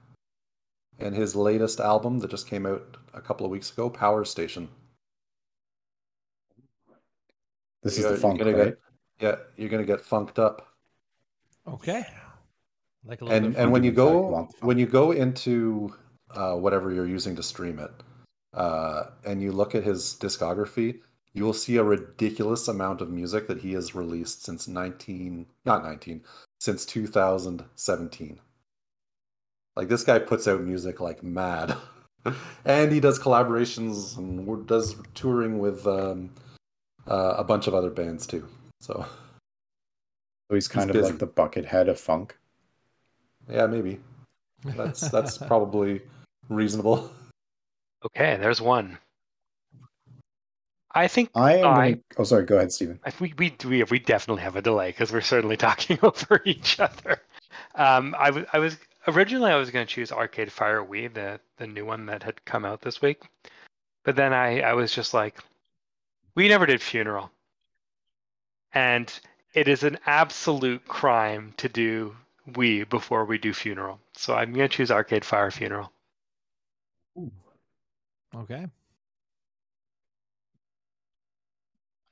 and 1.00 1.16
his 1.16 1.36
latest 1.36 1.80
album 1.80 2.20
that 2.20 2.32
just 2.32 2.48
came 2.48 2.66
out 2.66 2.98
a 3.14 3.22
couple 3.22 3.46
of 3.46 3.52
weeks 3.52 3.72
ago, 3.72 3.89
Power 3.89 4.24
Station. 4.26 4.70
This 7.84 7.98
You're- 7.98 8.14
is 8.14 8.22
the 8.22 8.22
funk, 8.22 8.42
right? 8.42 8.56
Get, 8.56 8.78
yeah, 9.20 9.36
you're 9.58 9.70
gonna 9.70 9.84
get 9.86 10.02
funked 10.02 10.39
up. 10.39 10.68
Okay. 11.68 12.06
Like 13.04 13.22
a 13.22 13.26
little 13.26 13.36
And 13.46 13.54
bit 13.54 13.62
and 13.62 13.72
when 13.72 13.84
you 13.84 13.89
In 13.92 13.96
fact, 13.96 14.06
you 14.08 14.12
go 14.14 14.22
want 14.22 14.50
the 14.52 14.54
funk. 14.58 14.66
when 14.68 14.78
you 14.78 14.86
go 14.86 15.12
into 15.12 15.94
uh, 16.32 16.56
whatever 16.56 16.92
you're 16.94 17.08
using 17.08 17.36
to 17.36 17.44
stream 17.44 17.80
it, 17.80 17.92
uh, 18.54 19.06
and 19.26 19.42
you 19.42 19.52
look 19.52 19.76
at 19.76 19.84
his 19.84 20.16
discography, 20.20 21.02
you 21.34 21.44
will 21.44 21.54
see 21.54 21.78
a 21.78 21.84
ridiculous 21.84 22.68
amount 22.68 23.02
of 23.02 23.10
music 23.10 23.48
that 23.48 23.58
he 23.60 23.74
has 23.74 23.96
released 23.96 24.44
since 24.46 24.68
19 24.68 25.46
not 25.66 25.84
19 25.84 26.24
since 26.62 26.86
2017. 26.86 28.39
Like 29.76 29.88
this 29.88 30.03
guy 30.03 30.20
puts 30.20 30.47
out 30.47 30.62
music 30.62 30.99
like 31.01 31.24
mad, 31.24 31.76
and 32.66 32.91
he 32.91 32.99
does 32.99 33.18
collaborations 33.18 34.16
and 34.16 34.68
does 34.68 34.95
touring 35.16 35.57
with 35.57 35.88
um, 35.88 36.30
uh, 37.07 37.34
a 37.38 37.43
bunch 37.43 37.66
of 37.66 37.74
other 37.74 37.89
bands 37.89 38.28
too. 38.28 38.47
So 38.80 39.03
So 40.49 40.55
he's 40.55 40.68
kind 40.68 40.88
He's 40.91 40.95
of 40.97 41.01
busy. 41.01 41.12
like 41.14 41.20
the 41.20 41.28
Buckethead 41.28 41.88
of 41.89 41.99
funk. 41.99 42.38
yeah, 43.49 43.66
maybe 43.66 43.99
that's 44.64 45.09
that's 45.09 45.38
probably 45.49 46.01
reasonable. 46.47 47.09
Okay, 48.05 48.38
there's 48.38 48.62
one. 48.62 48.99
I 50.94 51.08
think 51.08 51.30
I 51.36 51.58
am. 51.58 51.66
I- 51.66 51.92
Gonna... 51.92 52.02
Oh, 52.18 52.24
sorry. 52.24 52.46
Go 52.46 52.58
ahead, 52.58 52.72
Stephen. 52.72 53.00
I- 53.06 53.14
we 53.20 53.34
we 53.38 53.56
we, 53.66 53.84
we 53.84 54.00
definitely 54.00 54.44
have 54.44 54.56
a 54.56 54.62
delay 54.62 54.89
because 54.89 55.12
we're 55.12 55.22
certainly 55.22 55.58
talking 55.68 56.00
over 56.04 56.42
each 56.46 56.80
other. 56.80 57.22
Um, 57.76 58.16
I 58.18 58.32
was 58.32 58.46
I 58.54 58.60
was 58.60 58.78
originally 59.08 59.52
I 59.52 59.56
was 59.56 59.72
going 59.72 59.86
to 59.86 59.94
choose 59.94 60.12
Arcade 60.12 60.52
Fire 60.52 60.84
WE, 60.84 61.08
the 61.08 61.39
the 61.58 61.68
new 61.68 61.86
one 61.86 62.06
that 62.08 62.24
had 62.24 62.44
come 62.46 62.66
out 62.66 62.82
this 62.82 63.02
week, 63.02 63.24
but 64.04 64.16
then 64.16 64.34
I 64.34 64.62
I 64.62 64.74
was 64.74 64.94
just 64.94 65.14
like, 65.14 65.38
we 66.36 66.48
never 66.48 66.66
did 66.66 66.82
Funeral, 66.82 67.32
and 68.74 69.12
it 69.54 69.68
is 69.68 69.84
an 69.84 69.98
absolute 70.06 70.86
crime 70.88 71.54
to 71.58 71.70
do 71.70 72.16
WE 72.56 72.84
before 72.84 73.26
we 73.26 73.38
do 73.38 73.54
Funeral. 73.54 74.00
So 74.16 74.34
I'm 74.36 74.54
going 74.54 74.68
to 74.70 74.76
choose 74.76 74.92
Arcade 74.92 75.26
Fire 75.26 75.52
Funeral. 75.52 75.92
Ooh. 77.18 77.32
Okay. 78.36 78.66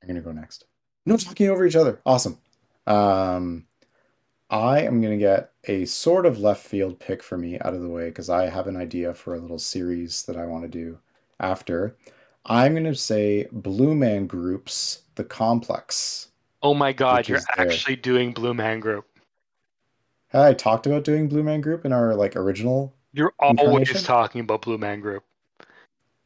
I'm 0.02 0.08
gonna 0.08 0.20
go 0.20 0.32
next. 0.32 0.64
No 1.06 1.16
talking 1.16 1.48
over 1.48 1.66
each 1.66 1.76
other. 1.76 2.00
Awesome. 2.04 2.38
Um, 2.86 3.66
I 4.48 4.80
am 4.80 5.00
gonna 5.00 5.16
get 5.16 5.52
a 5.64 5.84
sort 5.84 6.26
of 6.26 6.38
left 6.38 6.64
field 6.66 6.98
pick 6.98 7.22
for 7.22 7.38
me 7.38 7.58
out 7.60 7.74
of 7.74 7.80
the 7.80 7.88
way 7.88 8.06
because 8.08 8.30
I 8.30 8.48
have 8.48 8.66
an 8.66 8.76
idea 8.76 9.14
for 9.14 9.34
a 9.34 9.38
little 9.38 9.58
series 9.58 10.24
that 10.24 10.36
I 10.36 10.46
want 10.46 10.64
to 10.64 10.68
do 10.68 10.98
after. 11.38 11.96
I'm 12.46 12.74
gonna 12.74 12.94
say 12.94 13.46
Blue 13.52 13.94
Man 13.94 14.26
Group's 14.26 15.02
The 15.14 15.24
Complex. 15.24 16.28
Oh 16.62 16.74
my 16.74 16.92
God, 16.92 17.28
you're 17.28 17.38
the- 17.38 17.60
actually 17.60 17.96
doing 17.96 18.32
Blue 18.32 18.54
Man 18.54 18.80
Group. 18.80 19.06
Had 20.28 20.42
I 20.42 20.54
talked 20.54 20.86
about 20.86 21.04
doing 21.04 21.28
Blue 21.28 21.42
Man 21.42 21.60
Group 21.60 21.84
in 21.84 21.92
our 21.92 22.14
like 22.14 22.36
original? 22.36 22.94
You're 23.12 23.34
always 23.38 24.02
talking 24.04 24.42
about 24.42 24.62
Blue 24.62 24.78
Man 24.78 25.00
Group. 25.00 25.24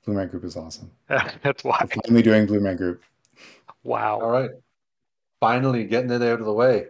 Blue 0.04 0.14
Man 0.14 0.28
Group 0.28 0.44
is 0.44 0.56
awesome. 0.56 0.90
That's 1.08 1.64
why. 1.64 1.78
We're 1.80 2.02
finally 2.02 2.22
doing 2.22 2.46
Blue 2.46 2.60
Man 2.60 2.76
Group. 2.76 3.02
Wow. 3.84 4.20
All 4.20 4.30
right. 4.30 4.50
Finally 5.40 5.84
getting 5.84 6.10
it 6.10 6.22
out 6.22 6.40
of 6.40 6.46
the 6.46 6.52
way. 6.52 6.86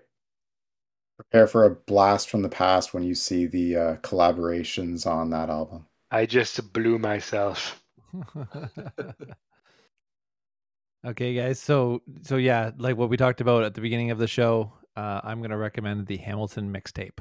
Prepare 1.17 1.47
for 1.47 1.65
a 1.65 1.71
blast 1.71 2.31
from 2.31 2.43
the 2.43 2.49
past 2.49 2.95
when 2.95 3.03
you 3.03 3.15
see 3.15 3.47
the 3.47 3.77
uh, 3.77 3.97
collaborations 3.97 5.07
on 5.07 5.31
that 5.31 5.51
album. 5.51 5.87
I 6.11 6.27
just 6.27 6.73
blew 6.73 6.99
myself. 6.99 7.83
okay, 11.07 11.35
guys. 11.35 11.61
So 11.61 12.03
so 12.23 12.37
yeah, 12.37 12.71
like 12.79 12.97
what 12.97 13.11
we 13.11 13.17
talked 13.17 13.41
about 13.41 13.65
at 13.65 13.75
the 13.75 13.81
beginning 13.81 14.11
of 14.11 14.19
the 14.19 14.27
show, 14.29 14.73
uh, 14.97 15.21
I'm 15.25 15.43
gonna 15.43 15.59
recommend 15.59 16.07
the 16.07 16.17
Hamilton 16.17 16.73
mixtape. 16.73 17.19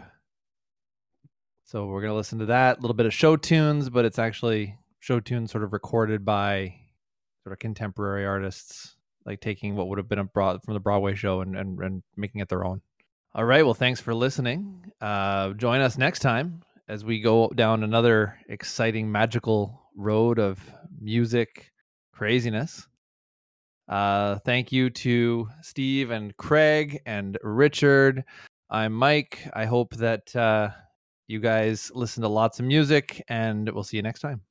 So 1.66 1.88
we're 1.88 2.02
gonna 2.02 2.16
listen 2.16 2.40
to 2.40 2.46
that. 2.48 2.78
A 2.78 2.82
little 2.82 2.96
bit 2.96 3.06
of 3.06 3.14
show 3.14 3.36
tunes, 3.36 3.90
but 3.90 4.06
it's 4.06 4.20
actually 4.20 4.78
show 5.00 5.20
tunes 5.20 5.52
sort 5.52 5.64
of 5.64 5.74
recorded 5.74 6.24
by 6.24 6.76
sort 7.44 7.54
of 7.54 7.60
contemporary 7.60 8.26
artists, 8.26 8.96
like 9.26 9.42
taking 9.42 9.76
what 9.76 9.88
would 9.88 9.98
have 9.98 10.10
been 10.10 10.20
a 10.20 10.24
broad 10.24 10.64
from 10.64 10.74
the 10.74 10.80
Broadway 10.80 11.16
show 11.16 11.42
and, 11.42 11.56
and 11.56 11.80
and 11.80 12.04
making 12.16 12.42
it 12.42 12.50
their 12.50 12.66
own. 12.66 12.82
All 13.36 13.46
right. 13.46 13.66
Well, 13.66 13.74
thanks 13.74 14.00
for 14.00 14.14
listening. 14.14 14.92
Uh, 15.02 15.54
join 15.54 15.82
us 15.82 15.98
next 15.98 16.20
time 16.20 16.62
as 16.88 17.04
we 17.04 17.20
go 17.20 17.50
down 17.50 17.84
another 17.84 18.38
exciting, 18.50 19.12
magical 19.12 19.82
road 19.96 20.40
of 20.40 20.60
music 21.00 21.72
craziness. 22.14 22.88
Uh, 23.88 24.38
thank 24.40 24.72
you 24.72 24.90
to 24.90 25.48
Steve 25.62 26.12
and 26.12 26.36
Craig 26.38 27.02
and 27.06 27.38
Richard. 27.42 28.24
I'm 28.70 28.94
Mike. 28.94 29.40
I 29.54 29.66
hope 29.66 29.96
that 29.96 30.36
uh, 30.36 30.70
you 31.28 31.40
guys 31.40 31.92
listen 31.94 32.22
to 32.22 32.30
lots 32.30 32.60
of 32.60 32.66
music, 32.66 33.24
and 33.28 33.70
we'll 33.70 33.84
see 33.84 33.98
you 33.98 34.04
next 34.04 34.22
time. 34.22 34.42